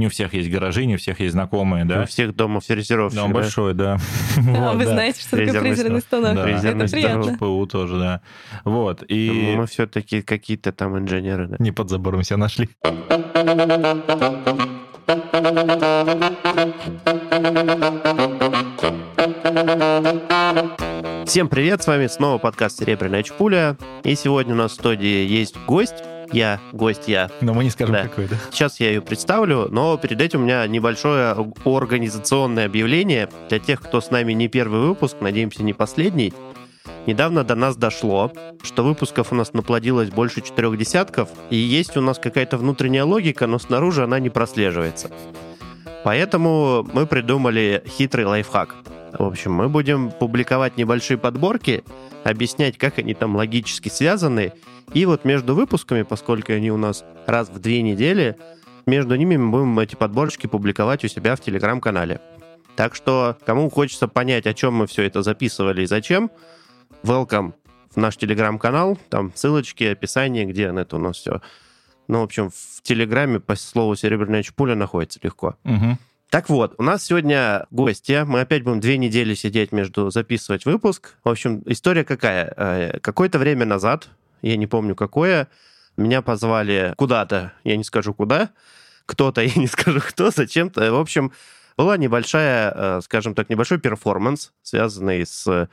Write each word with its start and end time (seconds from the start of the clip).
Не 0.00 0.06
у 0.06 0.08
всех 0.08 0.32
есть 0.32 0.50
гаражи, 0.50 0.86
не 0.86 0.94
у 0.94 0.96
всех 0.96 1.20
есть 1.20 1.32
знакомые, 1.32 1.84
да? 1.84 2.04
У 2.04 2.06
всех 2.06 2.34
дома 2.34 2.60
фрезеровщик, 2.60 3.18
Да, 3.18 3.24
он 3.26 3.32
да? 3.32 3.34
большой, 3.34 3.74
да. 3.74 3.98
А 4.56 4.72
вы 4.72 4.86
знаете, 4.86 5.20
что 5.20 5.36
такое 5.36 5.60
Фрезерный 5.60 6.00
станок? 6.00 6.38
Это 6.38 6.88
приятно. 6.90 7.36
ПУ 7.36 7.66
тоже, 7.66 7.98
да. 7.98 8.22
Вот, 8.64 9.04
и 9.06 9.52
Мы 9.54 9.66
все-таки 9.66 10.22
какие-то 10.22 10.72
там 10.72 10.98
инженеры, 10.98 11.48
да? 11.48 11.56
не 11.58 11.70
под 11.70 11.90
забором 11.90 12.22
себя 12.22 12.38
нашли. 12.38 12.70
Всем 21.26 21.48
привет, 21.48 21.82
с 21.82 21.86
вами 21.86 22.06
снова 22.06 22.38
подкаст 22.38 22.78
«Серебряная 22.78 23.22
чпуля». 23.22 23.76
И 24.04 24.14
сегодня 24.14 24.54
у 24.54 24.56
нас 24.56 24.72
в 24.72 24.74
студии 24.76 25.26
есть 25.26 25.58
гость. 25.66 26.02
Я, 26.32 26.60
гость 26.72 27.08
я. 27.08 27.30
Но 27.40 27.54
мы 27.54 27.64
не 27.64 27.70
скажем, 27.70 27.94
Да. 27.94 28.02
какой, 28.04 28.26
да? 28.28 28.36
Сейчас 28.50 28.80
я 28.80 28.88
ее 28.88 29.00
представлю, 29.02 29.68
но 29.70 29.96
перед 29.96 30.20
этим 30.20 30.40
у 30.40 30.44
меня 30.44 30.66
небольшое 30.66 31.34
организационное 31.64 32.66
объявление 32.66 33.28
для 33.48 33.58
тех, 33.58 33.80
кто 33.80 34.00
с 34.00 34.10
нами 34.10 34.32
не 34.32 34.48
первый 34.48 34.80
выпуск, 34.80 35.16
надеемся, 35.20 35.62
не 35.62 35.72
последний. 35.72 36.32
Недавно 37.06 37.44
до 37.44 37.54
нас 37.54 37.76
дошло, 37.76 38.32
что 38.62 38.84
выпусков 38.84 39.32
у 39.32 39.34
нас 39.34 39.52
наплодилось 39.52 40.10
больше 40.10 40.40
четырех 40.42 40.76
десятков, 40.76 41.30
и 41.50 41.56
есть 41.56 41.96
у 41.96 42.00
нас 42.00 42.18
какая-то 42.18 42.58
внутренняя 42.58 43.04
логика, 43.04 43.46
но 43.46 43.58
снаружи 43.58 44.04
она 44.04 44.18
не 44.18 44.28
прослеживается. 44.30 45.10
Поэтому 46.04 46.86
мы 46.92 47.06
придумали 47.06 47.82
хитрый 47.86 48.24
лайфхак. 48.24 48.74
В 49.12 49.22
общем, 49.22 49.52
мы 49.52 49.68
будем 49.68 50.10
публиковать 50.10 50.76
небольшие 50.76 51.18
подборки, 51.18 51.84
объяснять, 52.24 52.78
как 52.78 52.98
они 52.98 53.14
там 53.14 53.36
логически 53.36 53.88
связаны, 53.88 54.52
и 54.94 55.04
вот 55.06 55.24
между 55.24 55.54
выпусками, 55.54 56.02
поскольку 56.02 56.52
они 56.52 56.70
у 56.70 56.76
нас 56.76 57.04
раз 57.26 57.48
в 57.48 57.58
две 57.58 57.82
недели, 57.82 58.36
между 58.86 59.14
ними 59.14 59.36
мы 59.36 59.50
будем 59.50 59.78
эти 59.78 59.94
подборочки 59.94 60.46
публиковать 60.46 61.04
у 61.04 61.08
себя 61.08 61.36
в 61.36 61.40
телеграм-канале. 61.40 62.20
Так 62.76 62.94
что, 62.94 63.36
кому 63.44 63.68
хочется 63.68 64.08
понять, 64.08 64.46
о 64.46 64.54
чем 64.54 64.74
мы 64.74 64.86
все 64.86 65.02
это 65.02 65.22
записывали 65.22 65.82
и 65.82 65.86
зачем, 65.86 66.30
welcome 67.02 67.52
в 67.90 67.96
наш 67.96 68.16
телеграм-канал. 68.16 68.98
Там 69.08 69.32
ссылочки, 69.34 69.84
описание, 69.84 70.44
где 70.44 70.64
это 70.64 70.96
у 70.96 70.98
нас 70.98 71.16
все. 71.16 71.40
Ну, 72.10 72.20
в 72.20 72.24
общем, 72.24 72.50
в 72.50 72.82
телеграме 72.82 73.38
по 73.38 73.54
слову 73.54 73.94
«Серебряная 73.94 74.42
чпуля» 74.42 74.74
находится 74.74 75.20
легко. 75.22 75.54
Мгм. 75.62 75.96
Так 76.28 76.48
вот, 76.48 76.74
у 76.76 76.82
нас 76.82 77.04
сегодня 77.04 77.66
гости. 77.70 78.24
Мы 78.26 78.40
опять 78.40 78.64
будем 78.64 78.80
две 78.80 78.98
недели 78.98 79.34
сидеть 79.34 79.70
между 79.70 80.10
записывать 80.10 80.64
выпуск. 80.64 81.14
В 81.22 81.28
общем, 81.28 81.62
история 81.66 82.02
какая? 82.02 82.52
Э, 82.56 82.98
Какое-то 82.98 83.38
время 83.38 83.64
назад, 83.64 84.08
я 84.42 84.56
не 84.56 84.66
помню 84.66 84.96
какое, 84.96 85.46
меня 85.96 86.20
позвали 86.20 86.94
куда-то, 86.96 87.52
я 87.62 87.76
не 87.76 87.84
скажу 87.84 88.12
куда, 88.12 88.50
кто-то, 89.06 89.40
я 89.44 89.54
не 89.54 89.68
скажу 89.68 90.00
кто, 90.00 90.32
зачем-то. 90.32 90.92
В 90.92 90.98
общем, 90.98 91.32
была 91.76 91.96
небольшая, 91.96 92.72
э, 92.74 93.00
скажем 93.04 93.36
так, 93.36 93.48
небольшой 93.50 93.78
перформанс, 93.78 94.52
связанный 94.62 95.24
с 95.24 95.68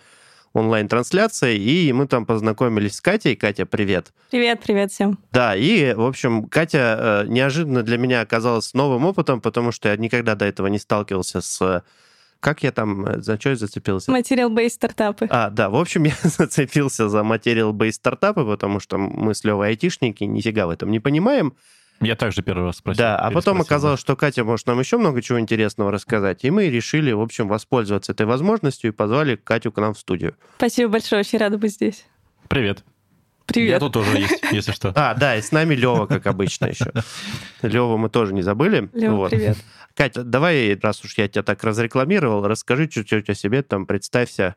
онлайн-трансляцией, 0.58 1.58
и 1.90 1.94
мы 1.94 2.08
там 2.08 2.26
познакомились 2.26 2.96
с 2.96 3.02
Катей. 3.02 3.36
Катя, 3.36 3.66
привет. 3.66 4.12
Привет, 4.32 4.62
привет 4.64 4.92
всем. 4.92 5.18
Да, 5.32 5.56
и, 5.56 5.94
в 5.94 6.02
общем, 6.02 6.48
Катя 6.48 7.24
э, 7.26 7.28
неожиданно 7.28 7.84
для 7.84 7.98
меня 7.98 8.22
оказалась 8.22 8.74
новым 8.74 9.06
опытом, 9.06 9.42
потому 9.42 9.72
что 9.72 9.90
я 9.90 9.98
никогда 9.98 10.36
до 10.36 10.46
этого 10.46 10.68
не 10.68 10.80
сталкивался 10.80 11.42
с... 11.42 11.62
э, 11.62 11.82
Как 12.40 12.64
я 12.64 12.72
там, 12.72 13.06
э, 13.06 13.22
за 13.22 13.40
что 13.40 13.50
я 13.50 13.56
зацепился? 13.56 14.12
Материал-бейс 14.12 14.74
стартапы. 14.74 15.28
А, 15.30 15.50
да, 15.50 15.70
в 15.70 15.76
общем, 15.76 16.04
я 16.06 16.14
зацепился 16.24 17.10
за 17.10 17.24
материал-бейс 17.24 17.96
стартапы, 17.96 18.44
потому 18.46 18.80
что 18.80 18.98
мы 18.98 19.34
с 19.36 19.44
Левой 19.44 19.70
айтишники 19.70 20.24
нифига 20.24 20.68
в 20.68 20.70
этом 20.72 20.92
не 20.92 21.00
понимаем. 21.00 21.54
Я 22.00 22.16
также 22.16 22.42
первый 22.44 22.66
раз 22.66 22.78
спросил. 22.78 23.00
да, 23.00 23.18
а 23.18 23.32
потом 23.32 23.62
оказалось, 23.62 24.00
что 24.00 24.16
Катя 24.16 24.44
может 24.44 24.68
нам 24.68 24.80
еще 24.80 24.98
много 24.98 25.22
чего 25.22 25.40
интересного 25.40 25.92
рассказать, 25.92 26.44
и 26.44 26.52
мы 26.52 26.70
решили, 26.70 27.12
в 27.12 27.22
общем, 27.22 27.48
воспользоваться 27.48 28.12
этой 28.12 28.26
возможностью 28.26 28.92
и 28.92 28.94
позвали 28.94 29.36
Катю 29.36 29.72
к 29.72 29.78
нам 29.82 29.94
в 29.94 30.00
студию. 30.00 30.36
Спасибо 30.58 30.92
большое, 30.92 31.22
очень 31.22 31.40
рада 31.40 31.58
быть 31.58 31.72
здесь. 31.74 32.06
Привет. 32.48 32.84
Я 33.50 33.54
Привет. 33.54 33.80
тут 33.80 33.94
тоже 33.94 34.18
есть, 34.20 34.44
если 34.52 34.74
что. 34.74 34.92
А, 34.96 35.14
да, 35.16 35.38
и 35.38 35.42
с 35.42 35.52
нами 35.54 35.74
Лева, 35.74 36.06
как 36.06 36.28
обычно 36.28 36.66
еще. 36.66 36.92
Лева 37.62 37.96
мы 37.98 38.10
тоже 38.10 38.34
не 38.34 38.42
забыли. 38.42 38.90
Лёва, 38.94 39.16
Вот. 39.16 39.30
привет. 39.32 39.58
Катя, 39.96 40.24
давай, 40.24 40.78
раз 40.80 41.04
уж 41.04 41.18
я 41.18 41.28
тебя 41.30 41.44
так 41.44 41.64
разрекламировал, 41.64 42.46
расскажи 42.46 42.88
чуть-чуть 42.88 43.30
о 43.30 43.34
себе, 43.34 43.64
там, 43.64 43.86
представься 43.88 44.56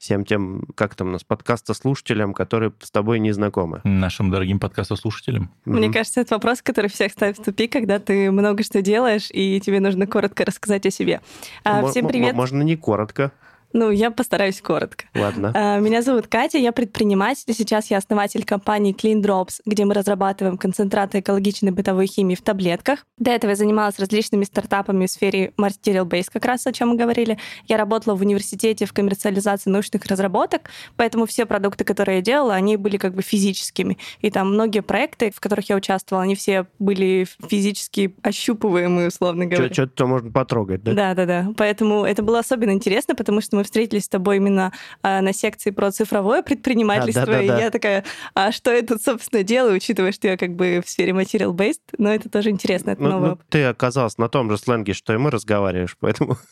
всем 0.00 0.24
тем, 0.24 0.62
как 0.76 0.94
там 0.94 1.08
у 1.08 1.10
нас, 1.10 1.24
подкаста-слушателям, 1.24 2.32
которые 2.32 2.72
с 2.80 2.90
тобой 2.90 3.18
не 3.18 3.32
знакомы. 3.32 3.82
Нашим 3.84 4.30
дорогим 4.30 4.58
подкастослушателям. 4.58 5.50
Мне 5.66 5.88
Мгм. 5.88 5.92
кажется, 5.92 6.22
это 6.22 6.34
вопрос, 6.36 6.62
который 6.62 6.88
всех 6.88 7.12
ставит 7.12 7.38
в 7.38 7.44
тупик, 7.44 7.70
когда 7.70 7.98
ты 7.98 8.30
много 8.30 8.62
что 8.62 8.80
делаешь, 8.80 9.28
и 9.30 9.60
тебе 9.60 9.78
нужно 9.78 10.06
коротко 10.06 10.46
рассказать 10.46 10.86
о 10.86 10.90
себе. 10.90 11.20
А, 11.64 11.86
всем 11.86 12.08
привет. 12.08 12.34
Можно 12.34 12.62
не 12.62 12.76
коротко, 12.76 13.30
Ну, 13.72 13.90
я 13.90 14.10
постараюсь 14.10 14.60
коротко. 14.60 15.04
ладно. 15.14 15.52
А, 15.54 15.78
Меня 15.78 16.02
зовут 16.02 16.26
Катя, 16.26 16.58
я 16.58 16.72
предприниматель. 16.72 17.52
Сейчас 17.54 17.90
я 17.90 17.98
основатель 17.98 18.44
компании 18.44 18.94
Clean 18.94 19.20
Drops, 19.22 19.60
где 19.64 19.84
мы 19.84 19.94
разрабатываем 19.94 20.58
концентраты 20.58 21.20
экологичной 21.20 21.70
бытовой 21.70 22.06
химии 22.06 22.34
в 22.34 22.42
таблетках. 22.42 23.06
До 23.18 23.30
этого 23.30 23.50
я 23.50 23.56
занималась 23.56 23.98
различными 23.98 24.44
стартапами 24.44 25.06
в 25.06 25.10
сфере 25.10 25.52
Material 25.58 26.04
Base, 26.04 26.26
как 26.32 26.44
раз 26.44 26.66
о 26.66 26.72
чем 26.72 26.90
мы 26.90 26.96
говорили. 26.96 27.38
Я 27.66 27.76
работала 27.76 28.14
в 28.14 28.20
университете 28.22 28.86
в 28.86 28.92
коммерциализации 28.92 29.70
научных 29.70 30.04
разработок, 30.06 30.70
поэтому 30.96 31.26
все 31.26 31.46
продукты, 31.46 31.84
которые 31.84 32.16
я 32.16 32.22
делала, 32.22 32.54
они 32.54 32.76
были 32.76 32.96
как 32.96 33.14
бы 33.14 33.22
физическими. 33.22 33.98
И 34.20 34.30
там 34.30 34.52
многие 34.52 34.80
проекты, 34.82 35.30
в 35.30 35.40
которых 35.40 35.68
я 35.68 35.76
участвовала, 35.76 36.24
они 36.24 36.34
все 36.34 36.66
были 36.78 37.26
физически 37.48 38.14
ощупываемые, 38.22 39.08
условно 39.08 39.46
говоря. 39.46 39.72
Что-то 39.72 40.06
можно 40.06 40.30
потрогать, 40.30 40.82
да? 40.82 40.92
Да, 40.92 41.14
да, 41.14 41.26
да. 41.26 41.52
Поэтому 41.56 42.04
это 42.04 42.22
было 42.22 42.40
особенно 42.40 42.72
интересно, 42.72 43.14
потому 43.14 43.40
что 43.40 43.59
мы 43.60 43.64
встретились 43.64 44.04
с 44.04 44.08
тобой 44.08 44.36
именно 44.36 44.72
а, 45.02 45.20
на 45.20 45.34
секции 45.34 45.70
про 45.70 45.92
цифровое 45.92 46.42
предпринимательство. 46.42 47.22
А, 47.22 47.26
да, 47.26 47.32
да, 47.32 47.42
и 47.42 47.48
да. 47.48 47.60
я 47.60 47.70
такая, 47.70 48.04
а 48.34 48.52
что 48.52 48.72
я 48.72 48.82
тут, 48.82 49.02
собственно, 49.02 49.42
делаю, 49.42 49.76
учитывая, 49.76 50.12
что 50.12 50.28
я 50.28 50.38
как 50.38 50.54
бы 50.54 50.82
в 50.84 50.88
сфере 50.88 51.12
material-based, 51.12 51.80
но 51.98 52.12
это 52.12 52.30
тоже 52.30 52.50
интересно, 52.50 52.90
это 52.90 53.02
Ну, 53.02 53.10
новый 53.10 53.30
ну, 53.30 53.38
ты 53.50 53.64
оказалась 53.64 54.16
на 54.16 54.28
том 54.30 54.50
же 54.50 54.56
сленге, 54.56 54.94
что 54.94 55.12
и 55.12 55.18
мы 55.18 55.30
разговариваешь, 55.30 55.96
поэтому... 56.00 56.38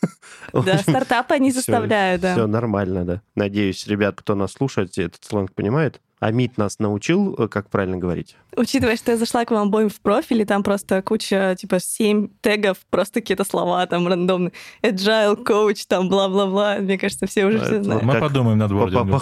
Да, 0.53 0.77
стартапы 0.79 1.35
они 1.35 1.51
заставляют, 1.51 2.21
да. 2.21 2.33
Все 2.33 2.47
нормально, 2.47 3.05
да. 3.05 3.21
Надеюсь, 3.35 3.87
ребят, 3.87 4.15
кто 4.17 4.35
нас 4.35 4.51
слушает, 4.53 4.97
этот 4.97 5.23
сленг 5.23 5.53
понимает. 5.53 5.99
Амит 6.19 6.57
нас 6.57 6.79
научил, 6.79 7.33
э, 7.37 7.47
как 7.47 7.69
правильно 7.69 7.97
говорить. 7.97 8.35
Учитывая, 8.57 8.97
что 8.97 9.11
я 9.11 9.17
зашла 9.17 9.45
к 9.45 9.51
вам 9.51 9.69
обоим 9.69 9.89
в 9.89 10.01
профиль, 10.01 10.41
и 10.41 10.45
там 10.45 10.63
просто 10.63 11.01
куча, 11.01 11.55
типа, 11.57 11.79
семь 11.79 12.27
тегов, 12.41 12.77
просто 12.89 13.21
какие-то 13.21 13.45
слова 13.45 13.85
там 13.85 14.05
рандомные. 14.07 14.51
Agile, 14.83 15.41
coach, 15.45 15.85
там, 15.87 16.09
бла-бла-бла. 16.09 16.77
Мне 16.79 16.97
кажется, 16.97 17.25
все 17.25 17.45
уже 17.45 17.59
А, 17.59 17.63
все 17.65 17.83
знают. 17.83 18.03
Мы 18.03 18.13
Как- 18.13 18.21
подумаем 18.21 18.57
над 18.57 18.71
бордингом. 18.73 19.19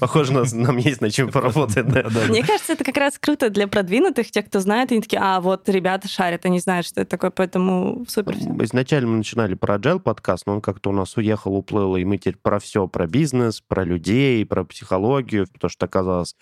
похоже, 0.00 0.32
нам 0.32 0.76
есть 0.78 1.00
над 1.00 1.12
чем 1.12 1.30
поработать. 1.30 1.86
Мне 2.28 2.42
кажется, 2.42 2.72
это 2.72 2.82
как 2.84 2.96
раз 2.96 3.18
круто 3.18 3.48
для 3.50 3.68
продвинутых, 3.68 4.30
тех, 4.30 4.46
кто 4.46 4.58
знает, 4.60 4.90
они 4.90 5.02
такие, 5.02 5.20
а, 5.22 5.40
вот 5.40 5.68
ребята 5.68 6.08
шарят, 6.08 6.44
они 6.46 6.58
знают, 6.58 6.86
что 6.86 7.00
это 7.02 7.10
такое, 7.10 7.30
поэтому 7.30 8.04
супер. 8.08 8.34
Изначально 8.64 9.08
мы 9.10 9.16
начинали 9.18 9.54
про 9.54 9.76
Agile 9.76 10.00
подкаст, 10.00 10.46
но 10.46 10.54
он 10.54 10.60
как-то 10.60 10.90
у 10.90 10.92
нас 10.92 11.16
уехал, 11.16 11.54
уплыл, 11.54 11.96
и 11.96 12.04
мы 12.04 12.18
теперь 12.18 12.36
про 12.36 12.58
все, 12.58 12.88
про 12.88 13.06
бизнес, 13.06 13.60
про 13.60 13.84
людей, 13.84 14.44
про 14.44 14.64
психологию, 14.64 15.46
потому 15.52 15.70
что 15.70 15.86
оказалось, 15.86 16.34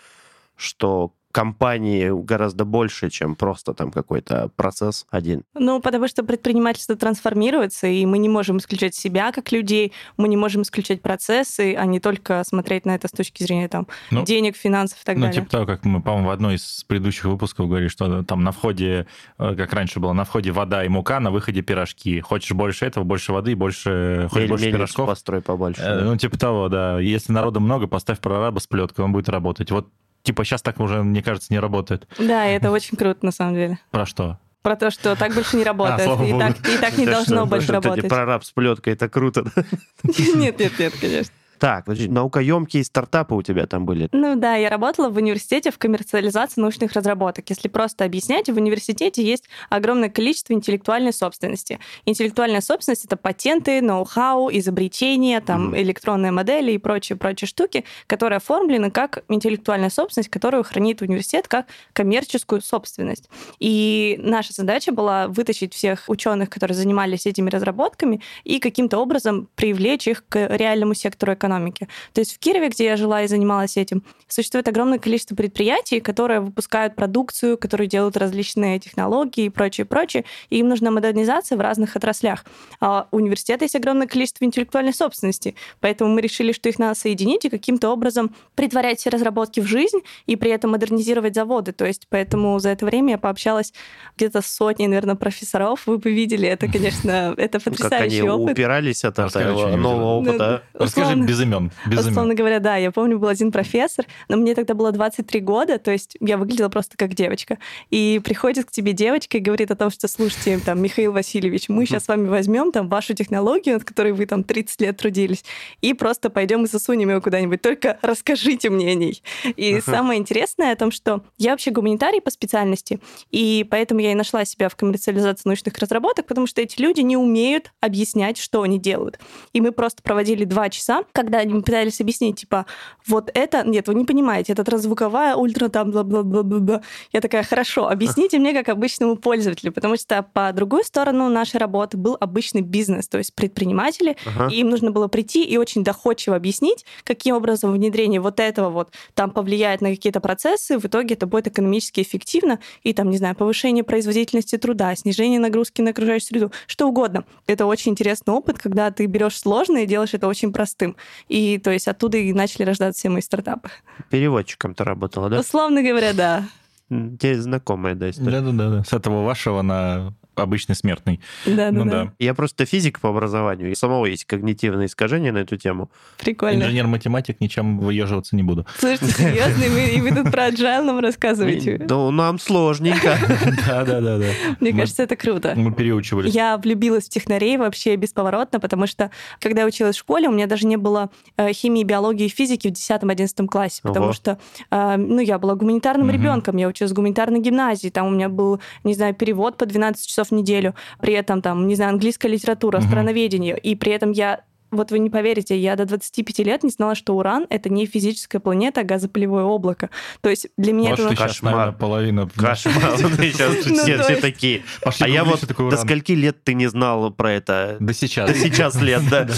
что 0.58 1.12
компании 1.30 2.10
гораздо 2.24 2.64
больше, 2.64 3.10
чем 3.10 3.36
просто 3.36 3.74
там 3.74 3.92
какой-то 3.92 4.50
процесс 4.56 5.06
один. 5.10 5.44
Ну, 5.54 5.78
потому 5.80 6.08
что 6.08 6.24
предпринимательство 6.24 6.96
трансформируется, 6.96 7.86
и 7.86 8.04
мы 8.06 8.18
не 8.18 8.30
можем 8.30 8.56
исключать 8.56 8.94
себя 8.94 9.30
как 9.30 9.52
людей, 9.52 9.92
мы 10.16 10.26
не 10.28 10.36
можем 10.38 10.62
исключать 10.62 11.00
процессы, 11.02 11.76
а 11.78 11.84
не 11.84 12.00
только 12.00 12.42
смотреть 12.44 12.86
на 12.86 12.94
это 12.94 13.08
с 13.08 13.12
точки 13.12 13.42
зрения 13.42 13.68
там 13.68 13.86
Ну, 14.10 14.24
денег, 14.24 14.56
финансов 14.56 15.00
и 15.00 15.04
так 15.04 15.16
Ну, 15.16 15.26
далее. 15.26 15.40
типа 15.42 15.50
того, 15.50 15.66
как 15.66 15.84
мы, 15.84 16.00
по-моему, 16.02 16.28
в 16.28 16.30
одной 16.32 16.54
из 16.56 16.82
предыдущих 16.88 17.26
выпусков 17.26 17.68
говорили, 17.68 17.88
что 17.88 18.22
там 18.24 18.42
на 18.42 18.50
входе, 18.50 19.06
э, 19.38 19.54
как 19.54 19.72
раньше 19.74 20.00
было, 20.00 20.14
на 20.14 20.24
входе 20.24 20.50
вода 20.50 20.82
и 20.82 20.88
мука, 20.88 21.20
на 21.20 21.30
выходе 21.30 21.60
пирожки. 21.60 22.20
Хочешь 22.20 22.52
больше 22.52 22.86
этого, 22.86 23.04
больше 23.04 23.32
воды, 23.32 23.54
больше, 23.54 24.28
хочешь 24.30 24.44
Мель- 24.44 24.48
больше 24.48 24.72
пирожков. 24.72 25.06
построй 25.06 25.42
побольше. 25.42 25.82
Э, 25.82 25.98
да. 25.98 26.04
Ну, 26.04 26.16
типа 26.16 26.38
того, 26.38 26.68
да. 26.68 26.98
Если 26.98 27.32
народа 27.32 27.60
много, 27.60 27.86
поставь 27.86 28.18
прораба 28.18 28.58
с 28.58 28.66
плеткой, 28.66 29.04
он 29.04 29.12
будет 29.12 29.28
работать. 29.28 29.70
Вот, 29.70 29.88
типа, 30.22 30.44
сейчас 30.44 30.62
так 30.62 30.80
уже, 30.80 31.02
мне 31.02 31.22
кажется, 31.22 31.52
не 31.52 31.58
работает. 31.58 32.06
Да, 32.18 32.48
и 32.48 32.54
это 32.54 32.70
очень 32.70 32.96
круто 32.96 33.24
на 33.24 33.32
самом 33.32 33.54
деле. 33.54 33.78
Про 33.90 34.06
что? 34.06 34.38
Про 34.62 34.76
то, 34.76 34.90
что 34.90 35.16
так 35.16 35.34
больше 35.34 35.56
не 35.56 35.64
работает, 35.64 36.02
слава 36.02 36.24
и, 36.24 36.38
так, 36.38 36.68
и 36.68 36.76
так 36.78 36.98
не 36.98 37.04
Это 37.04 37.12
должно 37.12 37.36
что, 37.36 37.46
больше 37.46 37.72
работать. 37.72 38.08
Прораб 38.08 38.44
с 38.44 38.50
плеткой, 38.50 38.92
это 38.94 39.08
круто. 39.08 39.44
Нет, 40.34 40.58
нет, 40.58 40.78
нет, 40.78 40.94
конечно. 41.00 41.32
Так, 41.58 41.84
подожди, 41.84 42.08
наукоемкие 42.08 42.84
стартапы 42.84 43.34
у 43.34 43.42
тебя 43.42 43.66
там 43.66 43.84
были. 43.84 44.08
Ну 44.12 44.36
да, 44.36 44.54
я 44.54 44.70
работала 44.70 45.08
в 45.08 45.16
университете 45.16 45.70
в 45.70 45.78
коммерциализации 45.78 46.60
научных 46.60 46.92
разработок. 46.92 47.50
Если 47.50 47.68
просто 47.68 48.04
объяснять, 48.04 48.48
в 48.48 48.56
университете 48.56 49.22
есть 49.22 49.44
огромное 49.68 50.08
количество 50.08 50.52
интеллектуальной 50.52 51.12
собственности. 51.12 51.80
Интеллектуальная 52.04 52.60
собственность— 52.60 53.04
это 53.06 53.16
патенты, 53.16 53.80
ноу-хау, 53.82 54.50
изобретения, 54.52 55.40
там, 55.40 55.74
mm. 55.74 55.82
электронные 55.82 56.30
модели 56.30 56.72
и 56.72 56.78
прочие-прочие 56.78 57.48
штуки, 57.48 57.84
которые 58.06 58.36
оформлены 58.36 58.90
как 58.90 59.24
интеллектуальная 59.28 59.90
собственность, 59.90 60.30
которую 60.30 60.62
хранит 60.62 61.02
университет 61.02 61.48
как 61.48 61.66
коммерческую 61.92 62.62
собственность. 62.62 63.28
И 63.58 64.16
наша 64.22 64.52
задача 64.52 64.92
была 64.92 65.26
вытащить 65.26 65.74
всех 65.74 66.04
ученых, 66.06 66.50
которые 66.50 66.76
занимались 66.76 67.26
этими 67.26 67.50
разработками, 67.50 68.20
и 68.44 68.60
каким-то 68.60 68.98
образом 68.98 69.48
привлечь 69.56 70.06
их 70.06 70.24
к 70.28 70.56
реальному 70.56 70.94
сектору 70.94 71.34
экономики 71.34 71.47
экономики. 71.48 71.88
То 72.12 72.20
есть 72.20 72.34
в 72.34 72.38
Кирове, 72.38 72.68
где 72.68 72.84
я 72.84 72.96
жила 72.96 73.22
и 73.22 73.28
занималась 73.28 73.76
этим, 73.76 74.02
существует 74.28 74.68
огромное 74.68 74.98
количество 74.98 75.34
предприятий, 75.34 76.00
которые 76.00 76.40
выпускают 76.40 76.94
продукцию, 76.94 77.56
которые 77.56 77.88
делают 77.88 78.16
различные 78.16 78.78
технологии 78.78 79.46
и 79.46 79.48
прочее, 79.48 79.84
прочее, 79.84 80.24
и 80.50 80.58
им 80.58 80.68
нужна 80.68 80.90
модернизация 80.90 81.56
в 81.56 81.60
разных 81.60 81.96
отраслях. 81.96 82.44
А 82.80 83.06
у 83.10 83.16
университета 83.16 83.64
есть 83.64 83.76
огромное 83.76 84.06
количество 84.06 84.44
интеллектуальной 84.44 84.94
собственности, 84.94 85.54
поэтому 85.80 86.14
мы 86.14 86.20
решили, 86.20 86.52
что 86.52 86.68
их 86.68 86.78
надо 86.78 86.94
соединить 86.94 87.44
и 87.44 87.48
каким-то 87.50 87.90
образом 87.90 88.34
притворять 88.54 89.00
все 89.00 89.10
разработки 89.10 89.60
в 89.60 89.66
жизнь 89.66 89.98
и 90.26 90.36
при 90.36 90.50
этом 90.50 90.70
модернизировать 90.72 91.34
заводы. 91.34 91.72
То 91.72 91.86
есть 91.86 92.06
поэтому 92.08 92.58
за 92.58 92.70
это 92.70 92.84
время 92.86 93.12
я 93.12 93.18
пообщалась 93.18 93.72
где-то 94.16 94.42
с 94.42 94.46
сотней, 94.46 94.86
наверное, 94.86 95.14
профессоров. 95.14 95.86
Вы 95.86 95.98
бы 95.98 96.12
видели, 96.12 96.48
это, 96.48 96.66
конечно, 96.66 97.34
это 97.36 97.60
потрясающий 97.60 98.20
как 98.20 98.28
они 98.28 98.30
опыт. 98.30 98.52
упирались 98.52 99.04
от 99.04 99.18
этого 99.18 99.76
нового 99.76 100.20
опыта. 100.20 100.62
Ну, 100.74 100.80
Расскажи 100.84 101.16
без 101.16 101.37
без 101.38 101.42
имен. 101.46 101.70
Без 101.86 102.06
Условно 102.06 102.34
говоря, 102.34 102.58
да, 102.60 102.76
я 102.76 102.90
помню, 102.90 103.18
был 103.18 103.28
один 103.28 103.52
профессор, 103.52 104.06
но 104.28 104.36
мне 104.36 104.54
тогда 104.54 104.74
было 104.74 104.92
23 104.92 105.40
года, 105.40 105.78
то 105.78 105.90
есть 105.90 106.16
я 106.20 106.36
выглядела 106.36 106.68
просто 106.68 106.96
как 106.96 107.14
девочка. 107.14 107.58
И 107.90 108.20
приходит 108.24 108.66
к 108.66 108.70
тебе 108.70 108.92
девочка 108.92 109.38
и 109.38 109.40
говорит 109.40 109.70
о 109.70 109.76
том, 109.76 109.90
что, 109.90 110.08
слушайте, 110.08 110.58
там, 110.64 110.82
Михаил 110.82 111.12
Васильевич, 111.12 111.68
мы 111.68 111.86
сейчас 111.86 112.04
с 112.04 112.08
вами 112.08 112.28
возьмем 112.28 112.72
там 112.72 112.88
вашу 112.88 113.14
технологию, 113.14 113.74
над 113.74 113.84
которой 113.84 114.12
вы 114.12 114.26
там 114.26 114.44
30 114.44 114.80
лет 114.80 114.96
трудились, 114.96 115.44
и 115.80 115.94
просто 115.94 116.30
пойдем 116.30 116.64
и 116.64 116.68
засунем 116.68 117.10
ее 117.10 117.20
куда-нибудь. 117.20 117.62
Только 117.62 117.98
расскажите 118.02 118.70
мне 118.70 118.92
о 118.92 118.94
ней. 118.94 119.22
И 119.56 119.74
uh-huh. 119.74 119.82
самое 119.84 120.20
интересное 120.20 120.72
о 120.72 120.76
том, 120.76 120.90
что 120.90 121.22
я 121.36 121.52
вообще 121.52 121.70
гуманитарий 121.70 122.20
по 122.20 122.30
специальности, 122.30 123.00
и 123.30 123.66
поэтому 123.68 124.00
я 124.00 124.12
и 124.12 124.14
нашла 124.14 124.44
себя 124.44 124.68
в 124.68 124.76
коммерциализации 124.76 125.42
научных 125.44 125.76
разработок, 125.78 126.26
потому 126.26 126.46
что 126.46 126.60
эти 126.60 126.80
люди 126.80 127.00
не 127.00 127.16
умеют 127.16 127.72
объяснять, 127.80 128.38
что 128.38 128.62
они 128.62 128.78
делают. 128.78 129.18
И 129.52 129.60
мы 129.60 129.72
просто 129.72 130.02
проводили 130.02 130.44
два 130.44 130.68
часа, 130.70 131.04
когда 131.12 131.27
они 131.36 131.54
пытались 131.54 132.00
объяснить, 132.00 132.40
типа, 132.40 132.66
вот 133.06 133.30
это, 133.34 133.66
нет, 133.66 133.88
вы 133.88 133.94
не 133.94 134.04
понимаете, 134.04 134.52
это 134.52 134.64
трансзвуковая 134.64 135.34
ультра 135.34 135.68
там 135.68 135.90
бла-бла-бла-бла. 135.90 136.82
Я 137.12 137.20
такая, 137.20 137.42
хорошо, 137.42 137.88
объясните 137.88 138.38
мне 138.38 138.52
как 138.52 138.68
обычному 138.68 139.16
пользователю, 139.16 139.72
потому 139.72 139.96
что 139.96 140.22
по 140.22 140.52
другую 140.52 140.84
сторону 140.84 141.28
нашей 141.28 141.58
работы 141.58 141.96
был 141.96 142.16
обычный 142.18 142.62
бизнес, 142.62 143.08
то 143.08 143.18
есть 143.18 143.34
предприниматели, 143.34 144.16
ага. 144.24 144.48
и 144.52 144.60
им 144.60 144.70
нужно 144.70 144.90
было 144.90 145.08
прийти 145.08 145.44
и 145.44 145.56
очень 145.56 145.84
доходчиво 145.84 146.36
объяснить, 146.36 146.84
каким 147.04 147.36
образом 147.36 147.72
внедрение 147.72 148.20
вот 148.20 148.40
этого 148.40 148.70
вот 148.70 148.90
там 149.14 149.30
повлияет 149.30 149.80
на 149.80 149.90
какие-то 149.90 150.20
процессы, 150.20 150.78
в 150.78 150.84
итоге 150.84 151.14
это 151.14 151.26
будет 151.26 151.48
экономически 151.48 152.00
эффективно, 152.00 152.60
и 152.82 152.92
там, 152.92 153.10
не 153.10 153.18
знаю, 153.18 153.34
повышение 153.34 153.84
производительности 153.84 154.56
труда, 154.56 154.94
снижение 154.94 155.40
нагрузки 155.40 155.80
на 155.80 155.90
окружающую 155.90 156.28
среду, 156.28 156.52
что 156.66 156.88
угодно. 156.88 157.24
Это 157.46 157.66
очень 157.66 157.92
интересный 157.92 158.34
опыт, 158.34 158.58
когда 158.58 158.90
ты 158.90 159.06
берешь 159.06 159.38
сложное 159.38 159.82
и 159.82 159.86
делаешь 159.86 160.14
это 160.14 160.28
очень 160.28 160.52
простым. 160.52 160.96
И 161.28 161.58
то 161.58 161.70
есть 161.70 161.88
оттуда 161.88 162.18
и 162.18 162.32
начали 162.32 162.62
рождаться 162.62 162.98
все 162.98 163.08
мои 163.08 163.22
стартапы. 163.22 163.70
Переводчиком 164.10 164.74
ты 164.74 164.84
работала, 164.84 165.28
да? 165.28 165.40
Условно 165.40 165.82
говоря, 165.82 166.12
да. 166.12 166.44
Тебе 166.88 167.40
знакомая, 167.40 167.94
да, 167.94 168.10
история? 168.10 168.40
Да-да-да. 168.40 168.84
С 168.84 168.92
этого 168.92 169.24
вашего 169.24 169.62
на 169.62 170.14
обычный 170.38 170.74
смертный. 170.74 171.20
Да, 171.46 171.70
ну, 171.70 171.84
да, 171.84 171.90
да. 171.90 172.12
Я 172.18 172.34
просто 172.34 172.64
физик 172.64 173.00
по 173.00 173.10
образованию, 173.10 173.70
и 173.70 173.74
самого 173.74 174.06
есть 174.06 174.24
когнитивные 174.24 174.86
искажения 174.86 175.32
на 175.32 175.38
эту 175.38 175.56
тему. 175.56 175.90
Прикольно. 176.18 176.64
Инженер-математик, 176.64 177.40
ничем 177.40 177.78
выеживаться 177.78 178.36
не 178.36 178.42
буду. 178.42 178.66
Слушайте, 178.78 179.06
серьезно, 179.06 179.64
и 179.64 179.68
вы, 179.68 179.80
и 179.96 180.00
вы 180.00 180.14
тут 180.14 180.30
про 180.30 180.48
agile 180.48 180.82
нам 180.82 181.00
рассказываете? 181.00 181.84
Ну, 181.88 182.10
нам 182.10 182.38
сложненько. 182.38 183.18
Да-да-да. 183.66 184.26
Мне 184.60 184.72
кажется, 184.72 185.02
это 185.02 185.16
круто. 185.16 185.54
Мы 185.56 185.72
переучивались. 185.72 186.34
Я 186.34 186.56
влюбилась 186.56 187.06
в 187.06 187.10
технарей 187.10 187.56
вообще 187.56 187.96
бесповоротно, 187.96 188.60
потому 188.60 188.86
что, 188.86 189.10
когда 189.40 189.62
я 189.62 189.66
училась 189.66 189.96
в 189.96 189.98
школе, 189.98 190.28
у 190.28 190.32
меня 190.32 190.46
даже 190.46 190.66
не 190.66 190.76
было 190.76 191.10
э, 191.36 191.52
химии, 191.52 191.82
биологии 191.82 192.26
и 192.26 192.28
физики 192.28 192.68
в 192.68 192.72
10-11 192.72 193.46
классе, 193.46 193.80
потому 193.82 194.12
что, 194.12 194.38
э, 194.70 194.96
ну, 194.96 195.20
я 195.20 195.38
была 195.38 195.54
гуманитарным 195.54 196.10
ребенком, 196.10 196.56
я 196.56 196.68
училась 196.68 196.92
в 196.92 196.94
гуманитарной 196.94 197.40
гимназии, 197.40 197.88
там 197.88 198.06
у 198.06 198.10
меня 198.10 198.28
был, 198.28 198.60
не 198.84 198.94
знаю, 198.94 199.14
перевод 199.14 199.56
по 199.56 199.66
12 199.66 200.06
часов 200.06 200.27
часов 200.28 200.30
в 200.30 200.32
неделю, 200.32 200.74
при 201.00 201.14
этом 201.14 201.42
там, 201.42 201.66
не 201.66 201.74
знаю, 201.74 201.92
английская 201.92 202.28
литература, 202.28 202.80
страноведение, 202.80 203.58
и 203.58 203.74
при 203.74 203.92
этом 203.92 204.12
я 204.12 204.40
вот 204.70 204.90
вы 204.90 204.98
не 204.98 205.10
поверите, 205.10 205.58
я 205.58 205.76
до 205.76 205.84
25 205.84 206.38
лет 206.40 206.62
не 206.62 206.70
знала, 206.70 206.94
что 206.94 207.16
Уран— 207.16 207.46
это 207.50 207.70
не 207.70 207.86
физическая 207.86 208.40
планета, 208.40 208.82
а 208.82 208.84
газопылевое 208.84 209.44
облако. 209.44 209.90
То 210.20 210.30
есть 210.30 210.48
для 210.56 210.72
меня 210.72 210.90
вот 210.90 211.00
это... 211.00 211.16
Кошмар. 211.16 211.72
половина. 211.72 212.28
Кошмар. 212.36 212.74
Сейчас 212.98 213.66
ну, 213.66 213.74
все 213.76 214.16
такие. 214.16 214.62
А 214.82 215.08
я 215.08 215.24
вот 215.24 215.44
до 215.46 215.76
скольки 215.76 216.12
лет 216.12 216.42
ты 216.44 216.54
не 216.54 216.66
знал 216.68 217.10
про 217.10 217.32
это? 217.32 217.76
До 217.80 217.92
сейчас. 217.92 218.30
До 218.30 218.36
сейчас 218.36 218.80
лет, 218.80 219.02
да. 219.10 219.26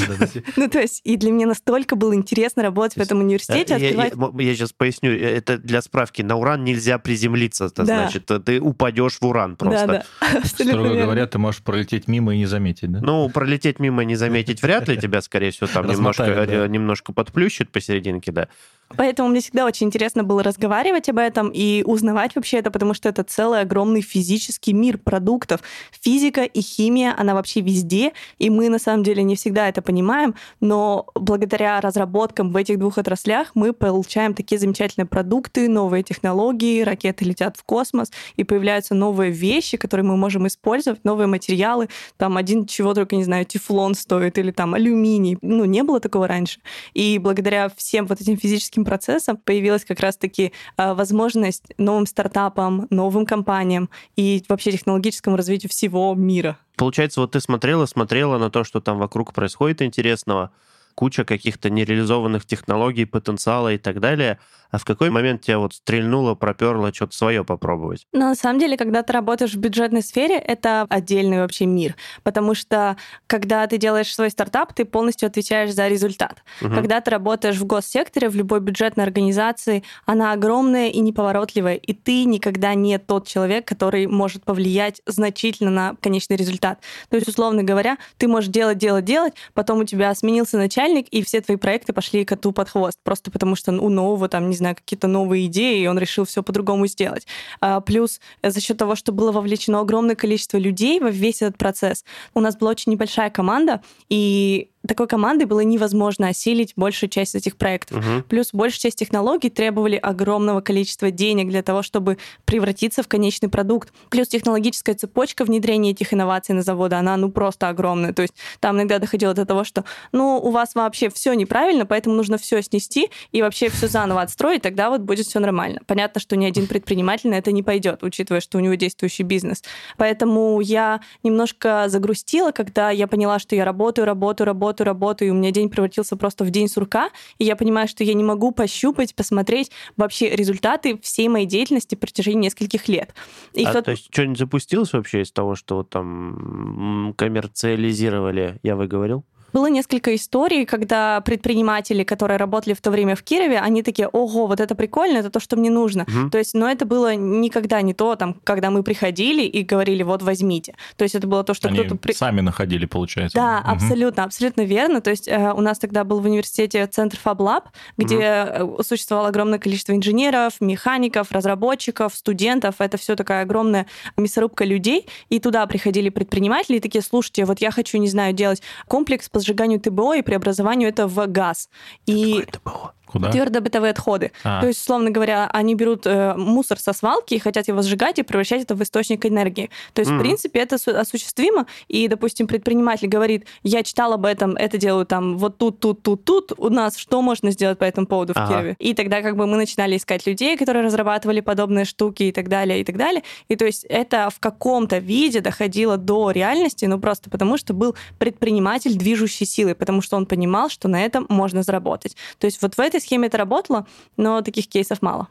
Ну, 0.56 0.68
то 0.68 0.80
есть, 0.80 1.00
и 1.04 1.16
для 1.16 1.30
меня 1.30 1.46
настолько 1.46 1.96
было 1.96 2.14
интересно 2.14 2.62
работать 2.62 2.96
в 2.96 3.00
этом 3.00 3.20
университете. 3.20 3.76
Я 3.78 4.54
сейчас 4.54 4.72
поясню. 4.72 5.12
Это 5.12 5.58
для 5.58 5.82
справки. 5.82 6.22
На 6.22 6.36
Уран 6.36 6.64
нельзя 6.64 6.98
приземлиться, 6.98 7.68
значит. 7.68 8.30
Ты 8.44 8.60
упадешь 8.60 9.18
в 9.20 9.26
Уран 9.26 9.56
просто. 9.56 10.04
Строго 10.44 10.94
говоря, 10.94 11.26
ты 11.26 11.38
можешь 11.38 11.62
пролететь 11.62 12.08
мимо 12.08 12.34
и 12.34 12.38
не 12.38 12.46
заметить, 12.46 12.90
да? 12.90 13.00
Ну, 13.02 13.28
пролететь 13.30 13.78
мимо 13.78 14.02
и 14.02 14.06
не 14.06 14.16
заметить 14.16 14.62
вряд 14.62 14.88
ли 14.88 14.96
тебя 14.96 15.19
скорее 15.20 15.50
всего, 15.50 15.66
там 15.66 15.86
немножко, 15.86 16.46
да. 16.46 16.68
немножко 16.68 17.12
подплющит 17.12 17.70
посерединке, 17.70 18.32
да. 18.32 18.48
Поэтому 18.96 19.28
мне 19.28 19.40
всегда 19.40 19.66
очень 19.66 19.86
интересно 19.86 20.24
было 20.24 20.42
разговаривать 20.42 21.08
об 21.08 21.18
этом 21.18 21.50
и 21.54 21.82
узнавать 21.84 22.34
вообще 22.34 22.58
это, 22.58 22.70
потому 22.70 22.92
что 22.92 23.08
это 23.08 23.22
целый 23.22 23.60
огромный 23.60 24.02
физический 24.02 24.72
мир 24.72 24.98
продуктов. 24.98 25.60
Физика 25.92 26.42
и 26.42 26.60
химия, 26.60 27.14
она 27.16 27.34
вообще 27.34 27.60
везде, 27.60 28.12
и 28.38 28.50
мы 28.50 28.68
на 28.68 28.78
самом 28.78 29.04
деле 29.04 29.22
не 29.22 29.36
всегда 29.36 29.68
это 29.68 29.80
понимаем, 29.80 30.34
но 30.60 31.06
благодаря 31.14 31.80
разработкам 31.80 32.50
в 32.50 32.56
этих 32.56 32.78
двух 32.78 32.98
отраслях 32.98 33.52
мы 33.54 33.72
получаем 33.72 34.34
такие 34.34 34.58
замечательные 34.58 35.06
продукты, 35.06 35.68
новые 35.68 36.02
технологии, 36.02 36.82
ракеты 36.82 37.24
летят 37.24 37.56
в 37.56 37.62
космос, 37.62 38.10
и 38.36 38.44
появляются 38.44 38.94
новые 38.94 39.30
вещи, 39.30 39.76
которые 39.76 40.04
мы 40.04 40.16
можем 40.16 40.46
использовать, 40.46 41.04
новые 41.04 41.28
материалы. 41.28 41.88
Там 42.16 42.36
один 42.36 42.66
чего 42.66 42.92
только, 42.94 43.14
не 43.16 43.24
знаю, 43.24 43.44
тефлон 43.44 43.94
стоит 43.94 44.36
или 44.38 44.50
там 44.50 44.74
алюминий. 44.74 45.38
Ну, 45.42 45.64
не 45.64 45.82
было 45.82 46.00
такого 46.00 46.26
раньше. 46.26 46.60
И 46.92 47.18
благодаря 47.18 47.70
всем 47.76 48.06
вот 48.06 48.20
этим 48.20 48.36
физическим 48.36 48.79
технологическим 48.80 48.84
процессом 48.84 49.36
появилась 49.36 49.84
как 49.84 50.00
раз-таки 50.00 50.52
а, 50.76 50.94
возможность 50.94 51.64
новым 51.78 52.06
стартапам, 52.06 52.86
новым 52.90 53.26
компаниям 53.26 53.88
и 54.16 54.42
вообще 54.48 54.72
технологическому 54.72 55.36
развитию 55.36 55.70
всего 55.70 56.14
мира. 56.14 56.56
Получается, 56.76 57.20
вот 57.20 57.32
ты 57.32 57.40
смотрела, 57.40 57.86
смотрела 57.86 58.38
на 58.38 58.50
то, 58.50 58.64
что 58.64 58.80
там 58.80 58.98
вокруг 58.98 59.32
происходит 59.32 59.82
интересного, 59.82 60.50
куча 60.94 61.24
каких-то 61.24 61.70
нереализованных 61.70 62.46
технологий, 62.46 63.04
потенциала 63.04 63.72
и 63.72 63.78
так 63.78 64.00
далее— 64.00 64.38
а 64.70 64.78
в 64.78 64.84
какой 64.84 65.10
момент 65.10 65.42
тебя 65.42 65.58
вот 65.58 65.74
стрельнуло, 65.74 66.34
проперло 66.34 66.94
что-то 66.94 67.16
свое 67.16 67.44
попробовать? 67.44 68.06
Ну, 68.12 68.20
на 68.20 68.34
самом 68.34 68.60
деле, 68.60 68.76
когда 68.76 69.02
ты 69.02 69.12
работаешь 69.12 69.52
в 69.52 69.58
бюджетной 69.58 70.02
сфере, 70.02 70.36
это 70.36 70.86
отдельный 70.88 71.38
вообще 71.38 71.66
мир, 71.66 71.96
потому 72.22 72.54
что 72.54 72.96
когда 73.26 73.66
ты 73.66 73.78
делаешь 73.78 74.14
свой 74.14 74.30
стартап, 74.30 74.72
ты 74.72 74.84
полностью 74.84 75.26
отвечаешь 75.26 75.72
за 75.72 75.88
результат. 75.88 76.42
Угу. 76.60 76.74
Когда 76.74 77.00
ты 77.00 77.10
работаешь 77.10 77.56
в 77.56 77.66
госсекторе, 77.66 78.28
в 78.28 78.36
любой 78.36 78.60
бюджетной 78.60 79.04
организации, 79.04 79.82
она 80.06 80.32
огромная 80.32 80.88
и 80.88 81.00
неповоротливая, 81.00 81.74
и 81.74 81.92
ты 81.92 82.24
никогда 82.24 82.74
не 82.74 82.98
тот 82.98 83.26
человек, 83.26 83.66
который 83.66 84.06
может 84.06 84.44
повлиять 84.44 85.02
значительно 85.06 85.70
на 85.70 85.96
конечный 86.00 86.36
результат. 86.36 86.80
То 87.08 87.16
есть, 87.16 87.28
условно 87.28 87.64
говоря, 87.64 87.98
ты 88.18 88.28
можешь 88.28 88.50
делать, 88.50 88.78
делать, 88.78 89.04
делать, 89.04 89.34
потом 89.54 89.80
у 89.80 89.84
тебя 89.84 90.14
сменился 90.14 90.56
начальник, 90.56 90.89
и 90.98 91.22
все 91.22 91.40
твои 91.40 91.56
проекты 91.56 91.92
пошли 91.92 92.24
коту 92.24 92.52
под 92.52 92.68
хвост, 92.68 92.98
просто 93.02 93.30
потому 93.30 93.56
что 93.56 93.72
у 93.72 93.88
нового, 93.88 94.28
там, 94.28 94.50
не 94.50 94.56
знаю, 94.56 94.76
какие-то 94.76 95.06
новые 95.06 95.46
идеи, 95.46 95.82
и 95.82 95.86
он 95.86 95.98
решил 95.98 96.24
все 96.24 96.42
по-другому 96.42 96.86
сделать. 96.86 97.26
А, 97.60 97.80
плюс 97.80 98.20
э, 98.42 98.50
за 98.50 98.60
счет 98.60 98.76
того, 98.76 98.94
что 98.94 99.12
было 99.12 99.32
вовлечено 99.32 99.80
огромное 99.80 100.16
количество 100.16 100.58
людей 100.58 101.00
во 101.00 101.10
весь 101.10 101.42
этот 101.42 101.58
процесс, 101.58 102.04
у 102.34 102.40
нас 102.40 102.56
была 102.56 102.72
очень 102.72 102.92
небольшая 102.92 103.30
команда, 103.30 103.82
и 104.08 104.70
такой 104.90 105.06
командой 105.06 105.44
было 105.44 105.60
невозможно 105.60 106.26
осилить 106.26 106.72
большую 106.74 107.10
часть 107.10 107.36
этих 107.36 107.56
проектов. 107.56 107.98
Мгм. 107.98 108.24
Плюс 108.24 108.48
большая 108.52 108.80
часть 108.80 108.98
технологий 108.98 109.48
требовали 109.48 109.94
огромного 109.94 110.62
количества 110.62 111.12
денег 111.12 111.48
для 111.48 111.62
того, 111.62 111.84
чтобы 111.84 112.18
превратиться 112.44 113.04
в 113.04 113.06
конечный 113.06 113.48
продукт. 113.48 113.92
Плюс 114.08 114.26
технологическая 114.26 114.94
цепочка 114.94 115.44
внедрения 115.44 115.92
этих 115.92 116.12
инноваций 116.12 116.56
на 116.56 116.62
заводы, 116.62 116.96
она 116.96 117.16
ну 117.16 117.30
просто 117.30 117.68
огромная. 117.68 118.12
То 118.12 118.22
есть 118.22 118.34
там 118.58 118.78
иногда 118.78 118.98
доходило 118.98 119.32
до 119.32 119.46
того, 119.46 119.62
что 119.62 119.84
ну 120.10 120.40
у 120.42 120.50
вас 120.50 120.74
вообще 120.74 121.08
все 121.08 121.34
неправильно, 121.34 121.86
поэтому 121.86 122.16
нужно 122.16 122.36
все 122.36 122.60
снести 122.60 123.10
и 123.30 123.42
вообще 123.42 123.68
все 123.68 123.86
заново 123.86 124.22
отстроить, 124.22 124.62
тогда 124.62 124.90
вот 124.90 125.02
будет 125.02 125.24
все 125.24 125.38
нормально. 125.38 125.82
Понятно, 125.86 126.20
что 126.20 126.34
ни 126.34 126.44
один 126.44 126.66
предприниматель 126.66 127.30
на 127.30 127.34
это 127.34 127.52
не 127.52 127.62
пойдет, 127.62 128.02
учитывая, 128.02 128.40
что 128.40 128.58
у 128.58 128.60
него 128.60 128.74
действующий 128.74 129.22
бизнес. 129.22 129.62
Поэтому 129.96 130.60
я 130.60 131.00
немножко 131.22 131.84
загрустила, 131.86 132.50
когда 132.50 132.90
я 132.90 133.06
поняла, 133.06 133.38
что 133.38 133.54
я 133.54 133.64
работаю, 133.64 134.04
работаю, 134.04 134.48
работаю, 134.48 134.79
работаю, 134.84 135.28
и 135.28 135.30
у 135.30 135.34
меня 135.34 135.50
день 135.50 135.68
превратился 135.68 136.16
просто 136.16 136.44
в 136.44 136.50
день 136.50 136.68
сурка, 136.68 137.10
и 137.38 137.44
я 137.44 137.56
понимаю, 137.56 137.88
что 137.88 138.04
я 138.04 138.14
не 138.14 138.24
могу 138.24 138.52
пощупать, 138.52 139.14
посмотреть 139.14 139.70
вообще 139.96 140.30
результаты 140.30 140.98
всей 141.00 141.28
моей 141.28 141.46
деятельности 141.46 141.94
в 141.94 141.98
протяжении 141.98 142.46
нескольких 142.46 142.88
лет. 142.88 143.14
И 143.52 143.64
А, 143.64 143.82
то 143.82 143.90
есть 143.90 144.08
что-нибудь 144.12 144.38
запустилось 144.38 144.92
вообще 144.92 145.22
из 145.22 145.32
того, 145.32 145.54
что 145.54 145.76
вот 145.76 145.90
там 145.90 147.14
коммерциализировали, 147.16 148.58
я 148.62 148.76
выговорил? 148.76 149.24
Было 149.52 149.66
несколько 149.66 150.14
историй, 150.14 150.64
когда 150.64 151.20
предприниматели, 151.22 152.04
которые 152.04 152.36
работали 152.36 152.74
в 152.74 152.80
то 152.80 152.90
время 152.90 153.14
в 153.16 153.22
Кирове, 153.22 153.58
они 153.58 153.82
такие, 153.82 154.08
ого, 154.08 154.46
вот 154.46 154.60
это 154.60 154.74
прикольно, 154.74 155.18
это 155.18 155.30
то, 155.30 155.40
что 155.40 155.56
мне 155.56 155.70
нужно. 155.70 156.04
Мгм. 156.08 156.30
То 156.30 156.38
есть, 156.38 156.54
но 156.54 156.70
это 156.70 156.84
было 156.86 157.14
никогда 157.14 157.82
не 157.82 157.94
то, 157.94 158.14
там, 158.16 158.34
когда 158.44 158.70
мы 158.70 158.82
приходили 158.82 159.42
и 159.42 159.62
говорили, 159.62 160.02
вот 160.02 160.22
возьмите. 160.22 160.74
То 160.96 161.04
есть 161.04 161.14
это 161.14 161.26
было 161.26 161.42
то, 161.44 161.54
что 161.54 161.68
Они 161.68 161.78
кто-то... 161.78 161.96
при- 161.96 162.12
сами 162.12 162.40
находили, 162.40 162.86
получается. 162.86 163.36
Да, 163.36 163.60
Мгм. 163.60 163.70
абсолютно, 163.70 164.24
абсолютно 164.24 164.62
верно. 164.62 165.00
То 165.00 165.10
есть 165.10 165.26
э, 165.28 165.52
у 165.52 165.60
нас 165.60 165.78
тогда 165.78 166.04
был 166.04 166.20
в 166.20 166.24
университете 166.26 166.86
центр 166.86 167.18
FabLab, 167.24 167.64
где 167.96 168.18
э, 168.20 168.66
существовало 168.86 169.28
огромное 169.28 169.58
количество 169.58 169.92
инженеров, 169.94 170.54
механиков, 170.60 171.32
разработчиков, 171.32 172.14
студентов. 172.14 172.76
Это 172.78 172.96
все 172.96 173.16
такая 173.16 173.42
огромная 173.42 173.86
мясорубка 174.16 174.64
людей. 174.64 175.06
И 175.28 175.40
туда 175.40 175.66
приходили 175.66 176.08
предприниматели 176.10 176.76
и 176.76 176.80
такие, 176.80 177.02
слушайте, 177.02 177.44
вот 177.44 177.60
я 177.60 177.70
хочу, 177.70 177.98
не 177.98 178.08
знаю, 178.08 178.32
делать 178.32 178.62
комплекс 178.86 179.28
по 179.28 179.39
сжиганию 179.40 179.80
ТБО 179.80 180.14
и 180.14 180.22
преобразованию 180.22 180.88
это 180.88 181.06
в 181.06 181.26
газ. 181.26 181.68
И 182.06 182.40
Это 182.40 182.60
было. 182.64 182.94
Куда? 183.10 183.30
твердобытовые 183.30 183.90
отходы. 183.90 184.32
А. 184.44 184.60
То 184.60 184.68
есть, 184.68 184.80
условно 184.80 185.10
говоря, 185.10 185.48
они 185.52 185.74
берут 185.74 186.06
э, 186.06 186.34
мусор 186.36 186.78
со 186.78 186.92
свалки 186.92 187.34
и 187.34 187.38
хотят 187.38 187.68
его 187.68 187.82
сжигать 187.82 188.18
и 188.18 188.22
превращать 188.22 188.62
это 188.62 188.74
в 188.74 188.82
источник 188.82 189.26
энергии. 189.26 189.70
То 189.94 190.00
есть, 190.00 190.10
Мгм. 190.10 190.20
в 190.20 190.22
принципе, 190.22 190.60
это 190.60 190.76
су- 190.78 190.96
осуществимо. 190.96 191.66
И, 191.88 192.08
допустим, 192.08 192.46
предприниматель 192.46 193.08
говорит, 193.08 193.46
я 193.62 193.82
читал 193.82 194.12
об 194.12 194.26
этом, 194.26 194.56
это 194.56 194.78
делаю 194.78 195.06
там 195.06 195.36
вот 195.38 195.58
тут, 195.58 195.80
тут, 195.80 196.02
тут, 196.02 196.24
тут. 196.24 196.52
У 196.58 196.68
нас 196.68 196.96
что 196.96 197.22
можно 197.22 197.50
сделать 197.50 197.78
по 197.78 197.84
этому 197.84 198.06
поводу 198.06 198.34
в 198.34 198.36
Ага. 198.36 198.48
Кирове? 198.48 198.76
И 198.78 198.94
тогда 198.94 199.22
как 199.22 199.36
бы 199.36 199.46
мы 199.46 199.56
начинали 199.56 199.96
искать 199.96 200.26
людей, 200.26 200.56
которые 200.56 200.84
разрабатывали 200.84 201.40
подобные 201.40 201.84
штуки 201.84 202.24
и 202.24 202.32
так 202.32 202.48
далее, 202.48 202.80
и 202.80 202.84
так 202.84 202.96
далее. 202.96 203.22
И 203.48 203.56
то 203.56 203.64
есть 203.64 203.84
это 203.88 204.28
в 204.30 204.38
каком-то 204.40 204.98
виде 204.98 205.40
доходило 205.40 205.96
до 205.96 206.30
реальности, 206.30 206.84
ну 206.84 206.98
просто 207.00 207.30
потому, 207.30 207.56
что 207.56 207.74
был 207.74 207.94
предприниматель 208.18 208.94
движущей 208.96 209.44
силы, 209.44 209.74
потому 209.74 210.02
что 210.02 210.16
он 210.16 210.26
понимал, 210.26 210.68
что 210.68 210.88
на 210.88 211.02
этом 211.04 211.26
можно 211.28 211.62
заработать. 211.62 212.16
То 212.38 212.44
есть 212.46 212.62
вот 212.62 212.74
в 212.76 212.80
этой 212.80 212.99
схеме 213.00 213.28
это 213.28 213.38
работало, 213.38 213.86
но 214.16 214.40
таких 214.42 214.68
кейсов 214.68 215.02
мало. 215.02 215.28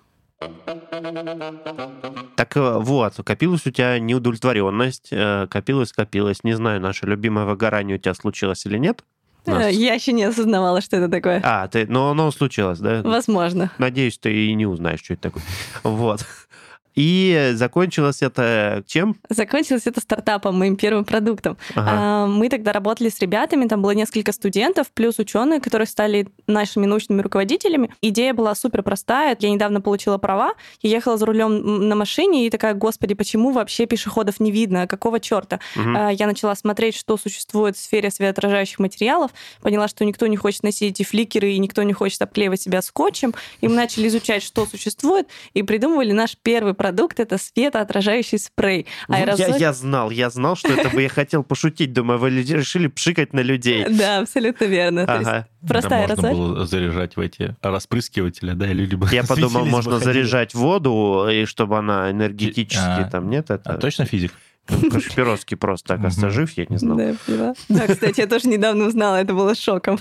Так 2.35 2.55
э, 2.55 2.77
вот, 2.79 3.15
копилась 3.25 3.65
у 3.67 3.71
тебя 3.71 3.99
неудовлетворенность, 3.99 5.09
э, 5.11 5.47
копилась, 5.49 5.91
копилась. 5.91 6.43
Не 6.43 6.53
знаю, 6.53 6.79
наше 6.79 7.05
любимое 7.05 7.45
выгорание 7.45 7.97
у 7.97 7.99
тебя 7.99 8.13
случилось 8.13 8.65
или 8.65 8.77
нет. 8.77 9.03
У 9.45 9.51
нас- 9.51 9.65
Э, 9.65 9.71
Я 9.71 9.93
еще 9.93 10.11
не 10.13 10.23
осознавала, 10.23 10.79
что 10.81 10.95
это 10.97 11.09
такое. 11.09 11.41
А, 11.43 11.67
ты, 11.67 11.85
но 11.87 12.11
оно 12.11 12.31
случилось, 12.31 12.79
да? 12.79 13.01
Возможно. 13.03 13.71
Надеюсь, 13.77 14.17
ты 14.17 14.33
и 14.47 14.53
не 14.53 14.65
узнаешь, 14.65 15.01
что 15.01 15.13
это 15.13 15.23
такое. 15.23 15.43
Вот. 15.83 16.25
И 16.95 17.51
закончилось 17.53 18.21
это 18.21 18.83
чем? 18.87 19.15
Закончилось 19.29 19.83
это 19.85 20.01
стартапом, 20.01 20.57
моим 20.57 20.75
первым 20.75 21.05
продуктом. 21.05 21.57
Ага. 21.75 21.89
А, 21.91 22.27
Мы 22.27 22.49
тогда 22.49 22.73
работали 22.73 23.09
с 23.09 23.19
ребятами, 23.19 23.67
там 23.67 23.81
было 23.81 23.91
несколько 23.91 24.31
студентов, 24.31 24.87
плюс 24.93 25.19
ученые, 25.19 25.59
которые 25.61 25.87
стали 25.87 26.27
нашими 26.47 26.85
научными 26.85 27.21
руководителями. 27.21 27.89
Идея 28.01 28.33
была 28.33 28.55
супер 28.55 28.83
простая. 28.83 29.37
Я 29.39 29.49
недавно 29.49 29.81
получила 29.81 30.17
права, 30.17 30.53
я 30.81 30.89
ехала 30.91 31.17
за 31.17 31.25
рулем 31.25 31.87
на 31.87 31.95
машине 31.95 32.47
и 32.47 32.49
такая, 32.49 32.73
господи, 32.73 33.13
почему 33.13 33.51
вообще 33.51 33.85
пешеходов 33.85 34.39
не 34.39 34.51
видно? 34.51 34.87
Какого 34.87 35.19
черта? 35.19 35.59
Мгм. 35.75 35.95
А, 35.97 36.09
Я 36.09 36.27
начала 36.27 36.55
смотреть, 36.55 36.95
что 36.95 37.17
существует 37.17 37.77
в 37.77 37.79
сфере 37.79 38.11
светоотражающих 38.11 38.79
материалов, 38.79 39.31
поняла, 39.61 39.87
что 39.87 40.03
никто 40.05 40.27
не 40.27 40.37
хочет 40.37 40.63
носить 40.63 40.99
эти 40.99 41.07
фликеры 41.07 41.51
и 41.51 41.59
никто 41.59 41.83
не 41.83 41.93
хочет 41.93 42.21
обклеивать 42.21 42.61
себя 42.61 42.81
скотчем. 42.81 43.33
И 43.61 43.67
мы 43.67 43.75
начали 43.75 44.07
изучать, 44.07 44.43
что 44.43 44.65
существует, 44.65 45.27
и 45.53 45.63
придумывали 45.63 46.11
наш 46.11 46.35
первый 46.41 46.73
продукт— 46.79 47.19
это 47.21 47.37
светоотражающий 47.37 48.39
спрей. 48.39 48.87
Вот 49.09 49.17
Я, 49.17 49.23
Аэрозоль- 49.25 49.59
я 49.59 49.73
знал, 49.73 50.09
я 50.11 50.29
знал, 50.29 50.55
что 50.55 50.69
это 50.73 50.89
бы 50.89 51.01
я 51.01 51.09
хотел 51.09 51.43
пошутить. 51.43 51.91
Думаю, 51.91 52.19
вы 52.19 52.29
люди 52.29 52.53
решили 52.53 52.87
пшикать 52.87 53.33
на 53.33 53.41
людей. 53.41 53.85
Да, 53.89 54.19
абсолютно 54.19 54.63
верно. 54.63 55.05
То 55.05 55.15
есть 55.17 55.27
Ага. 55.27 55.47
Простая 55.67 56.07
да, 56.07 56.13
можно 56.15 56.29
аэрозоль. 56.29 56.55
было 56.55 56.65
заряжать 56.65 57.17
в 57.17 57.19
эти 57.19 57.55
распрыскиватели, 57.61 58.53
да, 58.53 58.71
и 58.71 58.73
люди 58.73 58.95
бы 58.95 59.07
Я 59.11 59.23
подумал, 59.27 59.65
можно 59.65 59.99
заряжать 59.99 60.53
воду, 60.55 61.27
и 61.29 61.43
чтобы 61.43 61.77
она 61.77 62.09
энергетически 62.11 62.79
А. 62.81 63.09
там, 63.11 63.29
нет? 63.29 63.51
Это 63.51 63.73
А, 63.73 63.77
точно 63.77 64.05
физик? 64.05 64.31
Кашпировский 64.91 65.57
просто 65.57 65.95
так 65.97 66.05
остажив, 66.05 66.51
я 66.57 66.65
не 66.69 66.77
знал. 66.77 66.95
Да, 66.97 67.03
я 67.09 67.15
поняла. 67.25 67.53
Да, 67.67 67.87
кстати, 67.87 68.21
я 68.21 68.27
тоже 68.27 68.47
недавно 68.47 68.85
узнала, 68.85 69.15
это 69.17 69.33
было 69.33 69.53
шоком. 69.55 69.99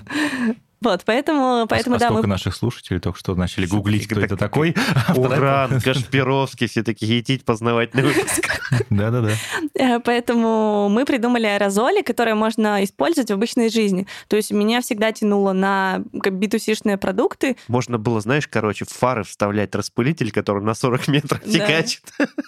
Вот, 0.80 1.02
поэтому, 1.04 1.66
поэтому 1.68 1.96
а 1.96 1.98
да, 1.98 2.06
сколько 2.06 2.22
мы 2.22 2.28
наших 2.28 2.54
слушателей 2.54 3.00
только 3.00 3.18
что 3.18 3.34
начали 3.34 3.66
Слушай, 3.66 3.78
гуглить, 3.78 4.06
кто 4.06 4.16
так- 4.16 4.24
это 4.24 4.36
такой? 4.36 4.74
А 5.08 5.14
Уран, 5.14 5.80
Кашпировский, 5.80 6.68
все 6.68 6.82
такие 6.82 7.18
едить 7.18 7.44
познавательный 7.44 8.04
выпуск. 8.04 8.60
Да-да-да. 8.90 9.30
Э, 9.74 10.00
Поэтому 10.00 10.88
мы 10.88 11.04
придумали 11.04 11.46
аэрозоли, 11.46 12.02
которые 12.02 12.34
можно 12.34 12.84
использовать 12.84 13.30
в 13.30 13.34
обычной 13.34 13.70
жизни. 13.70 14.06
То 14.28 14.36
есть 14.36 14.52
меня 14.52 14.80
всегда 14.80 15.12
тянуло 15.12 15.52
на 15.52 16.02
B2C-шные 16.12 16.96
продукты. 16.96 17.56
Можно 17.66 17.98
было, 17.98 18.20
знаешь, 18.20 18.46
короче, 18.46 18.84
в 18.84 18.90
фары 18.90 19.24
вставлять 19.24 19.74
распылитель, 19.74 20.30
который 20.30 20.62
на 20.62 20.74
40 20.74 21.08
метров. 21.08 21.40
И 21.44 21.58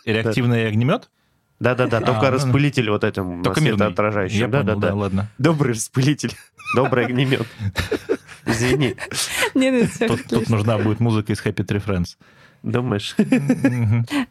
реактивный 0.05 0.69
огнемет? 0.69 1.09
Да-да-да, 1.61 1.99
А, 1.99 2.01
только 2.01 2.27
ну, 2.27 2.31
распылитель 2.31 2.91
вот 2.91 3.05
этим 3.05 3.43
Только 3.43 3.61
светоотражающим. 3.61 4.51
Да-да-да. 4.51 4.95
ладно. 4.95 5.29
Добрый 5.39 5.75
распылитель, 5.75 6.33
добрый 6.75 7.05
огнемет. 7.05 7.47
Извини, 8.47 8.97
Нет, 9.55 9.91
нет, 10.01 10.09
Тут, 10.09 10.25
тут 10.27 10.49
нужна 10.49 10.79
будет 10.79 10.99
музыка 11.01 11.33
из 11.33 11.41
Happy 11.45 11.65
Tree 11.65 11.85
Friends. 11.85 12.17
Думаешь? 12.63 13.17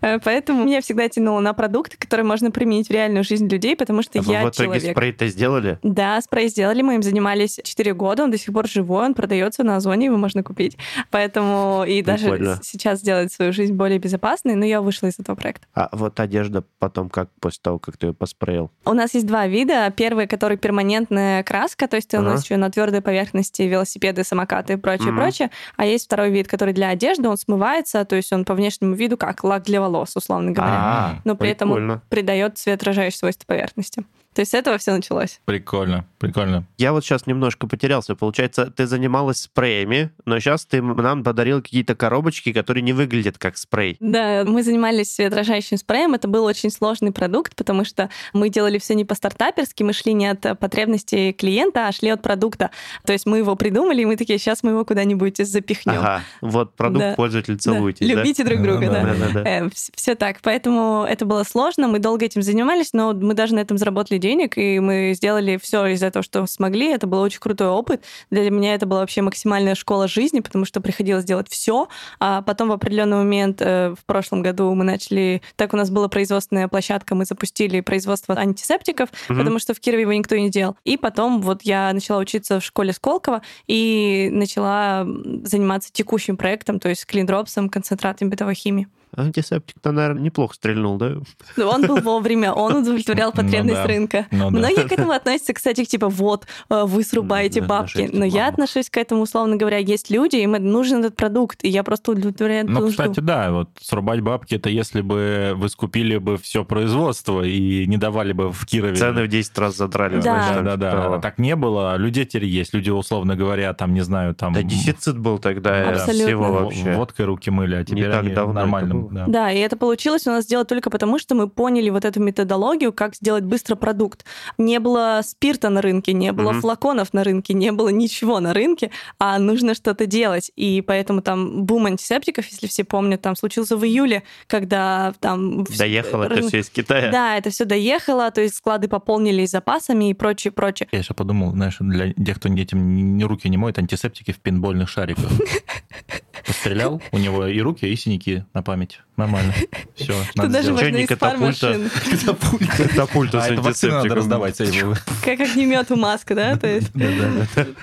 Э, 0.02 0.20
Поэтому 0.24 0.64
меня 0.66 0.82
всегда 0.82 1.08
тянуло 1.10 1.40
на 1.40 1.54
продукты, 1.54 1.98
которые 1.98 2.26
можно 2.26 2.52
применить 2.52 2.88
в 2.88 2.92
реальную 2.92 3.24
жизнь 3.24 3.48
людей, 3.48 3.76
потому 3.76 4.02
что 4.02 4.22
Вы 4.22 4.34
я 4.34 4.40
в 4.46 4.50
итоге 4.50 4.80
человек. 4.80 4.92
спрей-то 4.98 5.28
сделали? 5.28 5.80
Да, 5.84 6.22
спрей 6.22 6.48
сделали, 6.50 6.82
мы 6.82 6.96
им 6.96 7.04
занимались 7.04 7.60
4 7.64 7.94
года, 7.94 8.24
он 8.24 8.32
до 8.32 8.38
сих 8.38 8.54
пор 8.54 8.68
живой, 8.68 9.06
он 9.06 9.14
продается 9.14 9.64
на 9.64 9.76
Озоне, 9.78 10.06
его 10.08 10.18
можно 10.18 10.44
купить. 10.44 10.78
Поэтому 11.12 11.84
и 11.88 12.02
даже 12.02 12.30
Прикольно. 12.30 12.60
сейчас 12.64 13.00
сделать 13.00 13.32
свою 13.32 13.52
жизнь 13.54 13.74
более 13.74 14.00
безопасной, 14.00 14.56
но 14.56 14.66
я 14.66 14.82
вышла 14.82 15.08
из 15.08 15.20
этого 15.20 15.36
проекта. 15.36 15.68
А 15.74 15.90
вот 15.92 16.20
одежда 16.20 16.64
потом 16.80 17.10
как 17.10 17.30
после 17.40 17.60
того, 17.62 17.80
как 17.80 17.98
ты 17.98 18.08
ее 18.08 18.14
поспрейл? 18.14 18.72
У 18.86 18.94
нас 18.94 19.14
есть 19.14 19.26
два 19.28 19.48
вида. 19.48 19.92
Первый, 19.96 20.28
который 20.28 20.58
перманентная 20.58 21.44
краска, 21.44 21.88
то 21.88 21.96
есть 21.98 22.10
ты 22.10 22.18
Ага. 22.18 22.32
носишь 22.32 22.52
ее 22.52 22.58
на 22.58 22.70
твердой 22.70 23.02
поверхности, 23.02 23.64
велосипеды, 23.64 24.24
самокаты 24.24 24.74
и 24.74 24.76
прочее, 24.78 25.14
прочее. 25.14 25.50
А 25.76 25.86
есть 25.86 26.06
второй 26.06 26.32
вид, 26.32 26.48
который 26.48 26.74
для 26.74 26.90
одежды, 26.90 27.28
он 27.28 27.38
смывается, 27.38 28.04
то 28.06 28.16
есть 28.20 28.32
он 28.32 28.46
по 28.46 28.54
внешнему 28.54 28.94
виду 28.94 29.18
как 29.18 29.44
лак 29.44 29.64
для 29.64 29.82
волос, 29.82 30.16
условно 30.16 30.52
говоря. 30.52 30.74
А, 30.74 31.16
но 31.26 31.36
при 31.36 31.50
этом 31.50 31.70
прикольно. 31.70 32.02
придает 32.10 32.58
цвет 32.58 32.80
отражающие 32.80 33.18
свойства 33.18 33.46
поверхности. 33.48 34.04
То 34.34 34.42
есть 34.42 34.52
с 34.52 34.54
этого 34.54 34.78
все 34.78 34.92
началось. 34.94 35.42
Прикольно, 35.46 36.06
прикольно. 36.20 36.66
Я 36.78 36.94
вот 36.94 37.04
сейчас 37.04 37.26
немножко 37.26 37.68
потерялся. 37.68 38.16
Получается, 38.16 38.68
ты 38.68 38.86
занималась 38.86 39.42
спреями, 39.42 40.12
но 40.26 40.40
сейчас 40.40 40.66
ты 40.66 40.82
нам 40.82 41.24
подарил 41.24 41.62
какие-то 41.62 41.96
коробочки, 41.96 42.54
которые 42.54 42.84
не 42.84 42.94
выглядят 42.94 43.38
как 43.38 43.58
спрей. 43.58 43.98
Да, 44.00 44.44
мы 44.46 44.62
занимались 44.64 45.14
светоотражающим 45.16 45.78
спреем. 45.78 46.14
Это 46.14 46.28
был 46.28 46.46
очень 46.46 46.70
сложный 46.70 47.12
продукт, 47.12 47.56
потому 47.56 47.84
что 47.84 48.10
мы 48.34 48.50
делали 48.50 48.78
все 48.78 48.94
не 48.94 49.04
по-стартаперски, 49.04 49.82
мы 49.84 49.94
шли 49.94 50.14
не 50.14 50.28
от 50.28 50.46
э, 50.46 50.56
потребностей 50.56 51.34
клиента, 51.34 51.88
а 51.88 51.92
шли 51.92 52.10
от 52.10 52.22
продукта. 52.22 52.70
То 53.06 53.14
есть 53.14 53.26
мы 53.26 53.40
его 53.40 53.56
придумали, 53.56 54.04
и 54.04 54.06
мы 54.06 54.16
такие, 54.16 54.38
сейчас 54.38 54.62
мы 54.64 54.72
его 54.72 54.86
куда-нибудь 54.86 55.38
запихнем. 55.38 55.96
Ага, 56.00 56.22
вот 56.42 56.76
продукт 56.76 57.00
Да. 57.04 57.14
пользователь 57.16 57.56
Да. 57.56 57.60
целуйтесь, 57.60 58.08
да? 58.08 58.14
Любите 58.14 58.44
друг 58.44 58.62
друга, 58.62 58.86
Да, 58.88 59.04
да. 59.04 59.16
Да-да-да. 59.16 59.70
все 59.96 60.16
так. 60.16 60.38
Поэтому 60.44 61.04
это 61.10 61.26
было 61.26 61.44
сложно, 61.44 61.88
мы 61.88 61.98
долго 62.00 62.26
этим 62.26 62.42
занимались, 62.44 62.94
но 62.94 63.14
мы 63.14 63.34
даже 63.34 63.56
на 63.56 63.60
этом 63.60 63.78
заработали 63.78 64.19
денег, 64.20 64.58
и 64.58 64.80
мы 64.80 65.14
сделали 65.16 65.58
все 65.62 65.86
из 65.88 66.04
этого, 66.04 66.24
что 66.24 66.46
смогли. 66.46 66.90
Это 66.92 67.08
был 67.08 67.20
очень 67.20 67.40
крутой 67.40 67.68
опыт. 67.68 68.04
Для 68.30 68.50
меня 68.50 68.76
это 68.76 68.86
была 68.86 69.02
вообще 69.02 69.22
максимальная 69.22 69.76
школа 69.76 70.08
жизни, 70.08 70.40
потому 70.40 70.66
что 70.66 70.82
приходилось 70.82 71.26
делать 71.26 71.50
все. 71.50 71.88
А 72.20 72.42
потом 72.42 72.70
в 72.70 72.74
определенный 72.74 73.18
момент 73.18 73.62
э, 73.62 73.96
в 74.00 74.06
прошлом 74.06 74.42
году 74.42 74.74
мы 74.74 74.84
начали... 74.84 75.42
Так 75.56 75.74
у 75.74 75.78
нас 75.78 75.90
была 75.90 76.08
производственная 76.08 76.68
площадка, 76.68 77.16
мы 77.16 77.26
запустили 77.26 77.82
производство 77.82 78.36
антисептиков, 78.36 79.10
mm-hmm. 79.10 79.38
потому 79.38 79.60
что 79.60 79.74
в 79.74 79.80
Кирове 79.80 80.02
его 80.02 80.14
никто 80.14 80.36
не 80.36 80.50
делал. 80.50 80.76
И 80.84 80.98
потом 80.98 81.42
вот 81.42 81.64
я 81.64 81.92
начала 81.94 82.20
учиться 82.20 82.60
в 82.60 82.64
школе 82.64 82.94
Сколково 82.94 83.42
и 83.68 84.30
начала 84.32 85.06
заниматься 85.44 85.92
текущим 85.92 86.38
проектом, 86.38 86.80
то 86.80 86.90
есть 86.90 87.06
клиндропсом, 87.06 87.70
концентратом 87.70 88.30
бытовой 88.30 88.56
химии. 88.56 88.88
Антисептик-то, 89.16 89.92
наверное, 89.92 90.22
неплохо 90.22 90.56
стрельнул, 90.56 90.98
да? 90.98 91.16
Ну, 91.58 91.68
он 91.68 91.88
был 91.88 91.98
вовремя, 91.98 92.54
он 92.54 92.78
удовлетворял 92.78 93.32
ну 93.36 93.44
потребность 93.44 93.86
рынка. 93.86 94.28
Ну 94.32 94.50
Многие 94.50 94.88
к 94.88 94.92
этому 94.92 95.12
относятся, 95.12 95.54
кстати, 95.54 95.84
типа, 95.86 96.10
вот, 96.10 96.46
э, 96.70 96.84
вы 96.86 97.04
срубаете 97.04 97.62
бабки. 97.62 98.10
Но 98.12 98.26
я 98.26 98.48
отношусь 98.48 98.90
к 98.90 98.98
этому, 98.98 99.22
условно 99.22 99.56
говоря, 99.56 99.78
есть 99.78 100.10
люди, 100.10 100.38
им 100.38 100.52
нужен 100.52 101.00
этот 101.00 101.16
продукт, 101.16 101.64
и 101.64 101.70
я 101.70 101.84
просто 101.84 102.12
удовлетворяю 102.12 102.70
Ну, 102.70 102.90
кстати, 102.90 103.20
да, 103.20 103.52
вот 103.52 103.70
срубать 103.82 104.22
бабки, 104.22 104.56
это 104.56 104.70
если 104.70 105.02
бы 105.02 105.54
вы 105.56 105.70
скупили 105.70 106.18
бы 106.18 106.38
все 106.38 106.64
производство 106.64 107.44
и 107.44 107.86
не 107.88 107.98
давали 107.98 108.34
бы 108.34 108.52
в 108.52 108.66
Кирове. 108.66 108.96
Цены 108.96 109.24
в 109.24 109.28
10 109.28 109.58
раз 109.58 109.76
задрали. 109.78 110.22
Да, 110.22 110.62
да, 110.62 110.76
да. 110.76 111.16
А 111.16 111.20
так 111.20 111.40
не 111.40 111.56
было. 111.56 111.96
Людей 111.98 112.26
теперь 112.26 112.46
есть. 112.46 112.74
Люди, 112.74 112.90
условно 112.90 113.36
говоря, 113.36 113.74
там, 113.74 113.94
не 113.94 114.02
знаю, 114.02 114.36
там... 114.36 114.54
Да, 114.54 114.64
дефицит 114.64 115.18
был 115.18 115.40
тогда 115.40 115.96
всего 115.96 116.52
вообще. 116.52 116.94
Водкой 116.94 117.26
руки 117.26 117.50
мыли, 117.50 117.76
а 117.76 117.84
теперь 117.84 118.12
они 118.12 118.30
нормально 118.30 118.99
да. 119.12 119.26
да, 119.28 119.52
и 119.52 119.60
это 119.60 119.78
получилось 119.78 120.28
у 120.28 120.32
нас 120.32 120.46
сделать 120.46 120.68
только 120.68 120.90
потому, 120.90 121.20
что 121.20 121.36
мы 121.36 121.50
поняли 121.50 121.90
вот 121.90 122.06
эту 122.06 122.22
методологию, 122.22 122.94
как 122.94 123.16
сделать 123.16 123.44
быстро 123.44 123.76
продукт. 123.76 124.26
Не 124.58 124.80
было 124.80 125.22
спирта 125.24 125.70
на 125.70 125.82
рынке, 125.82 126.14
не 126.14 126.32
было 126.32 126.52
mm-hmm. 126.52 126.62
флаконов 126.62 127.14
на 127.14 127.24
рынке, 127.24 127.54
не 127.54 127.72
было 127.72 127.90
ничего 127.90 128.40
на 128.40 128.54
рынке, 128.54 128.92
а 129.18 129.40
нужно 129.40 129.74
что-то 129.74 130.06
делать. 130.06 130.52
И 130.56 130.82
поэтому 130.82 131.22
там 131.22 131.64
бум 131.64 131.88
антисептиков, 131.88 132.46
если 132.46 132.68
все 132.68 132.84
помнят, 132.84 133.22
там 133.22 133.36
случился 133.36 133.78
в 133.78 133.84
июле, 133.84 134.24
когда 134.48 135.14
там... 135.20 135.64
Доехало 135.78 136.28
рынок... 136.28 136.40
это 136.40 136.48
все 136.48 136.60
из 136.60 136.70
Китая. 136.70 137.12
Да, 137.12 137.38
это 137.38 137.50
все 137.50 137.66
доехало, 137.66 138.30
то 138.32 138.42
есть 138.42 138.56
склады 138.56 138.88
пополнились 138.88 139.50
запасами 139.50 140.10
и 140.10 140.14
прочее, 140.14 140.52
прочее. 140.52 140.88
Я 140.92 141.00
еще 141.00 141.14
подумал, 141.14 141.52
знаешь, 141.52 141.78
для 141.80 142.14
тех, 142.14 142.38
кто 142.38 142.50
этим 142.50 143.18
ни 143.18 143.24
руки 143.24 143.50
не 143.50 143.58
моет, 143.58 143.78
антисептики 143.78 144.32
в 144.32 144.40
пинбольных 144.40 144.90
шариках. 144.90 145.30
Пострелял, 146.50 147.00
у 147.12 147.20
него 147.20 147.46
и 147.46 147.62
руки, 147.62 147.86
и 147.86 147.96
синяки 147.96 148.44
на 148.56 148.64
память. 148.64 149.02
Нормально. 149.18 149.54
Все, 149.96 150.16
надо 150.34 150.50
даже 150.50 150.72
можно 150.72 150.96
из 150.96 151.08
катапульта. 151.08 151.80
Катапульта. 152.10 152.78
Катапульта 152.78 153.42
с 153.42 153.50
антисептиком. 153.50 153.98
надо 153.98 154.16
раздавать. 154.16 154.58
Как 154.58 155.40
огнемет 155.42 155.92
у 155.92 155.96
маска, 155.96 156.34
да? 156.34 156.58
То 156.58 156.66
есть 156.66 156.92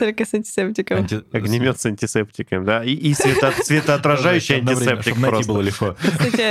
только 0.00 0.24
с 0.24 0.34
антисептиком. 0.34 1.06
Огнемет 1.30 1.78
с 1.78 1.86
антисептиком, 1.86 2.64
да? 2.64 2.82
И 2.82 3.14
светоотражающий 3.14 4.56
антисептик 4.56 5.14
просто. 5.20 5.52
было 5.52 5.60
легко. 5.60 5.94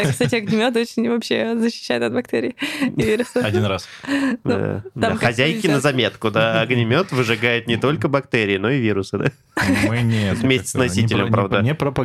Кстати, 0.09 0.35
огнемет 0.35 0.77
очень 0.77 1.09
вообще 1.09 1.57
защищает 1.57 2.03
от 2.03 2.13
бактерий 2.13 2.55
и 2.81 3.01
вирусов. 3.01 3.43
Один 3.43 3.65
раз. 3.65 3.89
Ну, 4.45 5.17
хозяйки 5.17 5.67
на 5.67 5.81
заметку, 5.81 6.31
да? 6.31 6.61
Огнемет 6.61 7.11
выжигает 7.11 7.67
не 7.67 7.75
только 7.75 8.07
бактерии, 8.07 8.55
но 8.55 8.69
и 8.69 8.79
вирусы, 8.79 9.17
да? 9.17 9.31
Мы 9.89 10.01
не... 10.01 10.31
Вместе 10.33 10.67
с 10.69 10.73
носителем, 10.75 11.29
правда. 11.29 11.61
Не 11.61 11.73
пропагандируем. 11.73 12.04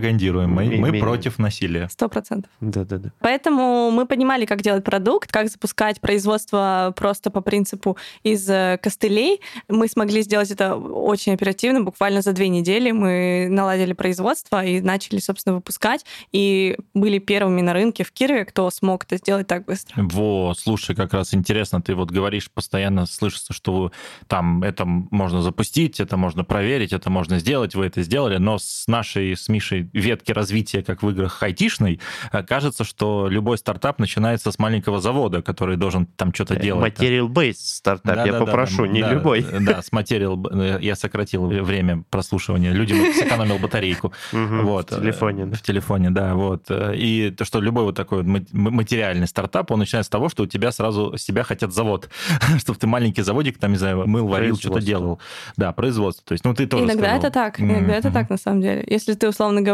Мы 0.77 0.99
против 0.99 1.39
насилия. 1.39 1.89
Сто 1.91 2.09
процентов. 2.09 2.51
Да-да-да. 2.61 3.13
Поэтому 3.21 3.91
мы 3.91 4.07
понимали, 4.07 4.45
как 4.47 4.63
делать 4.63 4.85
продукт, 4.85 5.31
как 5.33 5.49
запускать 5.49 6.01
производство 6.01 6.93
просто 6.97 7.31
по 7.31 7.41
принципу 7.41 7.97
из 8.23 8.49
э, 8.49 8.79
костылей. 8.83 9.41
Мы 9.69 9.89
смогли 9.89 10.23
сделать 10.23 10.51
это 10.51 10.77
очень 10.77 11.35
оперативно, 11.35 11.83
буквально 11.83 12.23
за 12.23 12.33
две 12.33 12.49
недели 12.49 12.91
мы 12.91 13.49
наладили 13.51 13.93
производство 13.93 14.65
и 14.65 14.81
начали, 14.81 15.19
собственно, 15.19 15.57
выпускать. 15.57 16.05
И 16.33 16.77
были 16.95 17.19
первыми 17.19 17.61
на 17.61 17.73
рынке 17.73 18.05
в 18.05 18.13
Кирове, 18.13 18.45
кто 18.45 18.71
смог 18.71 19.05
это 19.05 19.17
сделать 19.17 19.47
так 19.47 19.65
быстро. 19.65 19.95
Во, 20.03 20.55
слушай, 20.57 20.95
как 20.95 21.15
раз 21.15 21.35
интересно, 21.35 21.83
ты 21.83 21.95
вот 21.95 22.11
говоришь, 22.11 22.51
постоянно 22.51 23.07
слышится, 23.07 23.53
что 23.53 23.93
там 24.27 24.63
это 24.63 24.85
можно 24.85 25.43
запустить, 25.43 26.01
это 26.01 26.17
можно 26.17 26.45
проверить, 26.45 26.93
это 26.93 27.11
можно 27.11 27.39
сделать, 27.39 27.75
вы 27.75 27.87
это 27.87 28.03
сделали, 28.03 28.39
но 28.39 28.59
с 28.59 28.85
нашей, 28.87 29.37
с 29.37 29.49
Мишей 29.49 29.90
ветки 29.93 30.33
развития, 30.33 30.83
как 30.83 31.03
в 31.03 31.11
играх 31.11 31.43
айтишной, 31.43 32.01
э, 32.33 32.43
кажется, 32.43 32.85
что 32.85 33.29
любой 33.29 33.59
стартап 33.59 33.99
начинается 33.99 34.53
с 34.53 34.59
маленького 34.59 35.01
завода, 35.01 35.43
который 35.43 35.77
должен 35.77 36.07
там 36.07 36.33
что-то 36.35 36.55
э, 36.55 36.61
делать. 36.61 36.95
Material-based 36.99 37.55
стартап, 37.55 38.17
да, 38.17 38.25
я 38.25 38.33
да, 38.33 38.39
попрошу, 38.41 38.87
да, 38.87 38.93
не 38.93 39.01
да, 39.03 39.13
любой. 39.13 39.43
Да, 39.43 39.83
с 39.83 39.91
Material, 39.93 40.77
э, 40.79 40.79
я 40.83 40.97
сократил 40.97 41.47
время 41.63 42.05
прослушивания, 42.11 42.73
людям 42.73 42.99
сэкономил 43.15 43.59
батарейку. 43.59 44.13
Вот. 44.33 44.91
В 44.91 45.01
телефоне, 45.01 45.47
да? 45.47 45.57
В 45.57 45.63
телефоне, 45.63 46.11
да, 46.11 46.35
вот. 46.35 46.71
И 46.71 47.35
то, 47.37 47.45
что 47.45 47.61
любой 47.61 47.85
вот 47.85 47.97
такой 47.97 48.23
материальный 48.23 49.27
стартап, 49.27 49.71
он 49.71 49.81
начинается 49.81 50.09
с 50.09 50.11
того, 50.11 50.29
что 50.29 50.45
у 50.45 50.47
тебя 50.47 50.73
сразу 50.73 51.17
с 51.17 51.25
тебя 51.25 51.43
хотят 51.43 51.73
завод, 51.73 52.09
чтобы 52.59 52.79
ты 52.79 52.87
маленький 52.87 53.23
заводик, 53.23 53.59
там, 53.59 53.73
не 53.73 53.79
знаю, 53.79 54.07
мыл, 54.07 54.27
варил, 54.27 54.57
что-то 54.57 54.81
делал. 54.81 55.21
Да, 55.57 55.73
производство. 55.73 56.25
То 56.27 56.33
есть, 56.33 56.45
ну, 56.45 56.55
ты 56.55 56.67
тоже 56.67 56.85
Иногда 56.85 57.17
это 57.17 57.31
так, 57.31 57.61
иногда 57.61 57.95
это 57.95 58.11
так, 58.11 58.31
на 58.31 58.37
самом 58.37 58.61
деле. 58.61 58.85
Если 58.87 59.15
ты, 59.15 59.29
условно 59.29 59.63
говоря, 59.63 59.70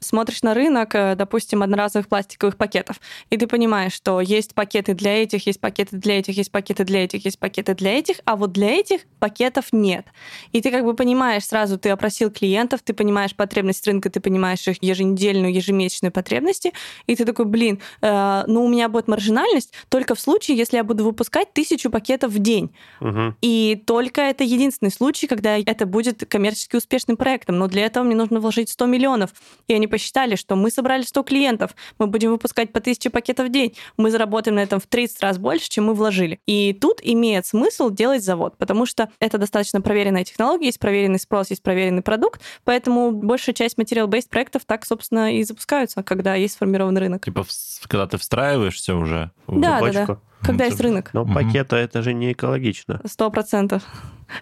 смотришь 0.00 0.42
на 0.42 0.54
рынок, 0.54 0.92
допустим, 0.92 1.62
одноразовых 1.62 2.08
пластиковых 2.08 2.56
пакетов. 2.56 3.00
И 3.30 3.36
ты 3.36 3.46
понимаешь, 3.46 3.92
что 3.92 4.20
есть 4.20 4.54
пакеты 4.54 4.94
для 4.94 5.22
этих, 5.22 5.46
есть 5.46 5.60
пакеты 5.60 5.96
для 5.96 6.18
этих, 6.18 6.36
есть 6.36 6.50
пакеты 6.50 6.84
для 6.84 7.04
этих, 7.04 7.24
есть 7.24 7.38
пакеты 7.38 7.74
для 7.74 7.98
этих, 7.98 8.16
а 8.24 8.36
вот 8.36 8.52
для 8.52 8.70
этих 8.70 9.02
пакетов 9.18 9.66
нет. 9.72 10.06
И 10.52 10.60
ты 10.60 10.70
как 10.70 10.84
бы 10.84 10.94
понимаешь 10.94 11.44
сразу, 11.44 11.78
ты 11.78 11.90
опросил 11.90 12.30
клиентов, 12.30 12.80
ты 12.82 12.92
понимаешь 12.92 13.34
потребность 13.34 13.86
рынка, 13.86 14.10
ты 14.10 14.20
понимаешь 14.20 14.66
их 14.68 14.82
еженедельную, 14.82 15.52
ежемесячную 15.52 16.12
потребности, 16.12 16.72
и 17.06 17.16
ты 17.16 17.24
такой, 17.24 17.44
блин, 17.44 17.80
э, 18.00 18.44
ну 18.46 18.64
у 18.64 18.68
меня 18.68 18.88
будет 18.88 19.08
маржинальность 19.08 19.72
только 19.88 20.14
в 20.14 20.20
случае, 20.20 20.56
если 20.56 20.76
я 20.76 20.84
буду 20.84 21.04
выпускать 21.04 21.52
тысячу 21.52 21.90
пакетов 21.90 22.32
в 22.32 22.38
день. 22.38 22.70
Угу. 23.00 23.36
И 23.42 23.82
только 23.86 24.20
это 24.22 24.44
единственный 24.44 24.90
случай, 24.90 25.26
когда 25.26 25.56
это 25.58 25.86
будет 25.86 26.24
коммерчески 26.28 26.76
успешным 26.76 27.16
проектом. 27.16 27.58
Но 27.58 27.66
для 27.66 27.86
этого 27.86 28.04
мне 28.04 28.14
нужно 28.14 28.40
вложить 28.40 28.70
100 28.70 28.86
миллионов. 28.86 29.30
И 29.66 29.74
они 29.74 29.86
посчитали, 29.86 30.34
что 30.36 30.56
мы 30.56 30.70
собрали 30.70 31.02
100 31.02 31.22
клиентов, 31.24 31.74
мы 31.98 32.06
будем 32.06 32.30
выпускать 32.30 32.72
по 32.72 32.78
1000 32.78 33.10
пакетов 33.10 33.48
в 33.48 33.50
день, 33.50 33.74
мы 33.96 34.10
заработаем 34.10 34.56
на 34.56 34.60
этом 34.60 34.80
в 34.80 34.86
30 34.86 35.20
раз 35.22 35.38
больше, 35.38 35.68
чем 35.68 35.86
мы 35.86 35.94
вложили. 35.94 36.40
И 36.46 36.72
тут 36.72 37.00
имеет 37.02 37.46
смысл 37.46 37.90
делать 37.90 38.24
завод, 38.24 38.56
потому 38.56 38.86
что 38.86 39.10
это 39.20 39.38
достаточно 39.38 39.80
проверенная 39.80 40.24
технология, 40.24 40.66
есть 40.66 40.78
проверенный 40.78 41.18
спрос, 41.18 41.50
есть 41.50 41.62
проверенный 41.62 42.02
продукт, 42.02 42.40
поэтому 42.64 43.12
большая 43.12 43.54
часть 43.54 43.78
материал-бейст 43.78 44.30
проектов 44.30 44.62
так, 44.64 44.86
собственно, 44.86 45.34
и 45.34 45.42
запускаются, 45.44 46.02
когда 46.02 46.34
есть 46.34 46.54
сформированный 46.54 47.00
рынок. 47.00 47.24
Типа, 47.24 47.44
когда 47.86 48.06
ты 48.06 48.18
встраиваешься 48.18 48.94
уже 48.94 49.30
в 49.46 49.60
да, 49.60 49.80
да, 49.80 50.06
да. 50.06 50.18
Когда 50.40 50.66
есть 50.66 50.80
рынок. 50.80 51.10
Но 51.12 51.26
пакеты 51.26 51.76
это 51.76 52.02
же 52.02 52.14
не 52.14 52.32
экологично. 52.32 53.00
Сто 53.04 53.30
процентов. 53.30 53.82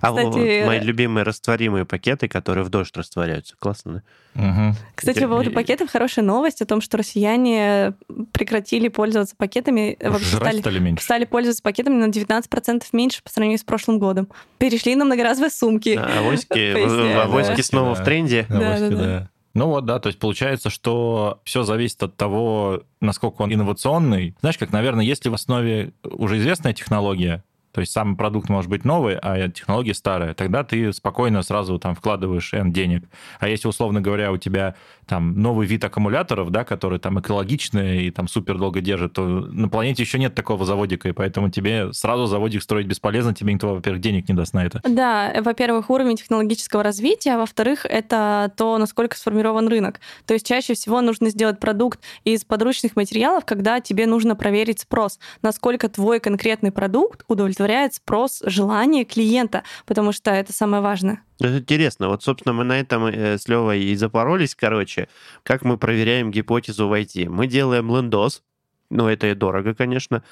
А 0.01 0.09
Кстати, 0.09 0.27
вот 0.27 0.67
мои 0.67 0.81
любимые 0.81 1.25
растворимые 1.25 1.85
пакеты, 1.85 2.29
которые 2.29 2.65
в 2.65 2.69
дождь 2.69 2.97
растворяются. 2.97 3.55
Классно, 3.59 4.03
да? 4.35 4.49
Угу. 4.49 4.77
Кстати, 4.95 5.21
по 5.21 5.29
поводу 5.29 5.51
пакетов 5.51 5.91
хорошая 5.91 6.25
новость 6.25 6.61
о 6.63 6.67
том, 6.67 6.81
что 6.81 6.99
россияне 6.99 7.95
прекратили 8.33 8.89
пользоваться 8.89 9.35
пакетами. 9.37 9.97
Вообще 10.01 10.37
стали, 10.37 10.61
стали 10.61 10.79
меньше. 10.79 11.05
Стали 11.05 11.25
пользоваться 11.25 11.63
пакетами 11.63 11.95
на 11.95 12.11
19% 12.11 12.83
меньше 12.93 13.23
по 13.23 13.31
сравнению 13.31 13.59
с 13.59 13.65
прошлым 13.65 13.99
годом. 13.99 14.29
Перешли 14.59 14.95
на 14.95 15.05
многоразовые 15.05 15.51
сумки. 15.51 15.99
А 16.01 16.19
авоськи, 16.19 17.19
авоськи 17.19 17.61
снова 17.63 17.95
в 17.95 18.05
тренде. 18.05 18.47
Да, 18.49 18.79
да. 18.91 19.31
Ну 19.57 19.69
вот, 19.69 19.87
да, 19.87 19.99
то 20.01 20.09
есть 20.09 20.19
получается, 20.19 20.69
что 20.69 21.41
все 21.45 21.63
зависит 21.63 22.03
от 22.03 22.15
того, 22.15 22.83
насколько 23.01 23.41
он 23.41 23.55
инновационный. 23.55 24.37
Знаешь, 24.41 24.59
как, 24.59 24.71
наверное, 24.71 25.03
если 25.03 25.31
в 25.31 25.35
основе 25.35 25.93
уже 26.05 26.37
известная 26.37 26.75
технология, 26.75 27.43
то 27.77 27.81
есть 27.81 27.93
сам 27.93 28.17
продукт 28.17 28.49
может 28.49 28.71
быть 28.71 28.87
новый, 28.87 29.19
а 29.21 29.51
технология 29.51 29.93
старая. 29.93 30.33
Тогда 30.33 30.65
ты 30.65 30.95
спокойно 30.95 31.43
сразу 31.43 31.79
там 31.79 31.95
вкладываешь 31.95 32.55
N 32.55 32.73
денег. 32.73 33.05
А 33.39 33.49
если, 33.49 33.69
условно 33.69 34.01
говоря, 34.01 34.33
у 34.33 34.39
тебя 34.39 34.77
там 35.07 35.41
новый 35.41 35.67
вид 35.67 35.85
аккумуляторов, 35.85 36.51
да, 36.51 36.65
которые 36.65 36.99
там 36.99 37.21
экологичные 37.21 38.07
и 38.07 38.11
там 38.11 38.29
супер 38.29 38.59
долго 38.59 38.81
держат, 38.81 39.15
то 39.15 39.25
на 39.25 39.69
планете 39.69 40.03
еще 40.03 40.19
нет 40.19 40.35
такого 40.35 40.65
заводика, 40.65 41.09
и 41.09 41.13
поэтому 41.13 41.51
тебе 41.51 41.93
сразу 41.93 42.27
заводик 42.27 42.63
строить 42.63 42.87
бесполезно, 42.87 43.35
тебе 43.35 43.55
никто, 43.55 43.75
во-первых, 43.75 44.01
денег 44.03 44.29
не 44.29 44.35
даст 44.35 44.55
на 44.55 44.65
это. 44.65 44.81
Да, 44.85 45.33
во-первых, 45.41 45.91
уровень 45.91 46.17
технологического 46.17 46.83
развития, 46.83 47.35
а 47.35 47.39
во-вторых, 47.39 47.87
это 47.87 48.53
то, 48.57 48.77
насколько 48.79 49.17
сформирован 49.17 49.69
рынок. 49.69 50.01
То 50.27 50.35
есть 50.35 50.47
чаще 50.47 50.75
всего 50.75 51.01
нужно 51.01 51.31
сделать 51.31 51.61
продукт 51.61 52.01
из 52.25 52.45
подручных 52.45 52.97
материалов, 52.97 53.45
когда 53.45 53.81
тебе 53.81 54.07
нужно 54.07 54.37
проверить 54.37 54.81
спрос, 54.81 55.19
насколько 55.43 55.89
твой 55.89 56.21
конкретный 56.21 56.73
продукт 56.73 57.25
удовлетворяет 57.29 57.95
спрос, 57.95 58.43
желание 58.45 59.05
клиента, 59.05 59.63
потому 59.87 60.13
что 60.13 60.31
это 60.31 60.53
самое 60.53 60.83
важное. 60.83 61.23
Это 61.41 61.59
интересно. 61.59 62.09
Вот, 62.09 62.23
собственно, 62.23 62.53
мы 62.55 62.65
на 62.65 62.81
этом 62.81 63.07
э, 63.07 63.39
с 63.39 63.49
Левой 63.49 63.83
и 63.83 63.95
запоролись, 63.97 64.55
короче. 64.55 65.09
Как 65.43 65.63
мы 65.65 65.77
проверяем 65.77 66.31
гипотезу 66.31 66.89
в 66.89 66.93
IT? 66.93 67.29
Мы 67.29 67.47
делаем 67.47 67.95
лендос, 67.95 68.43
Ну, 68.89 69.09
это 69.09 69.27
и 69.27 69.35
дорого, 69.35 69.75
конечно. 69.75 70.23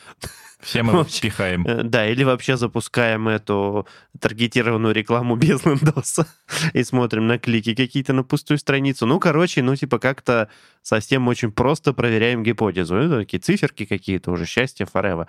Все 0.61 0.83
мы 0.83 1.05
пихаем. 1.05 1.67
Э, 1.67 1.83
Да, 1.83 2.07
или 2.09 2.25
вообще 2.25 2.57
запускаем 2.57 3.29
эту 3.29 3.87
таргетированную 4.19 4.95
рекламу 4.95 5.37
без 5.37 5.65
лендоса 5.67 6.27
и 6.73 6.83
смотрим 6.85 7.27
на 7.27 7.39
клики 7.39 7.75
какие-то 7.75 8.13
на 8.15 8.23
пустую 8.25 8.59
страницу. 8.59 9.07
Ну, 9.07 9.21
короче, 9.21 9.63
ну, 9.63 9.77
типа 9.77 9.99
как-то 9.99 10.49
совсем 10.83 11.29
очень 11.29 11.53
просто 11.53 11.93
проверяем 11.93 12.43
гипотезу. 12.43 12.97
Это 12.97 13.19
такие 13.19 13.41
циферки 13.41 13.85
какие-то 13.85 14.31
уже, 14.31 14.47
счастье 14.47 14.87
forever. 14.87 15.27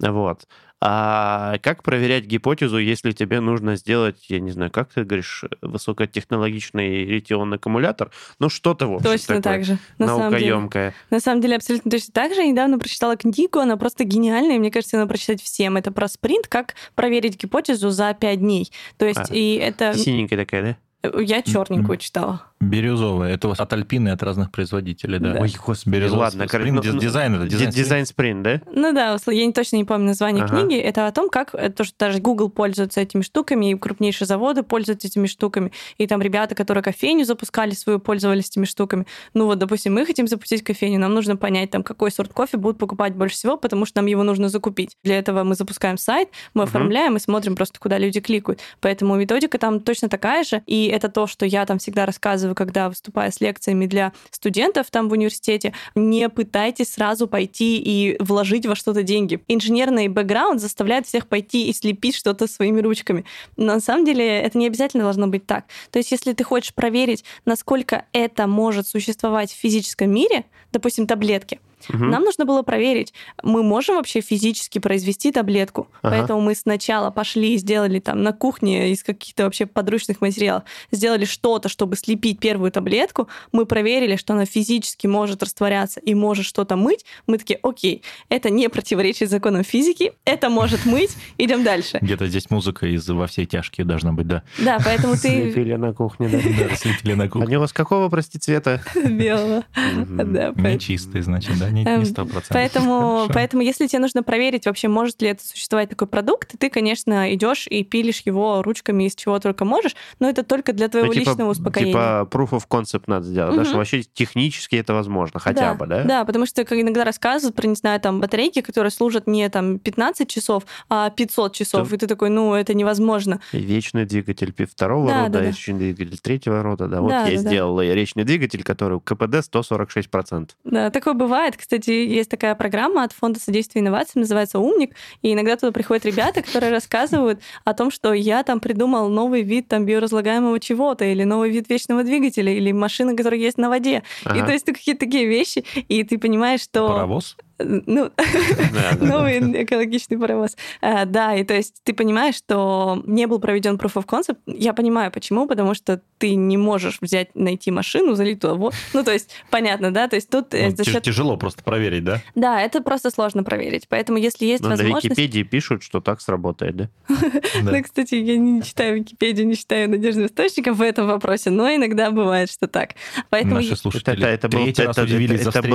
Вот. 0.00 0.46
А 0.82 1.58
как 1.62 1.82
проверять 1.82 2.24
гипотезу, 2.24 2.78
если 2.78 3.12
тебе 3.12 3.40
нужно 3.40 3.76
сделать, 3.76 4.24
я 4.28 4.40
не 4.40 4.50
знаю, 4.50 4.70
как 4.70 4.90
ты 4.90 5.04
говоришь, 5.04 5.44
высокотехнологичный 5.60 7.04
литионный 7.04 7.58
аккумулятор? 7.58 8.10
Ну, 8.38 8.48
что-то, 8.48 8.86
в 8.86 8.94
общем, 8.94 9.10
Точно 9.10 9.26
такое 9.26 9.42
так 9.42 9.64
же. 9.64 9.78
На 9.98 10.06
самом 10.06 10.30
деле. 10.30 10.52
наукоемкое. 10.52 10.94
На 11.10 11.20
самом 11.20 11.42
деле, 11.42 11.56
абсолютно 11.56 11.90
точно 11.90 12.12
так 12.14 12.34
же. 12.34 12.40
Я 12.40 12.46
недавно 12.46 12.78
прочитала 12.78 13.16
книгу, 13.16 13.58
она 13.58 13.76
просто 13.76 14.04
гениальная, 14.04 14.56
и 14.56 14.58
мне 14.58 14.70
кажется, 14.70 14.96
надо 14.96 15.08
прочитать 15.08 15.42
всем. 15.42 15.76
Это 15.76 15.92
про 15.92 16.08
спринт, 16.08 16.48
как 16.48 16.74
проверить 16.94 17.36
гипотезу 17.36 17.90
за 17.90 18.14
5 18.14 18.38
дней. 18.38 18.72
То 18.96 19.04
есть, 19.04 19.30
А, 19.30 19.34
и 19.34 19.56
это... 19.56 19.92
Синенькая 19.92 20.38
такая, 20.38 20.62
да? 20.62 20.76
Я 21.02 21.42
черненькую 21.42 21.96
читала. 21.98 22.42
Бирюзовая. 22.60 23.32
Это 23.32 23.50
от 23.52 23.72
Альпины, 23.72 24.10
от 24.10 24.22
разных 24.22 24.50
производителей, 24.50 25.18
да. 25.18 25.32
Да. 25.32 25.40
Ой, 25.40 25.50
господи, 25.66 25.94
Бирюзовый 25.94 26.24
ладно. 26.24 26.46
спринт, 26.46 26.76
ну, 26.76 26.82
диз- 26.82 27.00
дизайн 27.00 27.34
это, 27.36 27.44
ди- 27.44 27.50
дизайн 27.52 27.70
Дизайн 27.70 28.06
спринт, 28.06 28.42
да? 28.42 28.60
Ну 28.70 28.92
да, 28.92 29.16
я 29.28 29.46
не 29.46 29.52
точно 29.54 29.76
не 29.76 29.84
помню 29.84 30.08
название 30.08 30.44
Ага. 30.44 30.60
книги. 30.60 30.76
Это 30.78 31.06
о 31.06 31.12
том, 31.12 31.30
как 31.30 31.54
э, 31.54 31.70
то, 31.70 31.84
что 31.84 31.94
даже 31.98 32.18
Google 32.18 32.50
пользуется 32.50 33.00
этими 33.00 33.22
штуками, 33.22 33.70
и 33.70 33.74
крупнейшие 33.76 34.26
заводы 34.28 34.62
пользуются 34.62 35.08
этими 35.08 35.26
штуками. 35.26 35.72
И 35.96 36.06
там 36.06 36.20
ребята, 36.20 36.54
которые 36.54 36.84
кофейню 36.84 37.24
запускали 37.24 37.70
свою, 37.70 37.98
пользовались 37.98 38.50
этими 38.50 38.66
штуками. 38.66 39.06
Ну 39.32 39.46
вот, 39.46 39.58
допустим, 39.58 39.94
мы 39.94 40.04
хотим 40.04 40.28
запустить 40.28 40.62
кофейню, 40.62 40.98
нам 40.98 41.14
нужно 41.14 41.36
понять, 41.38 41.70
там, 41.70 41.82
какой 41.82 42.10
сорт 42.10 42.34
кофе 42.34 42.58
будут 42.58 42.76
покупать 42.78 43.14
больше 43.14 43.36
всего, 43.36 43.56
потому 43.56 43.86
что 43.86 44.00
нам 44.00 44.06
его 44.06 44.22
нужно 44.22 44.50
закупить. 44.50 44.98
Для 45.02 45.18
этого 45.18 45.44
мы 45.44 45.54
запускаем 45.54 45.96
сайт, 45.96 46.28
мы 46.52 46.64
Мгм. 46.64 46.68
оформляем 46.68 47.16
и 47.16 47.20
смотрим 47.20 47.56
просто, 47.56 47.80
куда 47.80 47.96
люди 47.96 48.20
кликают. 48.20 48.60
Поэтому 48.80 49.16
методика 49.16 49.56
там 49.56 49.80
точно 49.80 50.10
такая 50.10 50.44
же. 50.44 50.62
И 50.66 50.89
это 50.90 51.08
то, 51.08 51.26
что 51.26 51.46
я 51.46 51.66
там 51.66 51.78
всегда 51.78 52.06
рассказываю, 52.06 52.54
когда 52.54 52.88
выступаю 52.88 53.32
с 53.32 53.40
лекциями 53.40 53.86
для 53.86 54.12
студентов 54.30 54.90
там 54.90 55.08
в 55.08 55.12
университете. 55.12 55.72
Не 55.94 56.28
пытайтесь 56.28 56.92
сразу 56.92 57.26
пойти 57.26 57.78
и 57.78 58.16
вложить 58.20 58.66
во 58.66 58.74
что-то 58.74 59.02
деньги. 59.02 59.42
Инженерный 59.48 60.08
бэкграунд 60.08 60.60
заставляет 60.60 61.06
всех 61.06 61.26
пойти 61.26 61.68
и 61.68 61.72
слепить 61.72 62.16
что-то 62.16 62.46
своими 62.46 62.80
ручками. 62.80 63.24
Но 63.56 63.74
на 63.74 63.80
самом 63.80 64.04
деле 64.04 64.26
это 64.26 64.58
не 64.58 64.66
обязательно 64.66 65.04
должно 65.04 65.26
быть 65.26 65.46
так. 65.46 65.64
То 65.90 65.98
есть 65.98 66.12
если 66.12 66.32
ты 66.32 66.44
хочешь 66.44 66.74
проверить, 66.74 67.24
насколько 67.44 68.06
это 68.12 68.46
может 68.46 68.86
существовать 68.86 69.52
в 69.52 69.56
физическом 69.56 70.10
мире, 70.10 70.44
допустим, 70.72 71.06
таблетки, 71.06 71.60
Мгм. 71.88 72.10
нам 72.10 72.22
нужно 72.24 72.44
было 72.44 72.62
проверить, 72.62 73.12
мы 73.42 73.62
можем 73.62 73.96
вообще 73.96 74.20
физически 74.20 74.78
произвести 74.78 75.32
таблетку. 75.32 75.88
Ага. 76.02 76.16
Поэтому 76.16 76.40
мы 76.40 76.54
сначала 76.54 77.10
пошли 77.10 77.54
и 77.54 77.58
сделали 77.58 77.98
там 77.98 78.22
на 78.22 78.32
кухне 78.32 78.92
из 78.92 79.02
каких-то 79.02 79.44
вообще 79.44 79.66
подручных 79.66 80.20
материалов, 80.20 80.64
сделали 80.90 81.24
что-то, 81.24 81.68
чтобы 81.68 81.96
слепить 81.96 82.38
первую 82.38 82.70
таблетку. 82.70 83.28
Мы 83.52 83.66
проверили, 83.66 84.16
что 84.16 84.34
она 84.34 84.44
физически 84.44 85.06
может 85.06 85.42
растворяться 85.42 86.00
и 86.00 86.14
может 86.14 86.46
что-то 86.46 86.76
мыть. 86.76 87.04
Мы 87.26 87.38
такие, 87.38 87.58
окей, 87.62 88.02
это 88.28 88.50
не 88.50 88.68
противоречит 88.68 89.30
законам 89.30 89.64
физики, 89.64 90.12
это 90.24 90.50
может 90.50 90.84
мыть, 90.86 91.16
идем 91.38 91.64
дальше. 91.64 91.98
Где-то 92.00 92.26
здесь 92.26 92.50
музыка 92.50 92.86
из 92.86 93.08
«Во 93.08 93.26
все 93.26 93.46
тяжкие» 93.46 93.84
должна 93.84 94.12
быть, 94.12 94.26
да. 94.26 94.42
Да, 94.58 94.78
поэтому 94.84 95.14
ты 95.14 95.52
Слепили 95.52 95.74
на 95.74 95.92
кухне, 95.92 96.28
да? 96.28 96.38
Да, 96.38 96.74
слепили 96.76 97.14
на 97.14 97.28
кухне. 97.28 97.46
Они 97.46 97.56
у 97.56 97.60
вас 97.60 97.72
какого, 97.72 98.08
прости, 98.08 98.38
цвета? 98.38 98.82
белого. 98.94 99.64
Да, 100.06 100.52
Нечистый, 100.56 101.22
значит, 101.22 101.58
да? 101.58 101.69
Не 101.70 101.84
Эм, 101.84 102.02
не. 102.02 102.14
Поэтому, 102.50 103.26
поэтому, 103.32 103.62
если 103.62 103.86
тебе 103.86 104.00
нужно 104.00 104.22
проверить, 104.22 104.66
вообще 104.66 104.88
может 104.88 105.20
ли 105.22 105.28
это 105.28 105.44
существовать 105.46 105.88
такой 105.90 106.08
продукт, 106.08 106.52
ты, 106.58 106.70
конечно, 106.70 107.32
идешь 107.34 107.66
и 107.68 107.82
пилишь 107.84 108.22
его 108.24 108.62
ручками 108.62 109.04
из 109.04 109.14
чего 109.14 109.38
только 109.38 109.64
можешь, 109.64 109.94
но 110.18 110.28
это 110.28 110.42
только 110.42 110.72
для 110.72 110.88
твоего 110.88 111.08
Ну, 111.08 111.14
типа- 111.14 111.30
личного 111.30 111.50
успокоения. 111.50 111.92
Типа 111.92 112.28
proof 112.30 112.50
of 112.50 112.62
concept 112.68 113.04
надо 113.06 113.26
сделать, 113.26 113.54
да, 113.54 113.60
Мгм. 113.62 113.68
что 113.68 113.76
вообще 113.78 114.02
технически 114.02 114.76
это 114.76 114.94
возможно, 114.94 115.40
хотя 115.40 115.74
бы, 115.74 115.86
да? 115.86 116.04
Да, 116.04 116.24
потому 116.24 116.46
что 116.46 116.64
как 116.64 116.78
иногда 116.78 117.04
рассказывают 117.04 117.54
про, 117.56 117.66
не 117.66 117.74
знаю, 117.74 118.00
там, 118.00 118.20
батарейки, 118.20 118.60
которые 118.60 118.90
служат 118.90 119.26
не 119.26 119.48
там 119.48 119.78
15 119.78 120.28
часов, 120.28 120.64
а 120.88 121.10
500 121.10 121.54
часов, 121.54 121.88
Да. 121.88 121.96
и 121.96 121.98
ты 121.98 122.06
такой, 122.06 122.30
ну, 122.30 122.54
это 122.54 122.74
невозможно. 122.74 123.40
И 123.52 123.58
Вечный 123.58 124.04
двигатель 124.04 124.52
второго 124.66 125.08
Да, 125.08 125.18
рода, 125.22 125.32
да, 125.32 125.38
да. 125.40 125.44
вечный 125.46 125.74
двигатель 125.92 126.18
третьего 126.18 126.62
рода, 126.62 126.86
да. 126.86 127.00
Вот 127.00 127.10
Да, 127.10 127.26
я 127.26 127.36
да, 127.36 127.42
да. 127.42 127.48
сделал 127.48 127.80
речный 127.80 128.24
двигатель, 128.24 128.62
который 128.62 129.00
КПД 129.00 129.42
146%. 129.42 130.50
Да, 130.64 130.90
такое 130.90 131.14
бывает. 131.14 131.56
Кстати, 131.60 131.90
есть 131.90 132.30
такая 132.30 132.54
программа 132.54 133.04
от 133.04 133.12
Фонда 133.12 133.38
содействия 133.38 133.82
инновациям, 133.82 134.22
называется 134.22 134.58
«Умник», 134.58 134.94
и 135.20 135.34
иногда 135.34 135.56
туда 135.56 135.72
приходят 135.72 136.06
ребята, 136.06 136.40
которые 136.42 136.72
рассказывают 136.72 137.40
о 137.66 137.74
том, 137.74 137.90
что 137.90 138.14
я 138.14 138.42
там 138.44 138.60
придумал 138.60 139.10
новый 139.10 139.42
вид 139.42 139.68
там 139.68 139.84
биоразлагаемого 139.84 140.58
чего-то, 140.58 141.04
или 141.04 141.24
новый 141.24 141.50
вид 141.50 141.68
вечного 141.68 142.02
двигателя, 142.02 142.50
или 142.50 142.72
машины, 142.72 143.14
которые 143.14 143.42
есть 143.42 143.58
на 143.58 143.68
воде. 143.68 144.02
И 144.24 144.28
Ага. 144.28 144.46
то 144.46 144.52
есть 144.52 144.64
какие-то 144.64 145.04
такие 145.04 145.26
вещи, 145.26 145.64
и 145.86 146.02
ты 146.02 146.16
понимаешь, 146.16 146.62
что... 146.62 146.88
Паровоз? 146.88 147.36
Ну, 147.62 148.10
Да, 148.16 148.24
да, 148.72 148.96
да. 148.96 149.06
новый 149.06 149.64
экологичный 149.64 150.18
паровоз. 150.18 150.56
А, 150.80 151.04
Да, 151.04 151.34
и 151.34 151.44
то 151.44 151.54
есть 151.54 151.80
ты 151.84 151.92
понимаешь, 151.92 152.36
что 152.36 153.02
не 153.06 153.26
был 153.26 153.38
проведен 153.38 153.76
proof 153.76 153.94
of 153.94 154.06
concept. 154.06 154.38
Я 154.46 154.72
понимаю, 154.72 155.10
почему, 155.10 155.46
потому 155.46 155.74
что 155.74 156.00
ты 156.18 156.34
не 156.34 156.56
можешь 156.56 156.98
взять, 157.00 157.34
найти 157.34 157.70
машину, 157.70 158.14
залить 158.14 158.40
туда 158.40 158.54
вот. 158.54 158.74
Ну, 158.92 159.02
то 159.02 159.12
есть, 159.12 159.30
понятно, 159.50 159.92
да? 159.92 160.08
То 160.08 160.16
есть 160.16 160.28
тут 160.28 160.54
э, 160.54 160.70
Ну, 160.70 160.76
за 160.76 160.84
счет... 160.84 161.02
Тяжело 161.02 161.36
просто 161.36 161.62
проверить, 161.62 162.04
да? 162.04 162.22
Да, 162.34 162.60
это 162.60 162.80
просто 162.82 163.10
сложно 163.10 163.42
проверить. 163.42 163.86
Поэтому 163.88 164.18
если 164.18 164.46
есть 164.46 164.62
Ну, 164.62 164.70
на 164.70 164.76
возможность... 164.76 165.06
Википедии 165.06 165.42
пишут, 165.42 165.82
что 165.82 166.00
так 166.00 166.20
сработает, 166.20 166.76
да? 166.76 166.88
Да. 167.62 167.72
Ну, 167.72 167.82
кстати, 167.82 168.14
я 168.14 168.36
не 168.36 168.62
читаю 168.62 168.96
Википедию, 168.96 169.46
не 169.46 169.54
считаю 169.54 169.90
надежным 169.90 170.26
источником 170.26 170.74
в 170.74 170.82
этом 170.82 171.06
вопросе, 171.06 171.50
но 171.50 171.68
иногда 171.74 172.10
бывает, 172.10 172.50
что 172.50 172.68
так. 172.68 172.94
Поэтому 173.28 173.56
Наши 173.56 173.76
слушатели 173.76 174.26
это, 174.26 174.48
был, 174.48 174.66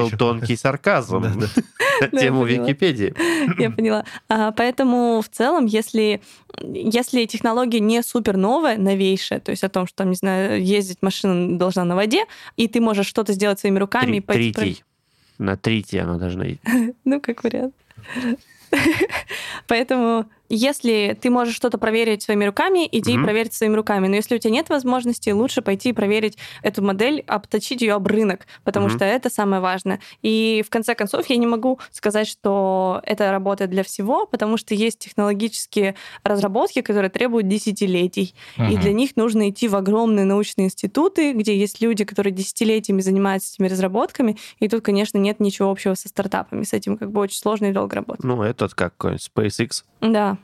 тонкий 0.09 0.55
сарказм 0.55 1.21
Да, 1.23 1.29
да. 1.29 1.35
на 1.35 1.47
Да, 1.47 1.61
тему 2.11 2.45
я 2.45 2.57
поняла. 2.57 2.67
Википедии. 2.67 3.13
Я 3.61 3.71
поняла. 3.71 4.05
А, 4.29 4.51
Поэтому 4.51 5.21
в 5.21 5.29
целом, 5.29 5.65
если, 5.65 6.21
если 6.61 7.25
технология 7.25 7.79
не 7.79 8.01
супер 8.01 8.37
новая, 8.37 8.77
новейшая, 8.77 9.39
то 9.39 9.51
есть 9.51 9.63
о 9.63 9.69
том, 9.69 9.87
что, 9.87 10.03
не 10.03 10.15
знаю, 10.15 10.63
ездить 10.63 11.01
машина 11.01 11.57
должна 11.57 11.83
на 11.83 11.95
воде, 11.95 12.25
и 12.55 12.67
ты 12.67 12.79
можешь 12.81 13.07
что-то 13.07 13.33
сделать 13.33 13.59
своими 13.59 13.79
руками... 13.79 14.19
Три- 14.19 14.49
и 14.49 14.53
Третий. 14.53 14.83
На 15.37 15.57
третий 15.57 15.97
она 15.97 16.17
должна 16.17 16.49
идти. 16.49 16.59
Ну, 17.03 17.19
как 17.19 17.43
вариант. 17.43 17.73
Поэтому, 19.67 20.25
если 20.49 21.17
ты 21.19 21.29
можешь 21.29 21.55
что-то 21.55 21.77
проверить 21.77 22.23
своими 22.23 22.45
руками, 22.45 22.87
иди 22.91 23.13
и 23.13 23.15
Мгм. 23.17 23.23
проверь 23.25 23.51
своими 23.51 23.75
руками. 23.75 24.07
Но 24.07 24.15
если 24.15 24.35
у 24.35 24.37
тебя 24.37 24.51
нет 24.51 24.69
возможности, 24.69 25.29
лучше 25.31 25.61
пойти 25.61 25.89
и 25.89 25.93
проверить 25.93 26.37
эту 26.61 26.83
модель, 26.83 27.23
обточить 27.27 27.81
ее 27.81 27.93
об 27.93 28.07
рынок, 28.07 28.47
потому 28.63 28.87
Мгм. 28.87 28.95
что 28.95 29.05
это 29.05 29.29
самое 29.29 29.61
важное. 29.61 29.99
И 30.21 30.63
в 30.65 30.69
конце 30.69 30.95
концов, 30.95 31.25
я 31.27 31.37
не 31.37 31.47
могу 31.47 31.79
сказать, 31.91 32.27
что 32.27 33.01
это 33.03 33.31
работает 33.31 33.69
для 33.71 33.83
всего, 33.83 34.25
потому 34.25 34.57
что 34.57 34.75
есть 34.75 34.99
технологические 34.99 35.95
разработки, 36.23 36.81
которые 36.81 37.09
требуют 37.09 37.47
десятилетий. 37.47 38.35
И 38.57 38.61
Мгм. 38.61 38.79
для 38.79 38.93
них 38.93 39.15
нужно 39.15 39.49
идти 39.49 39.67
в 39.67 39.75
огромные 39.75 40.25
научные 40.25 40.65
институты, 40.65 41.33
где 41.33 41.57
есть 41.57 41.81
люди, 41.81 42.03
которые 42.05 42.33
десятилетиями 42.33 43.01
занимаются 43.01 43.53
этими 43.55 43.67
разработками. 43.67 44.37
И 44.59 44.67
тут, 44.67 44.83
конечно, 44.83 45.17
нет 45.17 45.39
ничего 45.39 45.69
общего 45.71 45.93
со 45.95 46.07
стартапами. 46.07 46.63
С 46.63 46.73
этим 46.73 46.97
как 46.97 47.11
бы 47.11 47.21
очень 47.21 47.37
сложно 47.37 47.65
и 47.65 47.71
долго 47.71 47.95
работать. 47.95 48.23
Ну, 48.23 48.41
этот 48.43 48.73
как 48.73 48.93
какой-нибудь 48.97 49.29
SpaceX. 49.35 49.83
Да. 50.01 50.37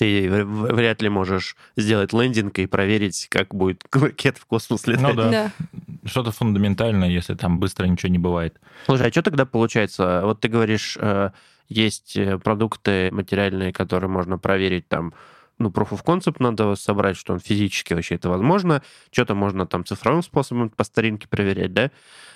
Ты 0.00 0.30
вряд 0.30 1.02
ли 1.02 1.10
можешь 1.10 1.56
сделать 1.76 2.14
лендинг 2.14 2.58
и 2.58 2.64
проверить, 2.64 3.26
как 3.28 3.54
будет 3.54 3.84
ракета 3.92 4.40
в 4.40 4.46
космос 4.46 4.86
летать. 4.86 5.02
Ну 5.02 5.12
да. 5.12 5.30
Да. 5.30 5.52
Что-то 6.06 6.32
фундаментальное, 6.32 7.10
если 7.10 7.34
там 7.34 7.58
быстро 7.58 7.84
ничего 7.84 8.10
не 8.10 8.18
бывает. 8.18 8.58
Слушай, 8.86 9.08
а 9.08 9.10
что 9.10 9.20
тогда 9.20 9.44
получается? 9.44 10.22
Вот 10.24 10.40
ты 10.40 10.48
говоришь, 10.48 10.96
э, 10.98 11.32
есть 11.68 12.16
э, 12.16 12.38
продукты 12.38 13.10
материальные, 13.12 13.74
которые 13.74 14.08
можно 14.08 14.38
проверить 14.38 14.88
там, 14.88 15.12
ну, 15.58 15.68
proof 15.68 15.90
of 15.90 16.02
concept 16.02 16.36
надо 16.38 16.76
собрать, 16.76 17.18
что 17.18 17.34
он 17.34 17.38
физически 17.38 17.92
вообще 17.92 18.14
это 18.14 18.30
возможно. 18.30 18.82
Что-то 19.10 19.34
можно 19.34 19.66
там 19.66 19.84
цифровым 19.84 20.22
способом 20.22 20.70
по 20.70 20.82
старинке 20.82 21.28
проверять, 21.28 21.74
да? 21.74 21.90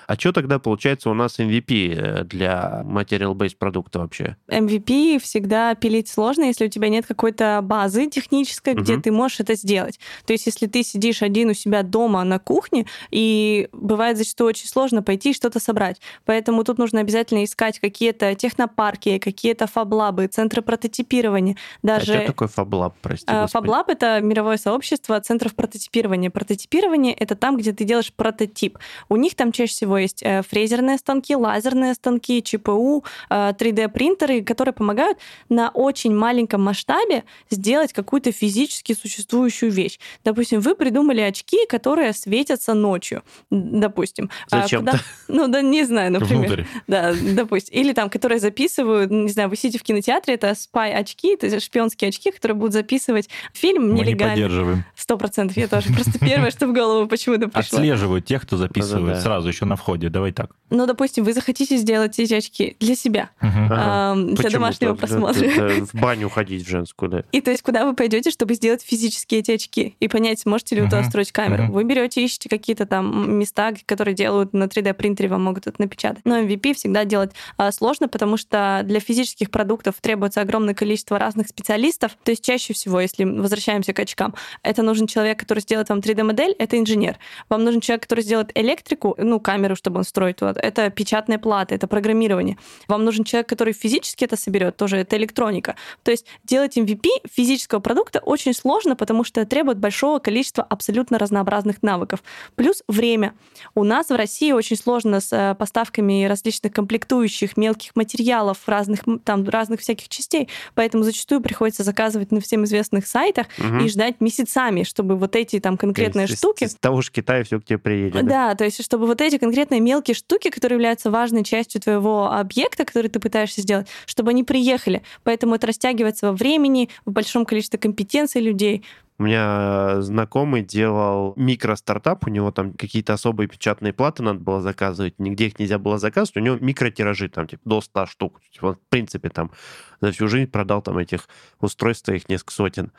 А 0.07 0.15
что 0.15 0.33
тогда 0.33 0.59
получается 0.59 1.11
у 1.11 1.15
нас 1.15 1.39
MVP 1.39 1.95
э, 1.95 2.25
для 2.25 2.83
material-based 2.85 3.57
продукта 3.57 4.01
вообще? 4.01 4.37
MVP 4.49 5.19
всегда 5.21 5.75
пилить 5.75 6.09
сложно, 6.09 6.45
если 6.45 6.67
у 6.67 6.69
тебя 6.69 6.89
нет 6.89 7.07
какой-то 7.07 7.61
базы 7.63 8.07
технической, 8.09 8.75
где 8.75 8.99
ты 8.99 9.11
можешь 9.11 9.41
это 9.41 9.55
сделать. 9.55 9.99
То 10.27 10.33
есть, 10.33 10.47
если 10.47 10.67
ты 10.67 10.83
сидишь 10.83 11.23
один 11.23 11.51
у 11.51 11.55
себя 11.55 11.83
дома 11.83 12.23
на 12.25 12.39
кухне, 12.39 12.87
и 13.11 13.69
бывает 13.73 14.19
зачастую 14.19 14.49
очень 14.49 14.69
сложно 14.69 15.03
пойти 15.03 15.31
и 15.31 15.35
что-то 15.35 15.61
собрать. 15.61 16.01
Поэтому 16.25 16.65
тут 16.65 16.79
нужно 16.79 17.01
обязательно 17.01 17.45
искать 17.45 17.79
какие-то 17.81 18.35
технопарки, 18.35 19.19
какие-то 19.19 19.67
фаблабы, 19.67 20.27
центры 20.27 20.63
прототипирования. 20.63 21.57
А 21.83 22.01
что 22.01 22.13
Даже 22.15 22.27
такое 22.27 22.49
FabLab? 22.49 22.93
прости 23.01 23.25
А, 23.29 23.43
господи. 23.43 23.67
FabLab— 23.67 23.85
это 23.89 24.21
мировое 24.21 24.57
сообщество 24.57 25.21
центров 25.21 25.55
прототипирования. 25.55 26.31
Прототипирование— 26.31 27.15
это 27.15 27.35
там, 27.35 27.57
где 27.57 27.73
ты 27.73 27.85
делаешь 27.85 28.13
прототип. 28.13 28.79
У 29.09 29.17
них 29.17 29.35
там 29.35 29.53
чаще 29.53 29.73
всего 29.73 29.94
есть 29.99 30.23
э, 30.23 30.43
фрезерные 30.43 30.99
станки, 30.99 31.35
лазерные 31.37 31.95
станки, 31.95 32.43
ЧПУ, 32.43 33.05
э, 33.31 33.53
3D-принтеры, 33.59 34.43
которые 34.43 34.73
помогают 34.73 35.19
на 35.49 35.71
очень 35.71 36.15
маленьком 36.15 36.63
масштабе 36.63 37.25
сделать 37.51 37.93
какую-то 37.93 38.33
физически 38.33 38.95
существующую 38.95 39.71
вещь. 39.71 39.99
Допустим, 40.25 40.61
вы 40.61 40.75
придумали 40.75 41.21
очки, 41.21 41.67
которые 41.69 42.13
светятся 42.13 42.75
ночью, 42.75 43.23
допустим. 43.51 44.31
А 44.51 44.63
Зачем-то. 44.63 44.93
куда- 44.93 45.03
Ну, 45.29 45.49
да, 45.49 45.63
не 45.63 45.85
знаю, 45.85 46.13
например. 46.13 46.47
Внутрь. 46.47 46.65
Да, 46.87 47.13
допустим. 47.35 47.75
Или 47.79 47.93
там, 47.93 48.11
которые 48.11 48.39
записывают, 48.41 49.11
не 49.11 49.29
знаю, 49.31 49.49
вы 49.49 49.57
сидите 49.57 49.79
в 49.79 49.83
кинотеатре, 49.83 50.35
это 50.35 50.55
спай-очки, 50.55 51.35
это 51.35 51.61
шпионские 51.61 52.09
очки, 52.09 52.31
которые 52.31 52.57
будут 52.57 52.73
записывать 52.75 53.29
фильм 53.53 53.89
Мы 53.89 53.95
не 53.95 54.01
нелегально. 54.03 54.35
поддерживаем. 54.35 54.85
Сто 54.95 55.17
процентов. 55.17 55.57
Я 55.57 55.69
тоже 55.69 55.93
просто 55.93 56.19
первое, 56.19 56.51
что 56.51 56.67
в 56.67 56.73
голову 56.73 57.07
почему-то 57.09 57.49
пришло. 57.49 57.79
Отслеживают 57.79 58.25
тех, 58.27 58.43
кто 58.43 58.57
записывает 58.57 59.21
сразу 59.23 59.49
еще 59.49 59.65
на 59.65 59.77
входе. 59.85 60.09
Давай 60.09 60.33
так. 60.33 60.51
Ну, 60.71 60.87
допустим, 60.87 61.25
вы 61.25 61.35
захотите 61.35 61.77
сделать 61.77 62.19
эти 62.19 62.33
очки 62.35 62.77
для 62.81 62.97
себя, 62.97 63.31
Мгм. 63.43 63.69
Ага. 63.71 64.15
для 64.25 64.37
Почему? 64.37 64.51
домашнего 64.53 64.95
Да, 64.95 65.01
да, 65.01 65.07
просмотра. 65.07 65.41
да, 65.41 65.69
да, 65.79 65.85
В 65.85 65.95
баню 65.95 66.29
ходить 66.31 66.67
в 66.67 66.69
женскую, 66.69 67.11
да. 67.11 67.23
И 67.33 67.41
то 67.43 67.51
есть, 67.51 67.63
куда 67.63 67.85
вы 67.85 67.95
пойдете, 67.95 68.31
чтобы 68.31 68.55
сделать 68.55 68.83
физически 68.83 69.37
эти 69.37 69.53
очки 69.53 69.95
и 70.01 70.09
понять, 70.09 70.41
сможете 70.41 70.75
ли 70.77 70.81
вы 70.81 70.87
туда 70.89 70.99
Мгм, 70.99 71.07
устроить 71.07 71.33
камеру. 71.33 71.65
мгм. 71.65 71.73
Вы 71.73 71.85
берете, 71.85 72.25
ищете 72.25 72.49
какие-то 72.49 72.87
там 72.87 73.39
места, 73.39 73.75
которые 73.87 74.15
делают 74.15 74.53
на 74.55 74.65
3D-принтере, 74.65 75.29
вам 75.29 75.45
могут 75.45 75.67
это 75.67 75.81
напечатать. 75.81 76.23
Но 76.25 76.39
MVP 76.41 76.73
всегда 76.75 77.05
делать 77.05 77.33
а, 77.59 77.71
сложно, 77.71 78.09
потому 78.09 78.37
что 78.39 78.81
для 78.85 79.01
физических 79.01 79.51
продуктов 79.51 79.97
требуется 80.01 80.41
огромное 80.41 80.75
количество 80.75 81.19
разных 81.19 81.49
специалистов. 81.49 82.17
То 82.25 82.31
есть 82.33 82.43
чаще 82.45 82.73
всего, 82.73 83.01
если 83.01 83.25
возвращаемся 83.25 83.93
к 83.93 84.01
очкам, 84.01 84.35
это 84.63 84.83
нужен 84.83 85.07
человек, 85.07 85.39
который 85.39 85.61
сделает 85.61 85.91
вам 85.91 85.99
3D-модель, 86.01 86.55
это 86.59 86.79
инженер. 86.79 87.19
Вам 87.51 87.65
нужен 87.65 87.81
человек, 87.81 88.03
который 88.05 88.23
сделает 88.25 88.51
электрику, 88.55 89.15
ну, 89.19 89.39
камеру, 89.41 89.74
чтобы 89.75 89.99
он 89.99 90.05
строить 90.05 90.37
туда. 90.37 90.55
Это 90.61 90.91
печатная 90.91 91.39
плата, 91.39 91.75
это 91.75 91.87
программирование. 91.87 92.57
Вам 92.89 93.05
нужен 93.05 93.25
человек, 93.25 93.49
который 93.49 93.73
физически 93.73 94.25
это 94.25 94.37
соберет, 94.37 94.77
тоже 94.77 94.99
это 94.99 95.17
электроника. 95.17 95.77
То 96.03 96.11
есть 96.11 96.27
делать 96.45 96.77
MVP 96.77 97.09
физического 97.31 97.81
продукта 97.81 98.21
очень 98.21 98.55
сложно, 98.55 98.97
потому 98.97 99.25
что 99.25 99.45
требует 99.47 99.79
большого 99.79 100.19
количества 100.19 100.65
абсолютно 100.65 101.19
разнообразных 101.19 101.83
навыков. 101.83 102.23
Плюс 102.55 102.83
время. 102.89 103.35
У 103.75 103.85
нас 103.85 104.09
в 104.09 104.15
России 104.17 104.53
очень 104.53 104.77
сложно 104.77 105.21
с 105.21 105.33
э, 105.33 105.55
поставками 105.55 106.25
различных 106.25 106.73
комплектующих, 106.73 107.57
мелких 107.57 107.97
материалов, 107.97 108.59
разных, 108.67 109.01
там, 109.25 109.49
разных 109.49 109.81
всяких 109.81 110.09
частей, 110.09 110.49
поэтому 110.75 111.03
зачастую 111.05 111.41
приходится 111.41 111.83
заказывать 111.83 112.31
на 112.33 112.41
всем 112.41 112.65
известных 112.65 113.07
сайтах 113.07 113.47
Мгм. 113.59 113.79
и 113.85 113.89
ждать 113.89 114.21
месяцами, 114.21 114.83
чтобы 114.85 115.17
вот 115.17 115.37
эти 115.37 115.61
там 115.61 115.77
конкретные 115.77 116.27
Из- 116.27 116.33
из- 116.33 116.39
штуки... 116.39 116.65
Из 116.65 116.75
того 116.77 117.01
же 117.03 117.11
Китая 117.11 117.45
все 117.45 117.61
к 117.61 117.65
тебе 117.65 117.79
приедет. 117.79 118.25
Да, 118.27 118.55
то 118.55 118.65
есть 118.65 118.83
чтобы 118.85 119.07
вот 119.07 119.21
эти 119.21 119.39
конкретные 119.39 119.64
мелкие 119.71 120.15
штуки, 120.15 120.51
которые 120.51 120.77
являются 120.77 121.11
важной 121.11 121.45
частью 121.45 121.81
твоего 121.81 122.33
объекта, 122.33 122.85
который 122.85 123.09
ты 123.09 123.21
пытаешься 123.21 123.63
сделать, 123.63 123.89
чтобы 124.07 124.31
они 124.31 124.45
приехали. 124.45 125.03
Поэтому 125.23 125.55
это 125.55 125.67
растягивается 125.67 126.27
во 126.27 126.33
времени, 126.33 126.91
в 127.05 127.13
большом 127.13 127.45
количестве 127.45 127.79
компетенций 127.79 128.41
людей. 128.41 128.85
У 129.17 129.23
меня 129.23 130.03
знакомый 130.03 130.63
делал 130.63 131.35
микростартап, 131.37 132.27
у 132.27 132.31
него 132.31 132.51
там 132.51 132.73
какие-то 132.73 133.13
особые 133.13 133.47
печатные 133.47 133.93
платы 133.93 134.25
надо 134.25 134.41
было 134.41 134.61
заказывать, 134.61 135.15
нигде 135.19 135.47
их 135.47 135.59
нельзя 135.61 135.79
было 135.79 135.99
заказывать, 135.99 136.37
у 136.37 136.41
него 136.41 136.57
микротиражи, 136.61 137.29
там, 137.29 137.47
типа, 137.47 137.63
до 137.65 137.81
100 137.81 138.07
штук. 138.07 138.41
Он, 138.61 138.75
в 138.75 138.89
принципе, 138.89 139.29
там, 139.29 139.53
за 140.01 140.11
всю 140.11 140.27
жизнь 140.27 140.51
продал 140.51 140.83
там 140.83 140.99
этих 140.99 141.29
устройств, 141.61 142.09
их 142.09 142.29
несколько 142.29 142.53
сотен. 142.53 142.91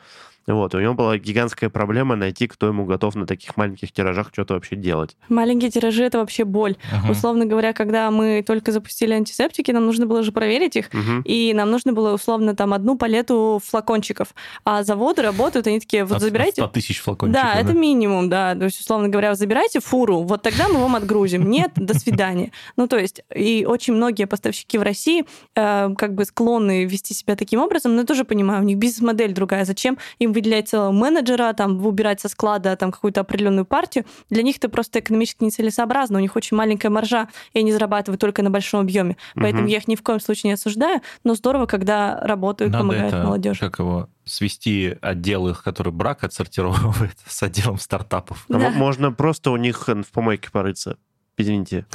Вот, 0.46 0.74
у 0.74 0.80
него 0.80 0.94
была 0.94 1.18
гигантская 1.18 1.70
проблема 1.70 2.14
найти, 2.14 2.46
кто 2.46 2.68
ему 2.68 2.84
готов 2.84 3.14
на 3.16 3.26
таких 3.26 3.56
маленьких 3.56 3.90
тиражах 3.90 4.28
что-то 4.32 4.54
вообще 4.54 4.76
делать. 4.76 5.16
Маленькие 5.28 5.70
тиражи— 5.70 6.04
это 6.04 6.18
вообще 6.18 6.44
боль. 6.44 6.76
Мгм. 6.92 7.10
Условно 7.10 7.46
говоря, 7.46 7.72
когда 7.72 8.10
мы 8.12 8.44
только 8.46 8.70
запустили 8.70 9.12
антисептики, 9.12 9.72
нам 9.72 9.86
нужно 9.86 10.06
было 10.06 10.22
же 10.22 10.30
проверить 10.30 10.76
их, 10.76 10.92
Мгм. 10.92 11.22
и 11.22 11.52
нам 11.52 11.70
нужно 11.70 11.92
было 11.92 12.14
условно 12.14 12.54
там 12.54 12.72
одну 12.74 12.96
палету 12.96 13.60
флакончиков. 13.64 14.34
А 14.64 14.84
заводы 14.84 15.22
работают, 15.22 15.66
они 15.66 15.80
такие, 15.80 16.04
вот 16.04 16.16
От- 16.18 16.22
забирайте... 16.22 16.62
от 16.62 16.70
100 16.70 16.74
тысяч 16.74 17.00
флакончиков. 17.00 17.42
Да, 17.42 17.54
это 17.58 17.72
минимум, 17.72 18.28
да. 18.28 18.54
То 18.54 18.64
есть, 18.66 18.80
условно 18.80 19.08
говоря, 19.08 19.34
забирайте 19.34 19.80
фуру, 19.80 20.20
вот 20.22 20.42
тогда 20.42 20.68
мы 20.68 20.78
вам 20.80 20.94
отгрузим. 20.96 21.50
Нет, 21.50 21.72
до 21.74 21.98
свидания. 21.98 22.52
Ну, 22.76 22.86
то 22.86 22.98
есть, 22.98 23.22
и 23.34 23.64
очень 23.68 23.94
многие 23.94 24.26
поставщики 24.26 24.78
в 24.78 24.82
России 24.82 25.24
э, 25.56 25.88
как 25.98 26.14
бы 26.14 26.24
склонны 26.24 26.84
вести 26.84 27.14
себя 27.14 27.34
таким 27.34 27.60
образом, 27.60 27.94
но 27.94 28.02
я 28.02 28.06
тоже 28.06 28.24
понимаю, 28.24 28.62
у 28.62 28.64
них 28.64 28.78
бизнес-модель 28.78 29.32
другая. 29.32 29.64
Зачем 29.64 29.98
им 30.20 30.32
выделять 30.36 30.68
целого 30.68 30.92
менеджера, 30.92 31.52
там, 31.52 31.84
убирать 31.84 32.20
со 32.20 32.28
склада 32.28 32.76
там 32.76 32.92
какую-то 32.92 33.20
определенную 33.22 33.64
партию? 33.64 34.04
Для 34.30 34.42
них 34.42 34.56
это 34.58 34.68
просто 34.68 35.00
экономически 35.00 35.42
нецелесообразно. 35.44 36.18
У 36.18 36.20
них 36.20 36.36
очень 36.36 36.56
маленькая 36.56 36.90
маржа, 36.90 37.28
и 37.52 37.58
они 37.58 37.72
зарабатывают 37.72 38.20
только 38.20 38.42
на 38.42 38.50
большом 38.50 38.80
объеме. 38.80 39.16
Поэтому 39.34 39.62
Мгм. 39.62 39.70
я 39.70 39.78
их 39.78 39.88
ни 39.88 39.96
в 39.96 40.02
коем 40.02 40.20
случае 40.20 40.50
не 40.50 40.54
осуждаю, 40.54 41.00
но 41.24 41.34
здорово, 41.34 41.66
когда 41.66 42.20
работают, 42.20 42.72
Надо 42.72 42.82
помогают 42.84 43.14
это, 43.14 43.24
молодежи. 43.24 43.60
как 43.60 43.78
его, 43.78 44.08
свести 44.24 44.96
отдел 45.00 45.48
их, 45.48 45.62
который 45.62 45.92
брак 45.92 46.22
отсортировывает, 46.24 47.16
с 47.26 47.42
отделом 47.42 47.78
стартапов. 47.78 48.44
Да. 48.48 48.58
мо- 48.58 48.70
Можно 48.70 49.12
просто 49.12 49.50
у 49.50 49.56
них 49.56 49.88
в 49.88 50.04
помойке 50.12 50.50
порыться. 50.50 50.96
Извините. 51.38 51.86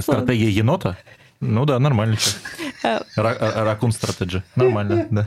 Стратегия 0.00 0.50
енота? 0.50 0.96
Ну 1.46 1.64
да, 1.64 1.78
нормально. 1.78 2.16
Э, 2.82 3.00
ра- 3.16 3.64
Ракун 3.64 3.92
стратеджи. 3.92 4.42
Нормально, 4.56 5.06
да. 5.10 5.26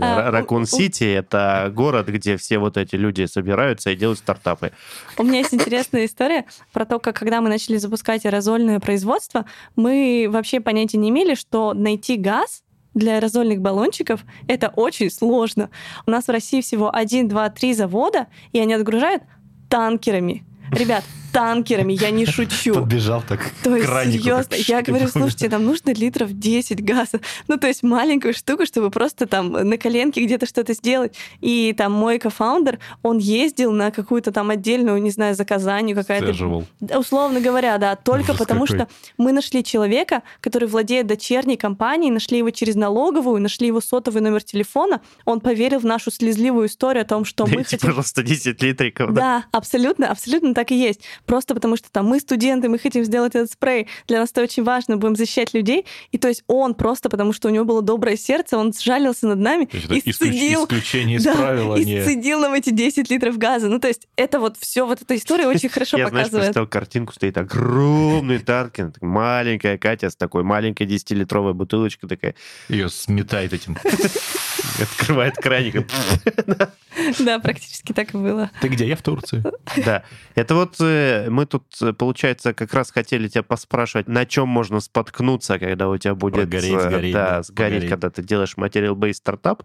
А, 0.00 0.30
Ракун 0.30 0.66
Сити— 0.66 1.04
это 1.04 1.70
город, 1.74 2.08
где 2.08 2.36
все 2.36 2.58
вот 2.58 2.76
эти 2.76 2.96
люди 2.96 3.26
собираются 3.26 3.90
и 3.90 3.96
делают 3.96 4.18
стартапы. 4.18 4.72
У 5.16 5.22
меня 5.22 5.38
есть 5.38 5.54
интересная 5.54 6.06
история 6.06 6.44
про 6.72 6.84
то, 6.84 6.98
как 6.98 7.16
когда 7.16 7.40
мы 7.40 7.48
начали 7.48 7.76
запускать 7.76 8.24
аэрозольное 8.26 8.80
производство, 8.80 9.44
мы 9.76 10.28
вообще 10.30 10.60
понятия 10.60 10.98
не 10.98 11.10
имели, 11.10 11.34
что 11.34 11.74
найти 11.74 12.16
газ 12.16 12.62
для 12.94 13.16
аэрозольных 13.16 13.60
баллончиков 13.60 14.20
это 14.48 14.68
очень 14.68 15.10
сложно. 15.10 15.70
У 16.06 16.10
нас 16.10 16.26
в 16.26 16.30
России 16.30 16.60
всего 16.60 16.94
один, 16.94 17.28
два, 17.28 17.48
три 17.50 17.72
завода, 17.74 18.26
и 18.52 18.58
они 18.58 18.74
отгружают 18.74 19.22
танкерами. 19.68 20.44
Ребят, 20.72 21.04
танкерами, 21.32 21.92
я 21.92 22.10
не 22.10 22.26
шучу. 22.26 22.74
Подбежал 22.74 23.22
так 23.26 23.50
То 23.62 23.76
есть, 23.76 23.88
серьезно, 23.88 24.54
я 24.54 24.82
говорю, 24.82 25.08
слушайте, 25.08 25.48
нам 25.48 25.64
нужно 25.64 25.92
литров 25.92 26.32
10 26.32 26.84
газа. 26.84 27.20
Ну, 27.48 27.56
то 27.56 27.66
есть 27.66 27.82
маленькую 27.82 28.34
штуку, 28.34 28.66
чтобы 28.66 28.90
просто 28.90 29.26
там 29.26 29.52
на 29.52 29.78
коленке 29.78 30.24
где-то 30.24 30.46
что-то 30.46 30.74
сделать. 30.74 31.16
И 31.40 31.74
там 31.76 31.92
мой 31.92 32.18
кофаундер, 32.18 32.78
он 33.02 33.18
ездил 33.18 33.72
на 33.72 33.90
какую-то 33.90 34.32
там 34.32 34.50
отдельную, 34.50 35.00
не 35.00 35.10
знаю, 35.10 35.34
заказание 35.34 35.94
какая-то. 35.94 36.66
Условно 36.96 37.40
говоря, 37.40 37.78
да, 37.78 37.96
только 37.96 38.32
Ужас 38.32 38.38
потому 38.38 38.66
какой. 38.66 38.76
что 38.76 38.88
мы 39.16 39.32
нашли 39.32 39.64
человека, 39.64 40.22
который 40.40 40.68
владеет 40.68 41.06
дочерней 41.06 41.56
компанией, 41.56 42.10
нашли 42.10 42.38
его 42.38 42.50
через 42.50 42.74
налоговую, 42.74 43.40
нашли 43.40 43.66
его 43.66 43.80
сотовый 43.80 44.22
номер 44.22 44.42
телефона, 44.42 45.00
он 45.24 45.40
поверил 45.40 45.78
в 45.80 45.84
нашу 45.84 46.10
слезливую 46.10 46.66
историю 46.66 47.02
о 47.02 47.06
том, 47.06 47.24
что 47.24 47.46
мы 47.46 47.56
Дайте, 47.56 47.76
хотим... 47.76 47.88
пожалуйста, 47.88 48.22
10 48.22 48.62
литриков. 48.62 49.14
да. 49.14 49.20
Да, 49.20 49.44
абсолютно, 49.52 50.10
абсолютно 50.10 50.54
так 50.54 50.72
и 50.72 50.74
есть. 50.74 51.02
Просто 51.26 51.54
потому 51.54 51.76
что 51.76 51.90
там 51.90 52.06
мы 52.06 52.20
студенты, 52.20 52.68
мы 52.68 52.78
хотим 52.78 53.04
сделать 53.04 53.34
этот 53.34 53.50
спрей, 53.52 53.86
для 54.06 54.20
нас 54.20 54.30
это 54.30 54.42
очень 54.42 54.64
важно, 54.64 54.96
будем 54.96 55.16
защищать 55.16 55.54
людей. 55.54 55.86
И 56.12 56.18
то 56.18 56.28
есть 56.28 56.42
он 56.46 56.74
просто 56.74 57.08
потому, 57.08 57.32
что 57.32 57.48
у 57.48 57.50
него 57.50 57.64
было 57.64 57.82
доброе 57.82 58.16
сердце, 58.16 58.56
он 58.56 58.72
сжалился 58.72 59.26
над 59.26 59.38
нами 59.38 59.64
и 59.64 60.12
сцедил, 60.12 60.64
исключение 60.64 61.18
из 61.18 61.24
да, 61.24 61.34
правила, 61.34 61.76
и 61.76 61.84
не... 61.84 62.02
сцедил 62.02 62.40
нам 62.40 62.54
эти 62.54 62.70
10 62.70 63.10
литров 63.10 63.38
газа. 63.38 63.68
Ну, 63.68 63.78
то 63.78 63.88
есть 63.88 64.08
это 64.16 64.40
вот 64.40 64.56
все, 64.58 64.86
вот 64.86 65.02
эта 65.02 65.16
история 65.16 65.46
очень 65.48 65.68
хорошо 65.68 65.96
Я, 65.96 66.08
знаешь, 66.08 66.26
показывает. 66.26 66.46
представил 66.48 66.68
картинку, 66.68 67.12
стоит 67.12 67.38
огромный 67.38 68.38
танкер, 68.38 68.92
так 68.92 69.02
маленькая 69.02 69.78
Катя 69.78 70.10
с 70.10 70.16
такой 70.16 70.42
маленькой 70.42 70.86
10-литровой 70.86 71.54
бутылочкой 71.54 72.08
такая, 72.08 72.34
Ее 72.68 72.88
сметает 72.88 73.52
этим. 73.52 73.76
открывает 74.82 75.36
краник. 75.36 75.86
Да, 77.18 77.38
практически 77.38 77.92
так 77.92 78.14
и 78.14 78.18
было. 78.18 78.50
Ты 78.60 78.68
где? 78.68 78.86
Я 78.86 78.96
в 78.96 79.02
Турции. 79.02 79.42
Да, 79.84 80.02
это 80.34 80.54
вот 80.54 80.74
э, 81.10 81.30
мы 81.30 81.46
тут, 81.46 81.64
э, 81.82 81.92
получается, 81.92 82.54
как 82.54 82.72
раз 82.74 82.90
хотели 82.90 83.28
тебя 83.28 83.42
поспрашивать, 83.42 84.08
на 84.08 84.26
чем 84.26 84.48
можно 84.48 84.80
споткнуться, 84.80 85.58
когда 85.58 85.88
у 85.88 85.96
тебя 85.96 86.14
будет... 86.14 86.34
Прогореть, 86.34 86.72
э, 86.72 86.80
сгореть, 86.80 87.12
Да, 87.12 87.30
да, 87.30 87.42
сгореть, 87.42 87.72
погореть. 87.72 87.90
когда 87.90 88.10
ты 88.10 88.22
делаешь 88.22 88.56
материал-бейс 88.56 89.16
стартап, 89.16 89.62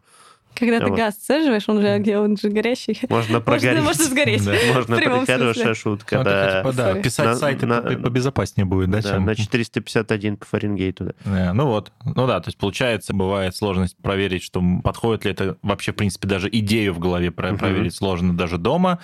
Когда 0.57 0.79
ты 0.79 0.87
Вот. 0.87 0.97
газ 0.97 1.15
сцеживаешь, 1.15 1.63
он 1.67 1.81
же, 1.81 1.97
где 1.99 2.17
он 2.17 2.37
же 2.37 2.49
горящий. 2.49 2.97
можно 3.09 3.41
прогореть. 3.41 3.83
можно 3.83 4.03
сгореть. 4.05 4.43
Да. 4.45 4.53
Можно 4.73 4.95
смысле. 4.97 5.25
хорошая 5.25 5.73
шутка, 5.73 6.15
Ну, 6.15 6.21
это 6.21 6.29
да. 6.63 6.63
бы, 6.63 6.73
да, 6.75 6.93
писать 6.95 7.25
На- 7.25 7.35
сайты 7.35 7.65
на- 7.65 7.81
по- 7.81 7.95
побезопаснее 7.95 8.65
будет, 8.65 8.89
да, 8.89 9.01
Да, 9.01 9.09
чем... 9.11 9.25
на 9.25 9.35
451 9.35 10.37
по 10.37 10.45
Фаренгейту. 10.45 11.05
да. 11.05 11.49
Э, 11.49 11.53
Ну 11.53 11.65
вот, 11.67 11.91
ну 12.03 12.27
да, 12.27 12.39
то 12.39 12.47
есть 12.49 12.57
получается, 12.57 13.13
бывает 13.13 13.55
сложность 13.55 13.97
проверить, 14.01 14.43
что 14.43 14.61
подходит 14.83 15.25
ли 15.25 15.31
это 15.31 15.57
вообще, 15.61 15.91
в 15.91 15.95
принципе, 15.95 16.27
даже 16.27 16.49
идею 16.51 16.93
в 16.93 16.99
голове 16.99 17.31
проверить 17.31 17.93
сложно 17.95 18.35
даже 18.35 18.57
дома. 18.57 18.99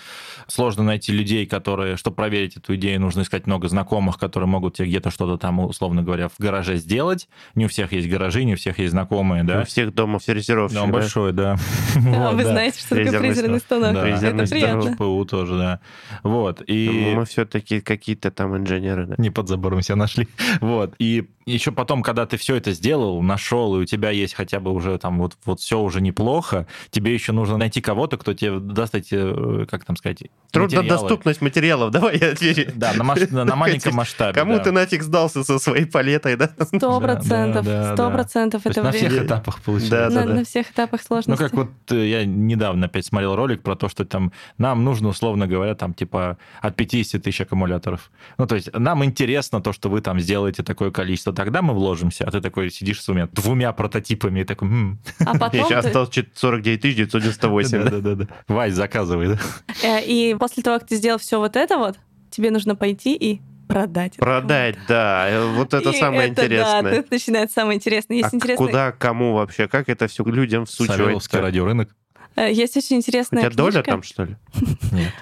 Сложно 0.47 0.83
найти 0.83 1.11
людей, 1.11 1.45
которые, 1.45 1.97
чтобы 1.97 2.15
проверить 2.15 2.57
эту 2.57 2.75
идею, 2.75 2.99
нужно 3.01 3.21
искать 3.21 3.45
много 3.47 3.67
знакомых, 3.67 4.17
которые 4.17 4.47
могут 4.47 4.75
тебе 4.77 4.87
где-то 4.87 5.11
что-то 5.11 5.37
там, 5.37 5.59
условно 5.59 6.01
говоря, 6.03 6.27
в 6.29 6.33
гараже 6.39 6.77
сделать. 6.77 7.27
Не 7.55 7.65
у 7.65 7.67
всех 7.67 7.91
есть 7.93 8.07
гаражи, 8.09 8.43
не 8.43 8.53
у 8.53 8.57
всех 8.57 8.79
есть 8.79 8.91
знакомые, 8.91 9.43
У 9.43 9.47
да. 9.47 9.65
всех 9.65 9.93
дома 9.93 10.19
все 10.19 10.33
резервировщики. 10.33 10.75
Да, 10.77 10.83
он 10.83 10.91
да? 10.91 11.40
Да. 11.41 11.55
А 11.95 12.29
Вот, 12.29 12.35
вы 12.35 12.43
да. 12.43 12.49
знаете, 12.51 12.79
что 12.79 12.89
такое 12.89 13.05
Фрезерный 13.05 13.33
фрезерный 13.33 13.59
станок? 13.59 13.93
Да. 13.93 14.07
Это 14.07 14.49
приятно. 14.49 14.95
ПУ 14.97 15.25
тоже, 15.25 15.57
да. 15.57 15.79
Вот, 16.23 16.61
и... 16.67 17.13
Мы 17.15 17.25
все-таки 17.25 17.81
какие-то 17.81 18.31
там 18.31 18.55
инженеры, 18.57 19.05
да. 19.07 19.15
Не 19.17 19.29
под 19.29 19.47
забором 19.47 19.81
себя 19.81 19.95
нашли. 19.95 20.27
Вот. 20.61 20.93
И 20.99 21.27
еще 21.45 21.71
потом, 21.71 22.03
когда 22.03 22.25
ты 22.25 22.37
все 22.37 22.55
это 22.55 22.71
сделал, 22.71 23.21
нашел, 23.21 23.75
и 23.77 23.81
у 23.81 23.85
тебя 23.85 24.11
есть 24.11 24.33
хотя 24.35 24.59
бы 24.59 24.71
уже 24.71 24.97
там 24.97 25.17
вот, 25.19 25.37
вот 25.45 25.59
все 25.59 25.79
уже 25.79 25.99
неплохо, 26.01 26.67
тебе 26.91 27.13
еще 27.13 27.31
нужно 27.31 27.57
найти 27.57 27.81
кого-то, 27.81 28.17
кто 28.17 28.33
тебе 28.33 28.59
даст 28.59 28.95
эти, 28.95 29.15
э, 29.15 29.65
как 29.65 29.83
там 29.85 29.95
сказать, 29.95 30.21
материалы. 30.21 30.69
Труднодоступность 30.69 31.41
материалов, 31.41 31.91
давай 31.91 32.19
я 32.19 32.31
отвечу. 32.31 32.71
Да, 32.75 32.93
на, 32.93 33.03
маш- 33.03 33.29
на- 33.31 33.55
маленьком 33.55 33.95
масштабе. 33.95 34.33
Кому 34.33 34.57
да. 34.57 34.63
ты 34.63 34.71
нафиг 34.71 35.01
сдался 35.03 35.43
со 35.43 35.59
своей 35.59 35.85
палетой, 35.85 36.35
да? 36.35 36.49
Сто 36.63 36.99
Да, 36.99 36.99
процентов, 36.99 37.65
да, 37.65 37.93
сто 37.95 38.07
да. 38.07 38.09
процентов 38.11 38.65
это 38.65 38.83
на 38.83 38.91
всех 38.91 39.13
этапах 39.23 39.55
Да, 39.57 39.61
получается. 39.65 40.19
На, 40.19 40.25
да. 40.25 40.33
на 40.33 40.45
всех 40.45 40.71
этапах 40.71 41.01
Ну, 41.31 41.37
как 41.37 41.53
вот 41.53 41.69
э, 41.91 42.07
я 42.07 42.25
недавно 42.25 42.85
опять 42.87 43.05
смотрел 43.05 43.35
ролик 43.35 43.61
про 43.63 43.75
то, 43.75 43.89
что 43.89 44.05
там 44.05 44.31
нам 44.57 44.83
нужно, 44.83 45.09
условно 45.09 45.47
говоря, 45.47 45.75
там 45.75 45.93
типа 45.93 46.37
от 46.61 46.75
50 46.75 47.23
тысяч 47.23 47.41
аккумуляторов. 47.41 48.11
Ну, 48.37 48.47
то 48.47 48.55
есть 48.55 48.69
нам 48.73 49.03
интересно 49.05 49.61
то, 49.61 49.73
что 49.73 49.89
вы 49.89 50.01
там 50.01 50.19
сделаете 50.19 50.63
такое 50.63 50.91
количество, 50.91 51.33
тогда 51.33 51.61
мы 51.61 51.73
вложимся, 51.73 52.25
а 52.25 52.31
ты 52.31 52.41
такой 52.41 52.69
сидишь 52.69 53.01
с 53.01 53.05
двумя, 53.05 53.27
двумя 53.27 53.71
прототипами 53.73 54.41
и 54.41 54.43
такой, 54.43 54.67
«М, 54.67 54.99
А 55.25 55.33
потом 55.37 55.59
Еще 55.61 55.69
ты- 55.81 55.87
осталось 55.87 56.09
чё-то 56.09 56.29
49 56.35 56.95
998. 56.95 57.83
да? 57.83 57.89
да-да-да, 57.89 58.27
Вась, 58.47 58.73
заказывай, 58.73 59.27
да? 59.29 59.39
э, 59.83 60.03
и 60.05 60.35
после 60.39 60.63
того, 60.63 60.79
как 60.79 60.87
ты 60.87 60.95
сделал 60.95 61.19
все 61.19 61.39
вот 61.39 61.55
это 61.55 61.77
вот, 61.77 61.97
тебе 62.29 62.51
нужно 62.51 62.75
пойти 62.75 63.15
и 63.15 63.41
продать. 63.73 64.11
это 64.13 64.19
Продать, 64.25 64.75
да. 64.87 65.27
э, 65.29 65.45
Вот 65.55 65.73
это 65.73 65.89
И 65.89 65.99
самое 65.99 66.29
это, 66.29 66.35
Да, 66.35 66.45
интересное. 66.45 66.95
тут 67.01 67.11
начинается 67.11 67.53
самое 67.55 67.77
интересное. 67.77 68.17
Есть 68.17 68.33
А 68.33 68.35
интересный- 68.35 68.67
куда, 68.67 68.91
кому 68.91 69.33
вообще? 69.33 69.67
Как 69.67 69.89
это 69.89 70.07
все 70.07 70.23
людям 70.23 70.65
Савеловский 70.65 71.09
всучивать? 71.29 71.43
радиорынок. 71.43 71.89
э, 72.35 72.51
Есть 72.51 72.77
очень 72.77 72.97
У 72.97 72.99
интересная 72.99 73.41
тебя 73.43 73.49
доля 73.55 73.71
книжка. 73.83 73.91
там, 73.91 74.03
что 74.03 74.23
ли? 74.25 74.35
Нет, 74.91 75.13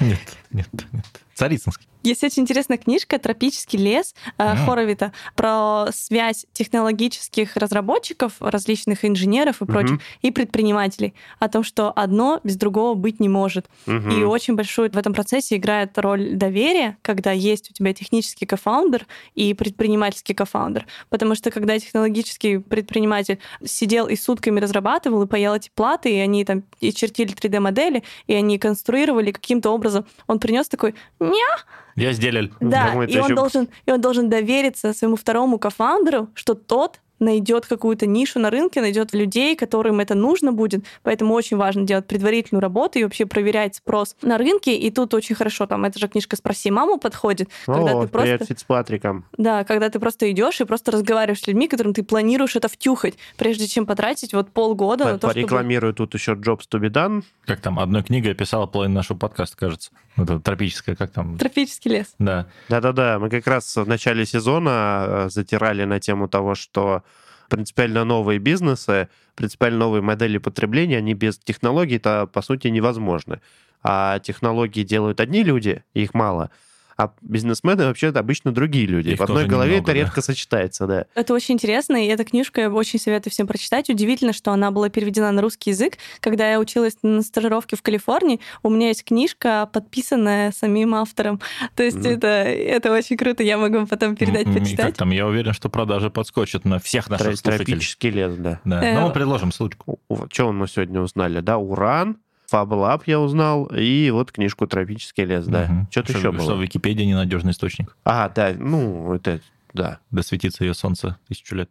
нет, 0.00 0.18
нет, 0.52 0.68
нет. 0.92 1.04
Царицынский. 1.38 1.86
Есть 2.02 2.24
очень 2.24 2.42
интересная 2.42 2.78
книжка 2.78 3.18
«Тропический 3.18 3.78
лес» 3.78 4.14
М. 4.38 4.56
Хоровита 4.64 5.12
про 5.36 5.86
связь 5.92 6.46
технологических 6.52 7.56
разработчиков, 7.56 8.32
различных 8.40 9.04
инженеров 9.04 9.60
и 9.62 9.66
прочих, 9.66 9.96
Мгм. 9.96 10.00
и 10.22 10.30
предпринимателей 10.30 11.14
о 11.38 11.48
том, 11.48 11.62
что 11.64 11.92
одно 11.94 12.40
без 12.44 12.56
другого 12.56 12.94
быть 12.94 13.20
не 13.20 13.28
может. 13.28 13.66
Мгм. 13.86 14.10
И 14.10 14.22
очень 14.24 14.54
большую 14.54 14.90
в 14.90 14.96
этом 14.96 15.12
процессе 15.12 15.56
играет 15.56 15.96
роль 15.98 16.34
доверия, 16.34 16.96
когда 17.02 17.32
есть 17.32 17.70
у 17.70 17.74
тебя 17.74 17.92
технический 17.92 18.46
кофаундер 18.46 19.06
и 19.34 19.54
предпринимательский 19.54 20.34
кофаундер. 20.34 20.86
Потому 21.10 21.34
что 21.34 21.50
когда 21.50 21.78
технологический 21.78 22.58
предприниматель 22.58 23.38
сидел 23.64 24.06
и 24.08 24.16
сутками 24.16 24.60
разрабатывал, 24.60 25.22
и 25.22 25.26
паял 25.26 25.54
эти 25.56 25.70
платы, 25.74 26.10
и 26.12 26.18
они 26.18 26.44
там 26.44 26.62
и 26.80 26.92
чертили 26.92 27.34
3D-модели, 27.34 28.02
и 28.26 28.34
они 28.34 28.58
конструировали 28.58 29.30
каким-то 29.32 29.70
образом, 29.70 30.06
он 30.26 30.38
принес 30.38 30.68
такой 30.68 30.94
«Ня!» 31.28 31.56
Я 31.96 32.12
сделал. 32.12 32.48
Да, 32.60 32.94
это 32.94 33.12
и 33.12 33.18
он, 33.18 33.24
ещё- 33.24 33.34
должен, 33.34 33.68
и 33.86 33.90
он 33.92 34.00
должен 34.00 34.28
довериться 34.28 34.92
своему 34.92 35.16
второму 35.16 35.58
кофаундеру, 35.58 36.28
что 36.34 36.54
тот 36.54 37.00
найдет 37.18 37.66
какую-то 37.66 38.06
нишу 38.06 38.38
на 38.38 38.50
рынке, 38.50 38.80
найдет 38.80 39.12
людей, 39.12 39.56
которым 39.56 40.00
это 40.00 40.14
нужно 40.14 40.52
будет. 40.52 40.84
Поэтому 41.02 41.34
очень 41.34 41.56
важно 41.56 41.84
делать 41.84 42.06
предварительную 42.06 42.62
работу 42.62 42.98
и 42.98 43.04
вообще 43.04 43.26
проверять 43.26 43.76
спрос 43.76 44.16
на 44.22 44.38
рынке. 44.38 44.76
И 44.76 44.90
тут 44.90 45.14
очень 45.14 45.34
хорошо, 45.34 45.66
там, 45.66 45.84
эта 45.84 45.98
же 45.98 46.08
книжка 46.08 46.36
«Спроси 46.36 46.70
маму» 46.70 46.98
подходит, 46.98 47.48
когда 47.66 47.96
О, 47.96 48.02
ты 48.02 48.08
просто... 48.08 48.36
привет 48.36 48.48
Фицпатрикам. 48.48 49.24
Да, 49.36 49.64
когда 49.64 49.90
ты 49.90 49.98
просто 49.98 50.30
идешь 50.30 50.60
и 50.60 50.64
просто 50.64 50.90
разговариваешь 50.92 51.40
с 51.40 51.46
людьми, 51.46 51.68
которым 51.68 51.94
ты 51.94 52.02
планируешь 52.02 52.56
это 52.56 52.68
втюхать, 52.68 53.14
прежде 53.36 53.66
чем 53.66 53.86
потратить 53.86 54.32
вот 54.34 54.50
полгода 54.50 55.04
на 55.04 55.18
то, 55.18 55.30
чтобы... 55.30 55.34
Порекламирую 55.34 55.94
тут 55.94 56.14
еще 56.14 56.32
Jobs 56.32 56.62
to 56.70 56.80
be 56.80 56.90
done. 56.90 57.22
Как 57.44 57.60
там, 57.60 57.78
одной 57.78 58.02
книгой 58.02 58.32
описала 58.32 58.66
половину 58.66 58.96
нашего 58.96 59.18
подкаста, 59.18 59.56
кажется. 59.56 59.90
Вот 60.16 60.28
Это 60.30 60.40
тропическая, 60.40 60.96
как 60.96 61.10
там? 61.12 61.38
Тропический 61.38 61.90
лес. 61.90 62.14
Да. 62.18 62.46
Да-да-да, 62.68 63.18
мы 63.18 63.30
как 63.30 63.46
раз 63.46 63.76
в 63.76 63.86
начале 63.86 64.26
сезона 64.26 65.04
э, 65.06 65.28
затирали 65.30 65.84
на 65.84 66.00
тему 66.00 66.28
того, 66.28 66.54
что 66.54 67.02
принципиально 67.48 68.04
новые 68.04 68.38
бизнесы, 68.38 69.08
принципиально 69.34 69.78
новые 69.78 70.02
модели 70.02 70.38
потребления, 70.38 70.98
они 70.98 71.14
без 71.14 71.38
технологий-то, 71.38 72.26
по 72.26 72.42
сути, 72.42 72.68
невозможны. 72.68 73.40
А 73.82 74.18
технологии 74.18 74.82
делают 74.82 75.20
одни 75.20 75.42
люди, 75.42 75.84
их 75.94 76.14
мало, 76.14 76.50
а 76.98 77.12
бизнесмены 77.22 77.84
вообще 77.86 78.08
обычно 78.08 78.50
другие 78.50 78.84
люди. 78.86 79.10
Их 79.10 79.20
в 79.20 79.22
одной 79.22 79.46
голове 79.46 79.76
немного, 79.76 79.92
это 79.92 79.98
да. 80.00 80.04
редко 80.04 80.20
сочетается, 80.20 80.86
да. 80.88 81.06
Это 81.14 81.32
очень 81.32 81.54
интересно, 81.54 82.04
и 82.04 82.08
эта 82.08 82.24
книжка 82.24 82.62
я 82.62 82.70
очень 82.70 82.98
советую 82.98 83.30
всем 83.30 83.46
прочитать. 83.46 83.88
Удивительно, 83.88 84.32
что 84.32 84.50
она 84.50 84.72
была 84.72 84.88
переведена 84.88 85.30
на 85.30 85.40
русский 85.40 85.70
язык. 85.70 85.94
Когда 86.18 86.50
я 86.50 86.58
училась 86.58 86.96
на 87.02 87.22
стажировке 87.22 87.76
в 87.76 87.82
Калифорнии, 87.82 88.40
у 88.64 88.70
меня 88.70 88.88
есть 88.88 89.04
книжка, 89.04 89.68
подписанная 89.72 90.50
самим 90.50 90.96
автором. 90.96 91.40
То 91.76 91.84
есть 91.84 91.98
Мгм. 91.98 92.06
это, 92.08 92.26
это 92.26 92.92
очень 92.92 93.16
круто, 93.16 93.44
я 93.44 93.58
могу 93.58 93.76
вам 93.76 93.86
потом 93.86 94.16
передать, 94.16 94.48
и 94.48 94.58
почитать. 94.58 94.86
Как 94.86 94.96
там, 94.96 95.10
я 95.10 95.28
уверен, 95.28 95.52
что 95.52 95.68
продажи 95.68 96.10
подскочат 96.10 96.64
на 96.64 96.80
всех 96.80 97.08
наших 97.08 97.28
Тро- 97.28 97.36
слушателей. 97.36 97.64
Тропический 97.74 98.10
лес, 98.10 98.34
да. 98.36 98.60
Да. 98.64 98.82
Э, 98.84 98.94
Ну, 98.94 99.06
мы 99.06 99.12
предложим 99.12 99.52
ссылочку. 99.52 100.00
Что 100.32 100.52
мы 100.52 100.66
сегодня 100.66 101.00
узнали? 101.00 101.38
Да, 101.40 101.58
уран, 101.58 102.18
FabLab 102.50 103.02
я 103.06 103.20
узнал, 103.20 103.66
и 103.66 104.10
вот 104.10 104.32
книжку 104.32 104.66
«Тропический 104.66 105.24
лес», 105.24 105.46
да. 105.46 105.66
Мгм. 105.66 105.88
Что-то 105.90 106.10
Что- 106.12 106.18
еще 106.18 106.32
Что 106.32 106.52
было. 106.54 106.60
Википедия 106.62 107.04
ненадежный 107.06 107.52
источник. 107.52 107.96
А, 108.04 108.28
да, 108.30 108.54
ну, 108.58 109.12
это, 109.12 109.40
да. 109.74 109.98
Досветится 110.10 110.64
ее 110.64 110.74
солнце 110.74 111.18
тысячу 111.28 111.54
лет. 111.56 111.70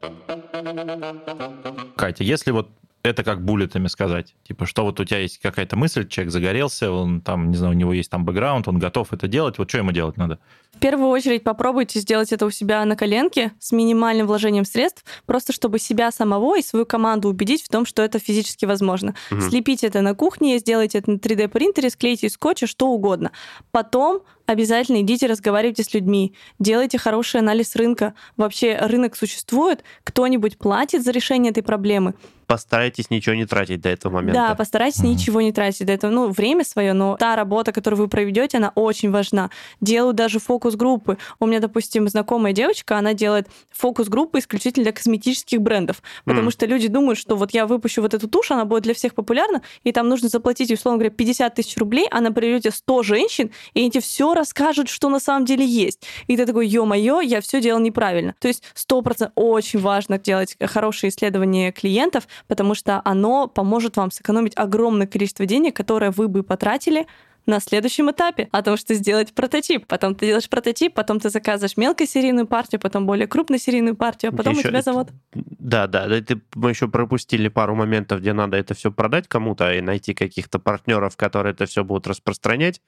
Катя, 1.95 2.23
если 2.23 2.51
вот 2.51 2.69
это 3.07 3.23
как 3.23 3.43
буллетами 3.43 3.87
сказать, 3.87 4.35
типа, 4.47 4.65
что 4.65 4.83
вот 4.83 4.99
у 4.99 5.05
тебя 5.05 5.19
есть 5.19 5.39
какая-то 5.39 5.75
мысль, 5.75 6.07
человек 6.07 6.31
загорелся, 6.31 6.91
он 6.91 7.21
там, 7.21 7.49
не 7.51 7.57
знаю, 7.57 7.73
у 7.73 7.77
него 7.77 7.93
есть 7.93 8.09
там 8.09 8.25
бэкграунд, 8.25 8.67
он 8.67 8.79
готов 8.79 9.13
это 9.13 9.27
делать, 9.27 9.57
вот 9.57 9.69
что 9.69 9.79
ему 9.79 9.91
делать 9.91 10.17
надо? 10.17 10.39
В 10.73 10.79
первую 10.79 11.09
очередь 11.09 11.43
попробуйте 11.43 11.99
сделать 11.99 12.31
это 12.31 12.45
у 12.45 12.51
себя 12.51 12.85
на 12.85 12.95
коленке 12.95 13.51
с 13.59 13.71
минимальным 13.71 14.27
вложением 14.27 14.63
средств, 14.65 15.03
просто 15.25 15.51
чтобы 15.51 15.79
себя 15.79 16.11
самого 16.11 16.57
и 16.57 16.61
свою 16.61 16.85
команду 16.85 17.29
убедить 17.29 17.63
в 17.63 17.69
том, 17.69 17.85
что 17.85 18.03
это 18.03 18.19
физически 18.19 18.65
возможно. 18.65 19.15
Мгм. 19.31 19.41
Слепите 19.41 19.87
это 19.87 20.01
на 20.01 20.13
кухне, 20.13 20.59
сделайте 20.59 20.99
это 20.99 21.11
на 21.11 21.17
3D-принтере, 21.17 21.89
склейте 21.89 22.27
из 22.27 22.33
скотча, 22.33 22.67
что 22.67 22.89
угодно. 22.89 23.31
Потом 23.71 24.21
обязательно 24.47 25.01
идите 25.01 25.27
разговаривайте 25.27 25.83
с 25.83 25.93
людьми, 25.93 26.33
делайте 26.57 26.97
хороший 26.97 27.41
анализ 27.41 27.75
рынка. 27.75 28.15
Вообще 28.37 28.77
рынок 28.81 29.15
существует, 29.15 29.83
кто-нибудь 30.03 30.57
платит 30.57 31.03
за 31.03 31.11
решение 31.11 31.51
этой 31.51 31.61
проблемы. 31.61 32.15
Постарайтесь 32.47 33.09
ничего 33.09 33.35
не 33.35 33.45
тратить 33.45 33.81
до 33.81 33.89
этого 33.89 34.13
момента. 34.13 34.39
Да, 34.39 34.55
постарайтесь 34.55 34.99
Мгм. 34.99 35.09
ничего 35.09 35.41
не 35.41 35.51
тратить 35.51 35.85
до 35.85 35.91
этого. 35.91 36.11
Ну, 36.11 36.29
время 36.29 36.63
свое, 36.63 36.93
но 36.93 37.17
та 37.17 37.35
работа, 37.35 37.73
которую 37.73 37.99
вы 37.99 38.07
проведете, 38.07 38.57
она 38.57 38.71
очень 38.73 39.11
важна. 39.11 39.49
Делаю 39.81 40.13
даже 40.13 40.39
фокус-группы. 40.39 41.17
У 41.41 41.45
меня, 41.45 41.59
допустим, 41.59 42.07
знакомая 42.07 42.53
девочка, 42.53 42.97
она 42.97 43.13
делает 43.13 43.49
фокус-группы 43.71 44.39
исключительно 44.39 44.85
для 44.85 44.93
косметических 44.93 45.59
брендов. 45.59 46.01
Потому 46.23 46.43
Мгм. 46.43 46.51
что 46.51 46.65
люди 46.67 46.87
думают, 46.87 47.19
что 47.19 47.35
вот 47.35 47.51
я 47.51 47.65
выпущу 47.67 48.01
вот 48.01 48.13
эту 48.13 48.29
тушь, 48.29 48.49
она 48.49 48.63
будет 48.63 48.83
для 48.83 48.93
всех 48.93 49.13
популярна, 49.13 49.61
и 49.83 49.91
там 49.91 50.07
нужно 50.07 50.29
заплатить, 50.29 50.71
условно 50.71 50.99
говоря, 50.99 51.13
50 51.13 51.53
тысяч 51.55 51.75
рублей, 51.75 52.07
а 52.09 52.21
на 52.21 52.31
приведете 52.31 52.71
100 52.71 53.03
женщин, 53.03 53.51
и 53.73 53.89
тебе 53.89 53.99
все 53.99 54.33
расскажут, 54.37 54.89
что 54.89 55.09
на 55.09 55.19
самом 55.19 55.45
деле 55.45 55.65
есть. 55.65 56.05
И 56.27 56.37
ты 56.37 56.45
такой, 56.45 56.67
ё-моё, 56.67 57.19
я 57.19 57.41
все 57.41 57.59
делал 57.61 57.79
неправильно. 57.79 58.35
То 58.39 58.47
есть 58.47 58.63
100% 58.75 59.31
очень 59.35 59.79
важно 59.79 60.17
делать 60.17 60.55
хорошие 60.61 61.09
исследования 61.09 61.71
клиентов, 61.71 62.27
потому 62.47 62.75
что 62.75 63.01
оно 63.03 63.47
поможет 63.47 63.97
вам 63.97 64.11
сэкономить 64.11 64.53
огромное 64.55 65.07
количество 65.07 65.45
денег, 65.45 65.75
которое 65.75 66.11
вы 66.11 66.27
бы 66.27 66.43
потратили 66.43 67.07
на 67.47 67.59
следующем 67.61 68.11
этапе, 68.11 68.49
о 68.51 68.61
том, 68.61 68.77
что 68.77 68.93
сделать 68.93 69.33
прототип. 69.33 69.87
Потом 69.87 70.13
ты 70.15 70.27
делаешь 70.27 70.49
прототип, 70.49 70.93
потом 70.93 71.19
ты 71.19 71.29
заказываешь 71.29 71.77
мелкосерийную 71.77 72.45
партию, 72.45 72.79
потом 72.81 73.05
более 73.07 73.25
крупносерийную 73.27 73.95
партию, 73.95 74.33
а 74.33 74.35
потом 74.35 74.53
Ещё 74.53 74.67
у 74.67 74.69
тебя 74.69 74.79
это- 74.79 74.91
завод. 74.91 75.07
Да, 75.33 75.87
да, 75.87 76.07
да, 76.07 76.21
ты, 76.21 76.41
мы 76.55 76.69
еще 76.71 76.87
пропустили 76.87 77.47
пару 77.47 77.73
моментов, 77.75 78.19
где 78.19 78.33
надо 78.33 78.57
это 78.57 78.73
все 78.73 78.91
продать 78.91 79.27
кому-то 79.27 79.73
и 79.73 79.81
найти 79.81 80.13
каких-то 80.13 80.59
партнеров, 80.59 81.15
которые 81.15 81.53
это 81.53 81.65
все 81.65 81.83
будут 81.83 82.07
распространять 82.07 82.81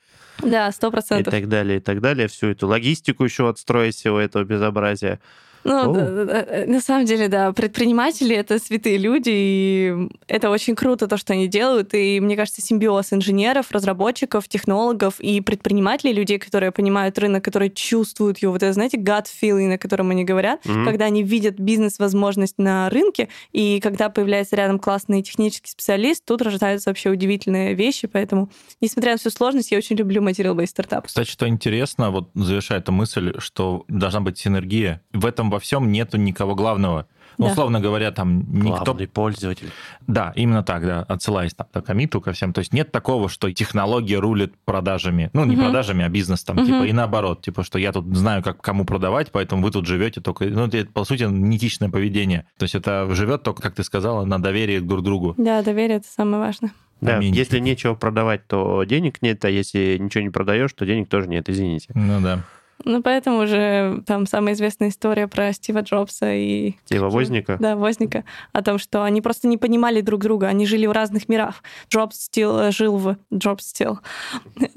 Да, 0.43 0.71
сто 0.71 0.87
и 0.87 0.91
процентов. 0.91 1.33
так 1.33 1.47
далее, 1.47 1.77
и 1.77 1.81
так 1.81 2.01
далее. 2.01 2.27
Всю 2.27 2.47
эту 2.47 2.67
логистику 2.67 3.23
еще 3.23 3.47
отстроить 3.49 3.95
всего 3.95 4.19
этого 4.19 4.43
безобразия. 4.43 5.19
Ну, 5.63 5.93
да, 5.93 6.65
на 6.67 6.81
самом 6.81 7.05
деле, 7.05 7.27
да, 7.27 7.51
предприниматели— 7.51 8.35
это 8.35 8.59
святые 8.59 8.97
люди, 8.97 9.29
и 9.31 10.09
это 10.27 10.49
очень 10.49 10.75
круто, 10.75 11.07
то, 11.07 11.17
что 11.17 11.33
они 11.33 11.47
делают, 11.47 11.93
и, 11.93 12.19
мне 12.19 12.35
кажется, 12.35 12.61
симбиоз 12.61 13.13
инженеров, 13.13 13.71
разработчиков, 13.71 14.47
технологов 14.47 15.19
и 15.19 15.41
предпринимателей, 15.41 16.13
людей, 16.13 16.39
которые 16.39 16.71
понимают 16.71 17.17
рынок, 17.19 17.43
которые 17.43 17.69
чувствуют 17.69 18.39
его, 18.39 18.53
вот 18.53 18.63
это, 18.63 18.73
знаете, 18.73 18.97
gut 18.97 19.25
feeling, 19.41 19.73
о 19.73 19.77
котором 19.77 20.11
они 20.11 20.23
говорят, 20.23 20.65
Мгм. 20.65 20.85
когда 20.85 21.05
они 21.05 21.23
видят 21.23 21.59
бизнес-возможность 21.59 22.57
на 22.57 22.89
рынке, 22.89 23.27
и 23.51 23.79
когда 23.81 24.09
появляется 24.09 24.55
рядом 24.55 24.79
классный 24.79 25.21
технический 25.21 25.71
специалист, 25.71 26.23
тут 26.25 26.41
рождаются 26.41 26.89
вообще 26.89 27.09
удивительные 27.09 27.73
вещи, 27.73 28.07
поэтому, 28.07 28.49
несмотря 28.81 29.13
на 29.13 29.17
всю 29.17 29.29
сложность, 29.29 29.71
я 29.71 29.77
очень 29.77 29.95
люблю 29.95 30.21
материал-based 30.21 30.67
стартап. 30.67 31.07
Кстати, 31.07 31.29
что 31.29 31.47
интересно, 31.47 32.11
вот 32.11 32.29
завершая 32.33 32.79
эту 32.79 32.91
мысль, 32.91 33.33
что 33.39 33.83
должна 33.87 34.21
быть 34.21 34.37
синергия. 34.37 35.01
В 35.13 35.25
этом 35.25 35.48
во 35.49 35.59
всем 35.59 35.91
нету 35.91 36.17
никого 36.17 36.55
главного. 36.55 37.07
Ну, 37.37 37.45
Да. 37.45 37.51
условно 37.53 37.79
говоря, 37.79 38.11
там 38.11 38.39
никто... 38.51 38.83
Главный 38.83 39.07
пользователь. 39.07 39.69
Да, 40.07 40.33
именно 40.35 40.61
так, 40.61 40.85
да, 40.85 41.03
отсылаясь 41.03 41.53
там, 41.53 41.67
к 41.71 41.81
комиту, 41.85 42.19
ко 42.19 42.33
всем. 42.33 42.51
То 42.51 42.59
есть 42.59 42.73
нет 42.73 42.91
такого, 42.91 43.29
что 43.29 43.49
технология 43.53 44.17
рулит 44.19 44.53
продажами. 44.65 45.29
Ну, 45.31 45.45
не 45.45 45.55
Мгм. 45.55 45.63
продажами, 45.65 46.03
а 46.03 46.09
бизнес 46.09 46.43
там, 46.43 46.57
Мгм. 46.57 46.65
типа, 46.65 46.83
и 46.83 46.91
наоборот. 46.91 47.41
Типа, 47.41 47.63
что 47.63 47.79
я 47.79 47.93
тут 47.93 48.13
знаю, 48.17 48.43
как 48.43 48.59
кому 48.61 48.83
продавать, 48.83 49.31
поэтому 49.31 49.61
вы 49.63 49.71
тут 49.71 49.85
живете 49.85 50.19
только... 50.19 50.45
Ну, 50.45 50.65
это, 50.67 50.85
по 50.91 51.05
сути, 51.05 51.23
нетичное 51.23 51.89
поведение. 51.89 52.45
То 52.57 52.63
есть 52.63 52.75
это 52.75 53.07
живет 53.15 53.43
только, 53.43 53.61
как 53.61 53.73
ты 53.73 53.83
сказала, 53.85 54.25
на 54.25 54.41
доверии 54.41 54.79
друг 54.79 54.99
к 54.99 55.03
другу. 55.03 55.33
Да, 55.37 55.61
доверие 55.61 55.97
это 55.97 56.07
самое 56.09 56.39
важное. 56.43 56.71
Да, 56.99 57.15
Аминь. 57.15 57.33
если 57.33 57.59
нечего 57.59 57.93
продавать, 57.95 58.45
то 58.47 58.83
денег 58.83 59.21
нет, 59.21 59.45
а 59.45 59.49
если 59.49 59.95
ничего 59.97 60.21
не 60.25 60.29
продаешь, 60.29 60.73
то 60.73 60.85
денег 60.85 61.07
тоже 61.07 61.29
нет, 61.29 61.47
извините. 61.47 61.93
Ну 61.95 62.19
да. 62.19 62.43
Ну, 62.85 63.01
поэтому 63.01 63.45
же 63.45 64.03
там 64.05 64.25
самая 64.25 64.53
известная 64.53 64.89
история 64.89 65.27
про 65.27 65.51
Стива 65.53 65.79
Джобса 65.79 66.33
и... 66.33 66.75
Типа 66.85 67.09
Возника. 67.09 67.57
Да, 67.59 67.75
Возника. 67.75 68.23
О 68.53 68.61
том, 68.61 68.79
что 68.79 69.03
они 69.03 69.21
просто 69.21 69.47
не 69.47 69.57
понимали 69.57 70.01
друг 70.01 70.21
друга, 70.21 70.47
они 70.47 70.65
жили 70.65 70.85
в 70.85 70.91
разных 70.91 71.27
мирах. 71.27 71.63
Джобс 71.89 72.29
still, 72.29 72.69
э, 72.69 72.71
жил 72.71 72.97
в... 72.97 73.17
Джобс 73.33 73.73
still. 73.73 73.97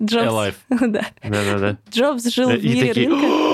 Джобс... 0.00 0.26
Alive. 0.26 0.54
Да. 0.92 1.06
Да-да-да. 1.22 1.78
Джобс 1.90 2.24
жил 2.24 2.50
в 2.50 2.56
и 2.56 2.68
мире 2.68 2.88
такие, 2.88 3.08
рынка. 3.08 3.26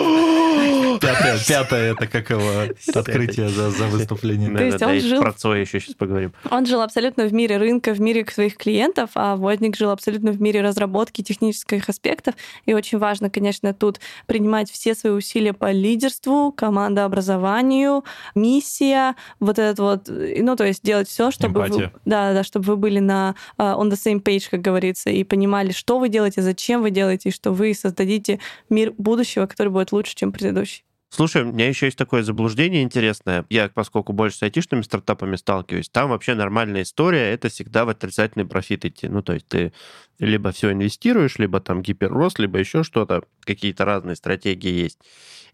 Пятое, 1.00 1.38
пятое 1.46 1.92
это 1.92 2.06
как 2.06 2.30
его 2.30 2.72
открытие 2.94 3.48
за, 3.48 3.70
за 3.70 3.86
выступление. 3.86 4.50
То 4.56 4.64
есть 4.64 4.78
Да-да-да, 4.78 4.92
он 4.92 4.98
и 4.98 5.00
жил- 5.00 5.20
Про 5.20 5.32
Цоя 5.32 5.60
еще 5.60 5.80
сейчас 5.80 5.94
поговорим. 5.94 6.32
Он 6.50 6.66
жил 6.66 6.80
абсолютно 6.80 7.24
в 7.26 7.32
мире 7.32 7.56
рынка, 7.56 7.92
в 7.92 8.00
мире 8.00 8.26
своих 8.26 8.56
клиентов, 8.56 9.10
а 9.14 9.36
Возник 9.36 9.76
жил 9.76 9.90
абсолютно 9.90 10.32
в 10.32 10.40
мире 10.40 10.60
разработки 10.62 11.22
технических 11.22 11.88
аспектов. 11.88 12.34
И 12.66 12.74
очень 12.74 12.98
важно, 12.98 13.30
конечно, 13.30 13.72
тут 13.74 14.00
принимать 14.26 14.70
все 14.70 14.94
свои 14.94 15.12
усилия 15.12 15.52
по 15.52 15.70
лидерству, 15.70 16.52
командообразованию, 16.52 18.04
миссия, 18.34 19.14
вот 19.40 19.58
этот 19.58 19.78
вот, 19.78 20.08
э, 20.08 20.42
ну, 20.42 20.56
то 20.56 20.64
есть 20.64 20.82
делать 20.82 21.08
все, 21.08 21.30
чтобы 21.30 21.60
вы, 21.64 21.90
да, 22.04 22.32
да, 22.32 22.42
чтобы 22.42 22.66
вы 22.66 22.76
были 22.76 22.98
на 22.98 23.34
а, 23.56 23.74
on 23.76 23.90
the 23.90 23.94
same 23.96 24.22
page, 24.22 24.48
как 24.50 24.60
говорится, 24.60 25.10
и 25.10 25.24
понимали, 25.24 25.72
что 25.72 25.98
вы 25.98 26.08
делаете, 26.08 26.42
зачем 26.42 26.82
вы 26.82 26.90
делаете, 26.90 27.28
и 27.28 27.32
что 27.32 27.52
вы 27.52 27.74
создадите 27.74 28.40
мир 28.70 28.92
будущего, 28.98 29.46
который 29.46 29.68
будет 29.68 29.92
лучше, 29.92 30.14
чем 30.14 30.32
предыдущий. 30.32 30.84
Слушай, 31.10 31.42
у 31.42 31.52
меня 31.52 31.66
еще 31.68 31.86
есть 31.86 31.96
такое 31.96 32.22
заблуждение 32.22 32.82
интересное. 32.82 33.46
Я, 33.48 33.70
поскольку 33.70 34.12
больше 34.12 34.36
с 34.36 34.42
айтишными 34.42 34.82
стартапами 34.82 35.36
сталкиваюсь, 35.36 35.88
там 35.88 36.10
вообще 36.10 36.34
нормальная 36.34 36.82
история, 36.82 37.32
это 37.32 37.48
всегда 37.48 37.86
в 37.86 37.88
отрицательный 37.88 38.44
профит 38.44 38.84
идти. 38.84 39.08
Ну, 39.08 39.22
то 39.22 39.32
есть 39.32 39.48
ты 39.48 39.72
либо 40.18 40.52
все 40.52 40.70
инвестируешь, 40.70 41.38
либо 41.38 41.60
там 41.60 41.80
гиперрост, 41.80 42.38
либо 42.38 42.58
еще 42.58 42.82
что-то, 42.82 43.22
какие-то 43.40 43.86
разные 43.86 44.16
стратегии 44.16 44.70
есть. 44.70 44.98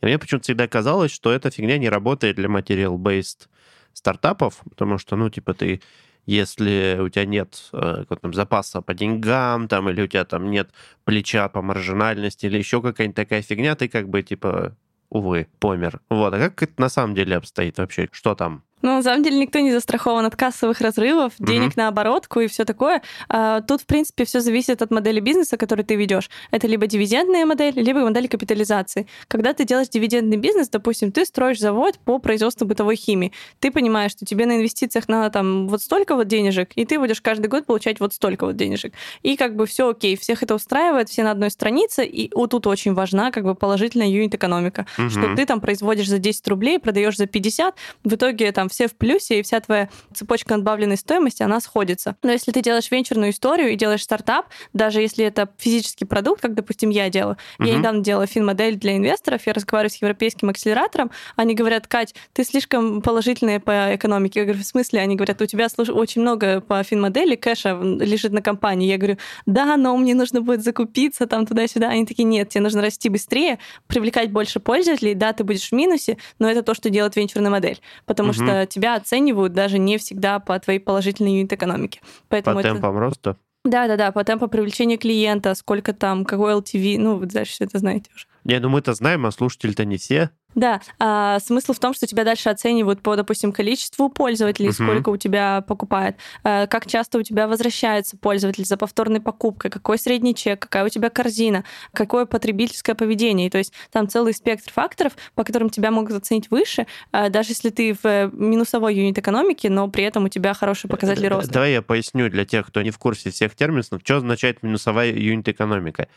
И 0.00 0.06
мне 0.06 0.18
почему-то 0.18 0.44
всегда 0.44 0.66
казалось, 0.66 1.12
что 1.12 1.32
эта 1.32 1.50
фигня 1.50 1.78
не 1.78 1.88
работает 1.88 2.34
для 2.34 2.48
материал-based 2.48 3.46
стартапов, 3.92 4.60
потому 4.68 4.98
что, 4.98 5.14
ну, 5.14 5.30
типа, 5.30 5.54
ты 5.54 5.80
если 6.26 6.98
у 7.00 7.08
тебя 7.10 7.26
нет 7.26 7.68
э, 7.74 8.04
там 8.20 8.32
запаса 8.32 8.80
по 8.80 8.94
деньгам, 8.94 9.68
там, 9.68 9.90
или 9.90 10.02
у 10.02 10.06
тебя 10.06 10.24
там 10.24 10.50
нет 10.50 10.70
плеча 11.04 11.48
по 11.50 11.60
маржинальности, 11.60 12.46
или 12.46 12.58
еще 12.58 12.80
какая-нибудь 12.80 13.16
такая 13.16 13.42
фигня, 13.42 13.74
ты 13.76 13.88
как 13.88 14.08
бы, 14.08 14.22
типа, 14.22 14.74
увы, 15.14 15.46
помер. 15.60 16.00
Вот, 16.10 16.34
а 16.34 16.38
как 16.38 16.62
это 16.62 16.74
на 16.76 16.88
самом 16.90 17.14
деле 17.14 17.36
обстоит 17.36 17.78
вообще? 17.78 18.08
Что 18.12 18.34
там? 18.34 18.64
Ну, 18.82 18.96
на 18.96 19.02
самом 19.02 19.22
деле, 19.22 19.38
никто 19.38 19.60
не 19.60 19.72
застрахован 19.72 20.26
от 20.26 20.36
кассовых 20.36 20.80
разрывов, 20.82 21.32
денег 21.38 21.76
на 21.76 21.88
оборотку 21.88 22.40
и 22.40 22.48
все 22.48 22.64
такое. 22.66 23.00
А, 23.30 23.62
Тут, 23.62 23.80
в 23.80 23.86
принципе, 23.86 24.24
все 24.26 24.40
зависит 24.40 24.82
от 24.82 24.90
модели 24.90 25.20
бизнеса, 25.20 25.56
который 25.56 25.84
ты 25.84 25.94
ведешь. 25.94 26.28
Это 26.50 26.66
либо 26.66 26.86
дивидендная 26.86 27.46
модель, 27.46 27.72
либо 27.76 28.00
модель 28.00 28.28
капитализации. 28.28 29.06
Когда 29.26 29.54
ты 29.54 29.64
делаешь 29.64 29.88
дивидендный 29.88 30.36
бизнес, 30.36 30.68
допустим, 30.68 31.12
ты 31.12 31.24
строишь 31.24 31.60
завод 31.60 31.98
по 32.04 32.18
производству 32.18 32.66
бытовой 32.66 32.96
химии. 32.96 33.32
Ты 33.58 33.70
понимаешь, 33.70 34.10
что 34.12 34.26
тебе 34.26 34.44
на 34.44 34.56
инвестициях 34.58 35.08
надо 35.08 35.30
там 35.30 35.66
вот 35.68 35.80
столько 35.80 36.14
вот 36.14 36.28
денежек, 36.28 36.70
и 36.74 36.84
ты 36.84 36.98
будешь 36.98 37.22
каждый 37.22 37.46
год 37.46 37.64
получать 37.64 38.00
вот 38.00 38.12
столько 38.12 38.44
вот 38.44 38.56
денежек. 38.56 38.92
И 39.22 39.36
как 39.36 39.56
бы 39.56 39.64
все 39.66 39.88
окей, 39.88 40.16
всех 40.18 40.42
это 40.42 40.54
устраивает, 40.54 41.08
все 41.08 41.22
на 41.22 41.30
одной 41.30 41.50
странице, 41.50 42.04
и 42.04 42.30
вот 42.34 42.50
тут 42.50 42.66
очень 42.66 42.92
важна 42.92 43.30
как 43.30 43.44
бы 43.44 43.54
положительная 43.54 44.08
юнит-экономика 44.08 44.86
что 45.08 45.20
Мгм. 45.20 45.36
ты 45.36 45.46
там 45.46 45.60
производишь 45.60 46.08
за 46.08 46.18
10 46.18 46.46
рублей, 46.48 46.78
продаешь 46.78 47.16
за 47.16 47.26
50, 47.26 47.74
в 48.04 48.14
итоге 48.14 48.52
там 48.52 48.68
все 48.74 48.88
в 48.88 48.94
плюсе, 48.96 49.38
и 49.38 49.42
вся 49.42 49.60
твоя 49.60 49.88
цепочка 50.12 50.54
надбавленной 50.54 50.96
стоимости, 50.96 51.42
она 51.42 51.60
сходится. 51.60 52.16
Но 52.22 52.32
если 52.32 52.52
ты 52.52 52.60
делаешь 52.60 52.90
венчурную 52.90 53.30
историю 53.30 53.72
и 53.72 53.76
делаешь 53.76 54.02
стартап, 54.02 54.46
даже 54.72 55.00
если 55.00 55.24
это 55.24 55.48
физический 55.58 56.04
продукт, 56.04 56.40
как, 56.42 56.54
допустим, 56.54 56.90
я 56.90 57.08
делаю, 57.08 57.36
я 57.58 57.66
Мгм. 57.66 57.78
недавно 57.78 58.00
делала 58.02 58.26
фин-модель 58.26 58.76
для 58.76 58.96
инвесторов, 58.96 59.46
я 59.46 59.52
разговариваю 59.52 59.90
с 59.90 59.96
европейским 59.96 60.48
акселератором, 60.50 61.10
они 61.36 61.54
говорят, 61.54 61.86
Кать, 61.86 62.14
ты 62.32 62.44
слишком 62.44 63.00
положительная 63.02 63.60
по 63.60 63.94
экономике. 63.94 64.40
Я 64.40 64.46
говорю, 64.46 64.62
в 64.62 64.66
смысле? 64.66 65.00
Они 65.00 65.14
говорят, 65.16 65.40
у 65.40 65.46
тебя 65.46 65.68
очень 65.88 66.20
много 66.20 66.60
по 66.60 66.82
фин-модели 66.82 67.36
кэша 67.36 67.78
лежит 67.80 68.32
на 68.32 68.42
компании. 68.42 68.88
Я 68.88 68.98
говорю, 68.98 69.18
да, 69.46 69.76
но 69.76 69.96
мне 69.96 70.14
нужно 70.14 70.40
будет 70.40 70.62
закупиться 70.64 71.26
там 71.26 71.46
туда-сюда. 71.46 71.88
Они 71.90 72.04
такие, 72.06 72.24
нет, 72.24 72.48
тебе 72.48 72.62
нужно 72.62 72.82
расти 72.82 73.08
быстрее, 73.08 73.58
привлекать 73.86 74.30
больше 74.30 74.58
пользователей, 74.60 75.14
да, 75.14 75.32
ты 75.32 75.44
будешь 75.44 75.68
в 75.68 75.72
минусе, 75.72 76.18
но 76.38 76.50
это 76.50 76.62
то, 76.62 76.74
что 76.74 76.90
делает 76.90 77.14
венчурная 77.16 77.50
модель, 77.50 77.80
потому 78.06 78.30
Мгм. 78.30 78.34
что 78.34 78.53
тебя 78.68 78.96
оценивают 78.96 79.52
даже 79.52 79.78
не 79.78 79.98
всегда 79.98 80.38
по 80.38 80.58
твоей 80.58 80.78
положительной 80.78 81.38
юнит-экономике. 81.38 82.00
Поэтому 82.28 82.56
По 82.56 82.60
это... 82.60 82.72
темпам 82.72 82.98
роста? 82.98 83.36
Да, 83.64 83.86
да, 83.88 83.96
да, 83.96 84.12
по 84.12 84.22
темпу 84.24 84.46
привлечения 84.46 84.98
клиента, 84.98 85.54
сколько 85.54 85.94
там, 85.94 86.26
какой 86.26 86.52
LTV, 86.52 86.98
ну, 86.98 87.16
вы 87.16 87.26
дальше 87.26 87.52
все 87.52 87.64
это 87.64 87.78
знаете 87.78 88.10
уже. 88.14 88.26
Не, 88.44 88.60
ну 88.60 88.68
мы-то 88.68 88.92
знаем, 88.92 89.24
а 89.24 89.30
слушатели-то 89.30 89.86
не 89.86 89.96
все. 89.96 90.30
Да, 90.54 90.80
а, 90.98 91.38
смысл 91.40 91.72
в 91.72 91.78
том, 91.78 91.94
что 91.94 92.06
тебя 92.06 92.24
дальше 92.24 92.48
оценивают 92.48 93.02
по, 93.02 93.16
допустим, 93.16 93.52
количеству 93.52 94.08
пользователей, 94.08 94.68
Мгм. 94.68 94.74
сколько 94.74 95.08
у 95.10 95.16
тебя 95.16 95.62
покупает, 95.66 96.16
а, 96.42 96.66
как 96.66 96.86
часто 96.86 97.18
у 97.18 97.22
тебя 97.22 97.48
возвращается 97.48 98.16
пользователь 98.16 98.64
за 98.64 98.76
повторной 98.76 99.20
покупкой, 99.20 99.70
какой 99.70 99.98
средний 99.98 100.34
чек, 100.34 100.60
какая 100.60 100.84
у 100.84 100.88
тебя 100.88 101.10
корзина, 101.10 101.64
какое 101.92 102.26
потребительское 102.26 102.94
поведение. 102.94 103.48
И 103.48 103.50
То 103.50 103.58
есть 103.58 103.72
там 103.92 104.08
целый 104.08 104.34
спектр 104.34 104.72
факторов, 104.72 105.12
по 105.34 105.44
которым 105.44 105.70
тебя 105.70 105.90
могут 105.90 106.12
оценить 106.16 106.50
выше, 106.50 106.86
а, 107.12 107.28
даже 107.28 107.50
если 107.50 107.70
ты 107.70 107.94
в 107.94 108.04
э, 108.04 108.30
минусовой 108.32 108.94
юнит 108.94 109.18
экономике, 109.18 109.70
но 109.70 109.88
при 109.88 110.04
этом 110.04 110.24
у 110.24 110.28
тебя 110.28 110.54
хорошие 110.54 110.88
показатели 110.90 111.26
роста. 111.26 111.52
Давай 111.52 111.72
я 111.72 111.82
поясню 111.82 112.28
для 112.30 112.44
тех, 112.44 112.66
кто 112.66 112.82
не 112.82 112.90
в 112.90 112.98
курсе 112.98 113.30
всех 113.30 113.54
терминов, 113.54 113.86
что 114.02 114.16
означает 114.16 114.62
минусовая 114.62 115.12
юнит-экономика. 115.12 116.08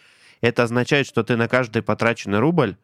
Это 0.41 0.63
означает, 0.63 1.07
что 1.07 1.23
ты 1.23 1.35
на 1.35 1.47
каждый 1.47 1.81
потраченный 1.81 2.39
рубль 2.39 2.75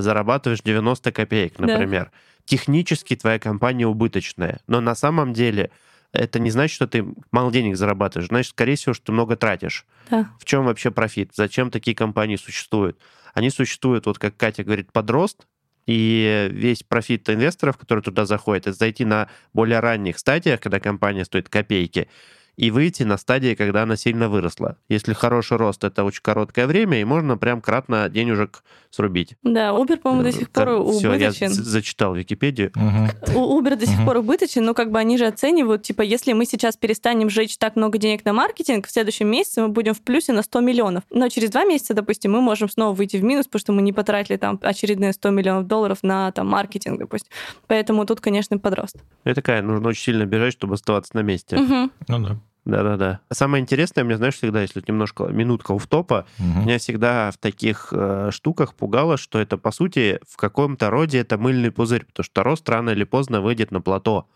зарабатываешь 0.00 0.60
90 0.62 1.12
копеек, 1.12 1.54
Да. 1.58 1.66
например. 1.66 2.10
Технически 2.44 3.16
твоя 3.16 3.38
компания 3.38 3.86
убыточная, 3.86 4.60
но 4.66 4.80
на 4.80 4.94
самом 4.94 5.32
деле 5.32 5.70
это 6.12 6.38
не 6.38 6.50
значит, 6.50 6.74
что 6.74 6.86
ты 6.86 7.04
мало 7.32 7.50
денег 7.52 7.76
зарабатываешь, 7.76 8.28
значит, 8.28 8.50
скорее 8.50 8.76
всего, 8.76 8.94
что 8.94 9.06
ты 9.06 9.12
много 9.12 9.36
тратишь. 9.36 9.84
Да. 10.10 10.30
В 10.38 10.44
чем 10.44 10.64
вообще 10.64 10.90
профит? 10.90 11.32
Зачем 11.34 11.70
такие 11.70 11.96
компании 11.96 12.36
существуют? 12.36 12.98
Они 13.34 13.50
существуют, 13.50 14.06
вот 14.06 14.18
как 14.18 14.36
Катя 14.36 14.64
говорит, 14.64 14.92
под 14.92 15.10
рост, 15.10 15.46
и 15.86 16.48
весь 16.50 16.82
профит 16.82 17.28
инвесторов, 17.28 17.76
которые 17.76 18.02
туда 18.02 18.24
заходят, 18.26 18.66
это 18.66 18.76
зайти 18.76 19.04
на 19.04 19.28
более 19.52 19.80
ранних 19.80 20.18
стадиях, 20.18 20.60
когда 20.60 20.80
компания 20.80 21.24
стоит 21.24 21.48
копейки, 21.48 22.08
и 22.56 22.70
выйти 22.70 23.02
на 23.02 23.18
стадии, 23.18 23.54
когда 23.54 23.82
она 23.82 23.96
сильно 23.96 24.28
выросла. 24.28 24.78
Если 24.88 25.12
хороший 25.12 25.58
рост, 25.58 25.84
это 25.84 26.04
очень 26.04 26.22
короткое 26.22 26.66
время, 26.66 27.00
и 27.00 27.04
можно 27.04 27.36
прям 27.36 27.60
кратно 27.60 28.08
денежек 28.08 28.62
срубить. 28.90 29.36
Да, 29.42 29.70
Uber, 29.70 29.98
по-моему, 29.98 30.22
до 30.24 30.32
сих 30.32 30.50
пор 30.50 30.64
Все, 30.92 31.12
я 31.14 31.28
убыточен. 31.28 31.50
зачитал 31.50 32.14
Википедию. 32.14 32.72
Мгм. 32.74 33.10
У 33.34 33.60
Uber 33.60 33.76
до 33.76 33.86
сих 33.86 34.04
пор 34.04 34.16
убыточен, 34.16 34.64
но 34.64 34.72
как 34.72 34.90
бы 34.90 34.98
они 34.98 35.18
же 35.18 35.26
оценивают, 35.26 35.82
типа, 35.82 36.00
если 36.02 36.32
мы 36.32 36.46
сейчас 36.46 36.76
перестанем 36.76 37.28
жечь 37.28 37.58
так 37.58 37.76
много 37.76 37.98
денег 37.98 38.24
на 38.24 38.32
маркетинг, 38.32 38.86
в 38.86 38.90
следующем 38.90 39.28
месяце 39.28 39.60
мы 39.60 39.68
будем 39.68 39.92
в 39.92 40.00
плюсе 40.00 40.32
на 40.32 40.42
100 40.42 40.60
миллионов. 40.60 41.04
Но 41.10 41.28
через 41.28 41.50
два 41.50 41.64
месяца, 41.64 41.92
допустим, 41.92 42.32
мы 42.32 42.40
можем 42.40 42.70
снова 42.70 42.94
выйти 42.94 43.18
в 43.18 43.24
минус, 43.24 43.46
потому 43.46 43.60
что 43.60 43.72
мы 43.72 43.82
не 43.82 43.92
потратили 43.92 44.36
там 44.36 44.58
очередные 44.62 45.12
100 45.12 45.30
миллионов 45.30 45.66
долларов 45.66 45.98
на 46.02 46.32
там 46.32 46.48
маркетинг, 46.48 46.98
допустим. 46.98 47.30
Поэтому 47.66 48.06
тут, 48.06 48.20
конечно, 48.20 48.58
подрост. 48.58 48.96
Это 49.24 49.36
такая, 49.36 49.60
нужно 49.60 49.88
очень 49.88 50.02
сильно 50.02 50.24
бежать, 50.24 50.52
чтобы 50.52 50.74
оставаться 50.74 51.14
на 51.14 51.20
месте. 51.20 51.56
Мгм. 51.56 51.90
Ну 52.08 52.18
да. 52.20 52.40
Да-да-да. 52.66 53.20
Самое 53.32 53.62
интересное, 53.62 54.02
мне, 54.02 54.16
знаешь, 54.16 54.34
всегда, 54.34 54.60
если 54.60 54.82
немножко 54.86 55.24
минутка 55.24 55.78
в 55.78 55.86
топа, 55.86 56.26
Мгм. 56.38 56.62
Меня 56.62 56.78
всегда 56.78 57.30
в 57.30 57.38
таких 57.38 57.88
э, 57.92 58.30
штуках 58.32 58.74
пугало, 58.74 59.16
что 59.16 59.38
это, 59.38 59.56
по 59.56 59.70
сути, 59.70 60.18
в 60.28 60.36
каком-то 60.36 60.90
роде 60.90 61.18
это 61.18 61.38
мыльный 61.38 61.70
пузырь, 61.70 62.04
потому 62.04 62.24
что 62.24 62.42
рост 62.42 62.68
рано 62.68 62.90
или 62.90 63.04
поздно 63.04 63.40
выйдет 63.40 63.70
на 63.70 63.80
плато. 63.80 64.28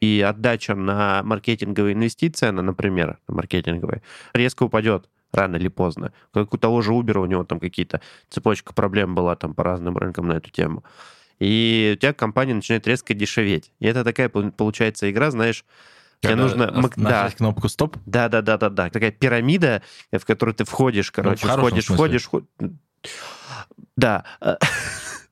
И 0.00 0.24
отдача 0.26 0.74
на 0.74 1.22
маркетинговые 1.24 1.94
инвестиции, 1.94 2.48
она, 2.48 2.62
например, 2.62 3.18
на 3.28 3.34
маркетинговые, 3.34 4.02
резко 4.32 4.62
упадет 4.62 5.08
рано 5.32 5.56
или 5.56 5.68
поздно. 5.68 6.12
Как 6.32 6.54
у 6.54 6.56
того 6.56 6.80
же 6.80 6.92
Uber, 6.92 7.18
у 7.18 7.26
него 7.26 7.44
там 7.44 7.60
какие-то 7.60 8.00
цепочка 8.30 8.72
проблем 8.72 9.14
была 9.14 9.36
там 9.36 9.52
по 9.52 9.62
разным 9.62 9.98
рынкам 9.98 10.28
на 10.28 10.34
эту 10.34 10.50
тему. 10.50 10.84
И 11.38 11.92
у 11.96 12.00
тебя 12.00 12.14
компания 12.14 12.54
начинает 12.54 12.86
резко 12.86 13.12
дешеветь. 13.12 13.72
И 13.78 13.86
это 13.86 14.04
такая, 14.04 14.28
пол- 14.30 14.52
получается, 14.52 15.10
игра, 15.10 15.30
знаешь, 15.30 15.64
тебе 16.20 16.34
нужно... 16.36 16.70
мак- 16.72 16.94
Да, 16.96 17.02
нажать 17.02 17.36
кнопку 17.36 17.68
стоп. 17.68 17.96
да, 18.06 18.28
да, 18.28 18.42
да, 18.42 18.56
да, 18.56 18.68
да. 18.70 18.90
Такая 18.90 19.10
пирамида, 19.10 19.82
в 20.12 20.24
которую 20.24 20.54
ты 20.54 20.64
входишь, 20.64 21.10
короче, 21.10 21.40
Ну, 21.46 21.48
в 21.48 21.50
хорошем 21.50 21.68
входишь, 21.68 21.84
смысле. 21.86 22.18
входишь, 22.18 22.24
входишь. 22.24 22.72
Да. 23.96 24.24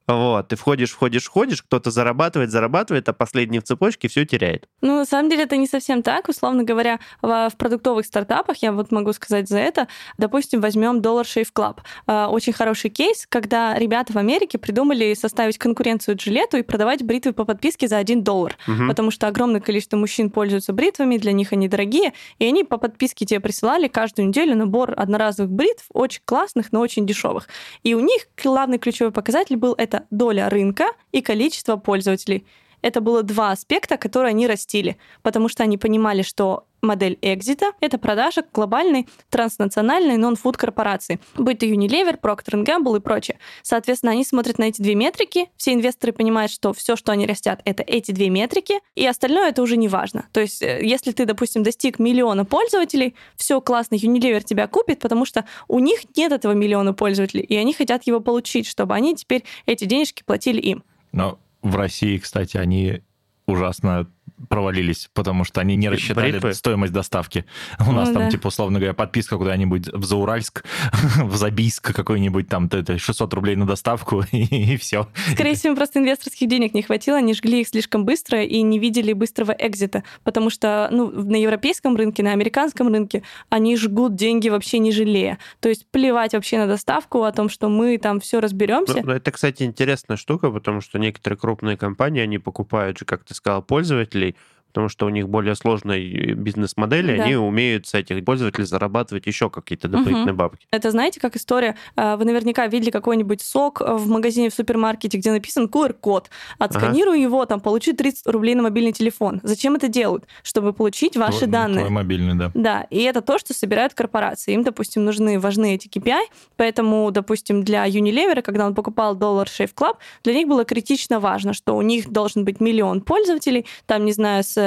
Вот, 0.06 0.48
ты 0.48 0.56
входишь, 0.56 0.92
входишь, 0.92 1.24
входишь, 1.24 1.62
кто-то 1.62 1.90
зарабатывает, 1.90 2.50
зарабатывает, 2.50 3.08
а 3.08 3.12
последний 3.12 3.58
в 3.58 3.64
цепочке 3.64 4.08
все 4.08 4.24
теряет. 4.24 4.68
Ну, 4.80 4.96
на 4.96 5.04
самом 5.04 5.28
деле 5.28 5.44
это 5.44 5.56
не 5.56 5.66
совсем 5.66 6.02
так. 6.02 6.28
Условно 6.28 6.62
говоря, 6.62 7.00
в, 7.22 7.50
в 7.50 7.56
продуктовых 7.56 8.06
стартапах, 8.06 8.58
я 8.58 8.72
вот 8.72 8.92
могу 8.92 9.12
сказать 9.12 9.48
за 9.48 9.58
это, 9.58 9.88
допустим, 10.16 10.60
возьмем 10.60 11.00
Dollar 11.00 11.24
Shave 11.24 11.48
Club. 11.52 11.78
А, 12.06 12.28
очень 12.28 12.52
хороший 12.52 12.90
кейс, 12.90 13.26
когда 13.28 13.76
ребята 13.76 14.12
в 14.12 14.16
Америке 14.16 14.58
придумали 14.58 15.14
составить 15.14 15.58
конкуренцию 15.58 16.16
джилету 16.16 16.56
и 16.56 16.62
продавать 16.62 17.02
бритвы 17.02 17.32
по 17.32 17.44
подписке 17.44 17.88
за 17.88 17.96
1 17.96 18.22
доллар. 18.22 18.56
Угу. 18.68 18.88
Потому 18.88 19.10
что 19.10 19.26
огромное 19.26 19.60
количество 19.60 19.96
мужчин 19.96 20.30
пользуются 20.30 20.72
бритвами, 20.72 21.18
для 21.18 21.32
них 21.32 21.52
они 21.52 21.68
дорогие, 21.68 22.12
и 22.38 22.46
они 22.46 22.62
по 22.62 22.78
подписке 22.78 23.26
тебе 23.26 23.40
присылали 23.40 23.88
каждую 23.88 24.28
неделю 24.28 24.54
набор 24.54 24.94
одноразовых 24.96 25.50
бритв, 25.50 25.86
очень 25.92 26.22
классных, 26.24 26.70
но 26.70 26.80
очень 26.80 27.06
дешевых. 27.06 27.48
И 27.82 27.94
у 27.94 28.00
них 28.00 28.28
главный 28.42 28.78
ключевой 28.78 29.10
показатель 29.10 29.56
был 29.56 29.74
это 29.76 29.95
это 29.96 30.06
доля 30.10 30.48
рынка 30.48 30.86
и 31.12 31.22
количество 31.22 31.76
пользователей. 31.76 32.46
Это 32.82 33.00
было 33.00 33.22
два 33.22 33.52
аспекта, 33.52 33.96
которые 33.96 34.30
они 34.30 34.46
растили, 34.46 34.96
потому 35.22 35.48
что 35.48 35.62
они 35.62 35.78
понимали, 35.78 36.22
что 36.22 36.66
модель 36.86 37.18
экзита— 37.22 37.72
это 37.80 37.98
продажа 37.98 38.44
глобальной 38.52 39.08
транснациональной 39.30 40.16
нон-фуд 40.16 40.56
корпорации, 40.56 41.20
будь 41.36 41.58
то 41.58 41.66
Unilever, 41.66 42.18
Procter 42.20 42.64
Gamble 42.64 42.98
и 42.98 43.00
прочее. 43.00 43.38
Соответственно, 43.62 44.12
они 44.12 44.24
смотрят 44.24 44.58
на 44.58 44.64
эти 44.64 44.80
две 44.80 44.94
метрики, 44.94 45.50
все 45.56 45.74
инвесторы 45.74 46.12
понимают, 46.12 46.50
что 46.50 46.72
все, 46.72 46.96
что 46.96 47.12
они 47.12 47.26
растят, 47.26 47.60
это 47.64 47.82
эти 47.82 48.12
две 48.12 48.30
метрики, 48.30 48.74
и 48.94 49.06
остальное 49.06 49.50
это 49.50 49.62
уже 49.62 49.76
не 49.76 49.88
важно. 49.88 50.26
То 50.32 50.40
есть, 50.40 50.62
э, 50.62 50.80
если 50.82 51.12
ты, 51.12 51.24
допустим, 51.24 51.62
достиг 51.62 51.98
миллиона 51.98 52.44
пользователей, 52.44 53.14
все 53.36 53.60
классно, 53.60 53.96
Unilever 53.96 54.42
тебя 54.42 54.66
купит, 54.66 55.00
потому 55.00 55.24
что 55.24 55.44
у 55.68 55.78
них 55.78 56.00
нет 56.16 56.32
этого 56.32 56.52
миллиона 56.52 56.94
пользователей, 56.94 57.42
и 57.42 57.56
они 57.56 57.72
хотят 57.72 58.06
его 58.06 58.20
получить, 58.20 58.66
чтобы 58.66 58.94
они 58.94 59.14
теперь 59.14 59.44
эти 59.66 59.84
денежки 59.84 60.22
платили 60.24 60.60
им. 60.60 60.84
Но 61.12 61.38
в 61.62 61.76
России, 61.76 62.18
кстати, 62.18 62.56
они 62.56 63.02
ужасно 63.46 64.10
провалились, 64.48 65.08
потому 65.14 65.44
что 65.44 65.60
они 65.60 65.76
не 65.76 65.88
рассчитали 65.88 66.32
Бритвы? 66.32 66.54
стоимость 66.54 66.92
доставки. 66.92 67.44
У 67.78 67.92
нас 67.92 68.08
ну, 68.08 68.14
там, 68.14 68.22
да. 68.24 68.30
типа, 68.30 68.48
условно 68.48 68.78
говоря, 68.78 68.94
подписка 68.94 69.36
куда-нибудь 69.36 69.88
в 69.92 70.04
Зауральск, 70.04 70.64
в 71.18 71.36
Забийск 71.36 71.94
какой-нибудь, 71.94 72.48
там, 72.48 72.70
600 72.70 73.34
рублей 73.34 73.56
на 73.56 73.66
доставку, 73.66 74.24
и, 74.32 74.74
и 74.74 74.76
все. 74.76 75.08
Скорее 75.32 75.54
всего, 75.54 75.74
просто 75.74 75.98
инвесторских 75.98 76.48
денег 76.48 76.74
не 76.74 76.82
хватило, 76.82 77.18
они 77.18 77.34
жгли 77.34 77.62
их 77.62 77.68
слишком 77.68 78.04
быстро 78.04 78.42
и 78.42 78.62
не 78.62 78.78
видели 78.78 79.12
быстрого 79.12 79.54
экзита, 79.58 80.04
потому 80.24 80.50
что, 80.50 80.88
ну, 80.90 81.10
на 81.10 81.36
европейском 81.36 81.96
рынке, 81.96 82.22
на 82.22 82.32
американском 82.32 82.88
рынке 82.88 83.22
они 83.48 83.76
жгут 83.76 84.14
деньги 84.14 84.48
вообще 84.48 84.78
не 84.78 84.92
жалея. 84.92 85.38
То 85.60 85.68
есть 85.68 85.86
плевать 85.90 86.34
вообще 86.34 86.58
на 86.58 86.66
доставку, 86.66 87.22
о 87.22 87.32
том, 87.32 87.48
что 87.48 87.68
мы 87.68 87.98
там 87.98 88.20
все 88.20 88.40
разберемся. 88.40 89.02
Ну, 89.04 89.12
это, 89.12 89.30
кстати, 89.32 89.62
интересная 89.62 90.16
штука, 90.16 90.50
потому 90.50 90.80
что 90.80 90.98
некоторые 90.98 91.38
крупные 91.38 91.76
компании, 91.76 92.22
они 92.22 92.38
покупают 92.38 92.98
же, 92.98 93.04
как 93.04 93.24
ты 93.24 93.34
сказал, 93.34 93.62
пользователей, 93.62 94.25
really 94.26 94.34
потому 94.76 94.90
что 94.90 95.06
у 95.06 95.08
них 95.08 95.26
более 95.26 95.54
сложные 95.54 96.34
бизнес-модели, 96.34 97.16
да. 97.16 97.24
они 97.24 97.34
умеют 97.34 97.86
с 97.86 97.94
этих 97.94 98.22
пользователей 98.26 98.66
зарабатывать 98.66 99.26
еще 99.26 99.48
какие-то 99.48 99.88
дополнительные 99.88 100.34
угу. 100.34 100.38
бабки. 100.38 100.66
Это 100.70 100.90
знаете, 100.90 101.18
как 101.18 101.34
история, 101.34 101.76
а, 101.96 102.18
вы 102.18 102.26
наверняка 102.26 102.66
видели 102.66 102.90
какой-нибудь 102.90 103.40
сок 103.40 103.80
в 103.80 104.06
магазине 104.06 104.50
в 104.50 104.54
супермаркете, 104.54 105.16
где 105.16 105.32
написан 105.32 105.64
QR-код, 105.64 106.28
отсканируй 106.58 107.14
ага. 107.14 107.22
его, 107.22 107.46
там, 107.46 107.60
получи 107.60 107.94
30 107.94 108.26
рублей 108.26 108.54
на 108.54 108.64
мобильный 108.64 108.92
телефон. 108.92 109.40
Зачем 109.42 109.76
это 109.76 109.88
делают? 109.88 110.26
Чтобы 110.42 110.74
получить 110.74 111.16
ваши 111.16 111.38
Твой, 111.38 111.50
данные. 111.52 111.86
Твой 111.86 111.90
мобильный, 111.90 112.34
да. 112.34 112.50
Да, 112.52 112.86
и 112.90 113.00
это 113.00 113.22
то, 113.22 113.38
что 113.38 113.54
собирают 113.54 113.94
корпорации. 113.94 114.52
Им, 114.52 114.62
допустим, 114.62 115.06
нужны, 115.06 115.40
важны 115.40 115.74
эти 115.76 115.88
KPI, 115.88 116.24
поэтому, 116.56 117.10
допустим, 117.12 117.62
для 117.62 117.88
Unilever, 117.88 118.42
когда 118.42 118.66
он 118.66 118.74
покупал 118.74 119.16
Dollar 119.16 119.46
Shave 119.46 119.72
Club, 119.74 119.96
для 120.22 120.34
них 120.34 120.46
было 120.46 120.66
критично 120.66 121.18
важно, 121.18 121.54
что 121.54 121.78
у 121.78 121.80
них 121.80 122.10
должен 122.10 122.44
быть 122.44 122.60
миллион 122.60 123.00
пользователей, 123.00 123.64
там, 123.86 124.04
не 124.04 124.12
знаю, 124.12 124.44
с 124.44 124.65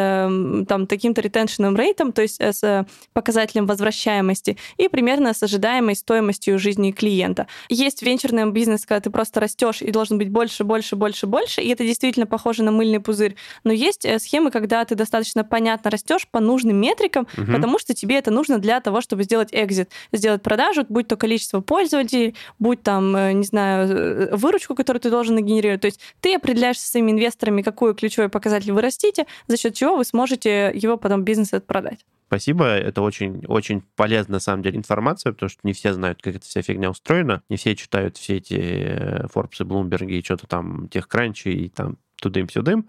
там, 0.68 0.88
таким-то 0.88 1.22
ретеншным 1.22 1.76
рейтом, 1.76 2.12
то 2.12 2.22
есть 2.22 2.40
э, 2.40 2.54
с 2.54 2.86
показателем 3.14 3.66
возвращаемости 3.66 4.58
и 4.78 4.88
примерно 4.88 5.34
с 5.34 5.44
ожидаемой 5.44 5.96
стоимостью 5.96 6.60
жизни 6.60 6.92
клиента. 6.92 7.48
Есть 7.70 8.02
венчурный 8.02 8.50
бизнес, 8.52 8.86
когда 8.86 9.02
ты 9.02 9.10
просто 9.10 9.40
растешь 9.40 9.82
и 9.82 9.92
должен 9.92 10.18
быть 10.18 10.30
больше, 10.30 10.64
больше, 10.64 10.96
больше, 10.96 11.28
больше, 11.28 11.62
и 11.62 11.70
это 11.70 11.84
действительно 11.84 12.26
похоже 12.26 12.64
на 12.64 12.72
мыльный 12.72 13.00
пузырь. 13.00 13.36
Но 13.64 13.72
есть 13.72 14.06
э, 14.06 14.20
схемы, 14.20 14.52
когда 14.52 14.84
ты 14.86 14.96
достаточно 14.96 15.44
понятно 15.44 15.92
растешь 15.92 16.28
по 16.28 16.40
нужным 16.40 16.78
метрикам, 16.78 17.28
угу. 17.38 17.52
потому 17.52 17.80
что 17.80 17.94
тебе 17.94 18.18
это 18.18 18.32
нужно 18.32 18.60
для 18.60 18.80
того, 18.80 19.02
чтобы 19.02 19.24
сделать 19.24 19.50
экзит, 19.52 19.90
сделать 20.12 20.42
продажу, 20.42 20.86
будь 20.88 21.08
то 21.08 21.18
количество 21.18 21.62
пользователей, 21.62 22.36
будь 22.60 22.82
там, 22.84 23.16
э, 23.16 23.34
не 23.34 23.44
знаю, 23.44 24.38
выручку, 24.38 24.76
которую 24.76 25.02
ты 25.02 25.10
должен 25.10 25.38
генерировать. 25.44 25.82
То 25.82 25.88
есть 25.88 26.00
ты 26.22 26.36
определяешь 26.36 26.80
со 26.80 26.88
своими 26.88 27.12
инвесторами, 27.12 27.62
какой 27.62 27.96
ключевой 27.96 28.30
показатель 28.30 28.72
вы 28.72 28.82
растите, 28.82 29.26
за 29.48 29.58
счет 29.58 29.74
чего 29.74 29.89
вы 29.98 30.06
сможете 30.06 30.72
его 30.74 30.98
потом 30.98 31.24
бизнес 31.24 31.52
продать. 31.66 32.06
Спасибо, 32.28 32.66
это 32.66 33.02
очень, 33.02 33.44
очень 33.48 33.82
полезная, 33.96 34.34
на 34.34 34.40
самом 34.40 34.62
деле, 34.62 34.78
информация, 34.78 35.34
потому 35.34 35.50
что 35.50 35.60
не 35.64 35.74
все 35.74 35.94
знают, 35.94 36.22
как 36.22 36.36
эта 36.36 36.46
вся 36.46 36.62
фигня 36.62 36.92
устроена, 36.92 37.42
не 37.50 37.58
все 37.58 37.76
читают 37.76 38.18
все 38.18 38.38
эти 38.38 38.54
э, 38.54 39.26
Forbes 39.34 39.56
и 39.60 39.64
Bloomberg 39.64 40.06
и 40.06 40.24
что-то 40.24 40.46
там, 40.46 40.90
техкранчи 40.90 41.48
и 41.48 41.70
там 41.70 41.98
тудым-сюдым. 42.22 42.88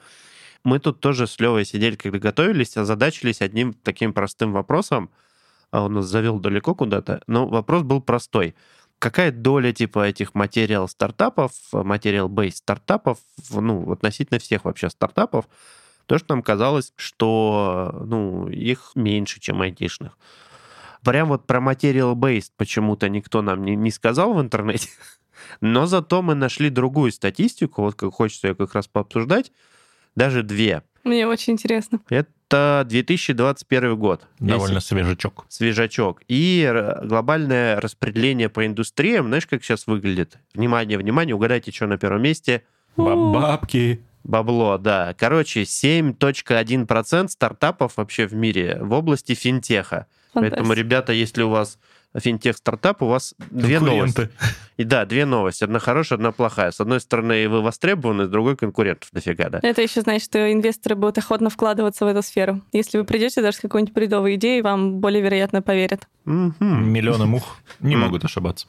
Мы 0.62 0.78
тут 0.78 1.01
тоже 1.01 1.26
с 1.26 1.40
Левой 1.40 1.64
сидели, 1.64 1.96
когда 1.96 2.18
готовились, 2.18 2.76
озадачились 2.76 3.40
одним 3.40 3.72
таким 3.72 4.12
простым 4.12 4.53
вопросом. 4.53 5.11
А 5.70 5.84
он 5.84 5.94
нас 5.94 6.07
завел 6.07 6.38
далеко 6.38 6.74
куда-то, 6.74 7.22
но 7.26 7.46
вопрос 7.46 7.82
был 7.82 8.03
простой. 8.03 8.55
Какая 8.98 9.32
доля 9.32 9.72
типа 9.72 10.07
этих 10.07 10.34
материал 10.34 10.86
стартапов, 10.88 11.53
материал-бейс 11.72 12.57
стартапов, 12.57 13.18
ну, 13.51 13.90
относительно 13.90 14.38
всех 14.38 14.64
вообще 14.64 14.90
стартапов, 14.90 15.48
то, 16.11 16.18
что 16.18 16.34
нам 16.34 16.42
казалось, 16.42 16.92
что 16.96 18.02
ну, 18.04 18.48
их 18.48 18.90
меньше, 18.96 19.38
чем 19.38 19.62
айтишных. 19.62 20.18
Прям 21.04 21.28
вот 21.28 21.46
про 21.46 21.61
material-based 21.61 22.50
почему-то 22.56 23.08
никто 23.08 23.42
нам 23.42 23.64
не, 23.64 23.76
не 23.76 23.92
сказал 23.92 24.34
в 24.34 24.40
интернете, 24.40 24.88
но 25.61 25.86
зато 25.86 26.20
мы 26.20 26.34
нашли 26.34 26.68
другую 26.68 27.12
статистику, 27.12 27.82
вот 27.82 27.94
как 27.94 28.12
хочется 28.12 28.48
ее 28.48 28.56
как 28.56 28.74
раз 28.74 28.88
пообсуждать, 28.88 29.52
даже 30.16 30.42
две. 30.42 30.82
Мне 31.04 31.28
очень 31.28 31.52
интересно. 31.52 32.00
Это 32.08 32.84
2021 32.88 33.96
год. 33.96 34.26
Довольно 34.40 34.78
Если... 34.78 34.88
свежачок. 34.88 35.44
Свежачок. 35.48 36.22
И 36.26 36.68
глобальное 37.04 37.80
распределение 37.80 38.48
по 38.48 38.66
индустриям, 38.66 39.28
знаешь, 39.28 39.46
как 39.46 39.62
сейчас 39.62 39.86
выглядит? 39.86 40.38
Внимание, 40.54 40.98
внимание, 40.98 41.36
угадайте, 41.36 41.70
что 41.70 41.86
на 41.86 41.98
первом 41.98 42.22
месте. 42.22 42.64
Бабки. 42.96 44.00
Бабло, 44.24 44.78
да. 44.78 45.14
Короче, 45.18 45.62
7.1% 45.62 47.28
стартапов 47.28 47.96
вообще 47.96 48.26
в 48.26 48.34
мире 48.34 48.78
в 48.80 48.92
области 48.92 49.34
финтеха. 49.34 50.06
Поэтому, 50.32 50.72
ребята, 50.72 51.12
если 51.12 51.42
у 51.42 51.50
вас 51.50 51.78
финтех-стартап, 52.18 53.02
у 53.02 53.06
вас 53.06 53.34
две 53.50 53.80
новости. 53.80 54.28
И 54.76 54.84
да, 54.84 55.04
две 55.04 55.26
новости. 55.26 55.64
Одна 55.64 55.78
хорошая, 55.78 56.16
одна 56.16 56.32
плохая. 56.32 56.70
С 56.70 56.80
одной 56.80 57.00
стороны, 57.00 57.48
вы 57.48 57.62
востребованы, 57.62 58.24
с 58.24 58.28
другой 58.28 58.56
конкурентов 58.56 59.11
дофига, 59.12 59.48
да. 59.48 59.61
Это 59.62 59.82
еще 59.82 60.00
значит, 60.00 60.24
что 60.24 60.52
инвесторы 60.52 60.96
будут 60.96 61.18
охотно 61.18 61.50
вкладываться 61.50 62.04
в 62.04 62.08
эту 62.08 62.22
сферу. 62.22 62.62
Если 62.72 62.98
вы 62.98 63.04
придете 63.04 63.42
даже 63.42 63.58
с 63.58 63.61
какой-нибудь 63.61 63.94
бредовой 63.94 64.36
идеей, 64.36 64.62
вам 64.62 65.00
более 65.00 65.22
вероятно 65.22 65.62
поверят. 65.62 66.08
Миллионы 66.24 67.26
мух 67.26 67.58
не 67.80 67.96
могут 67.96 68.24
ошибаться. 68.24 68.66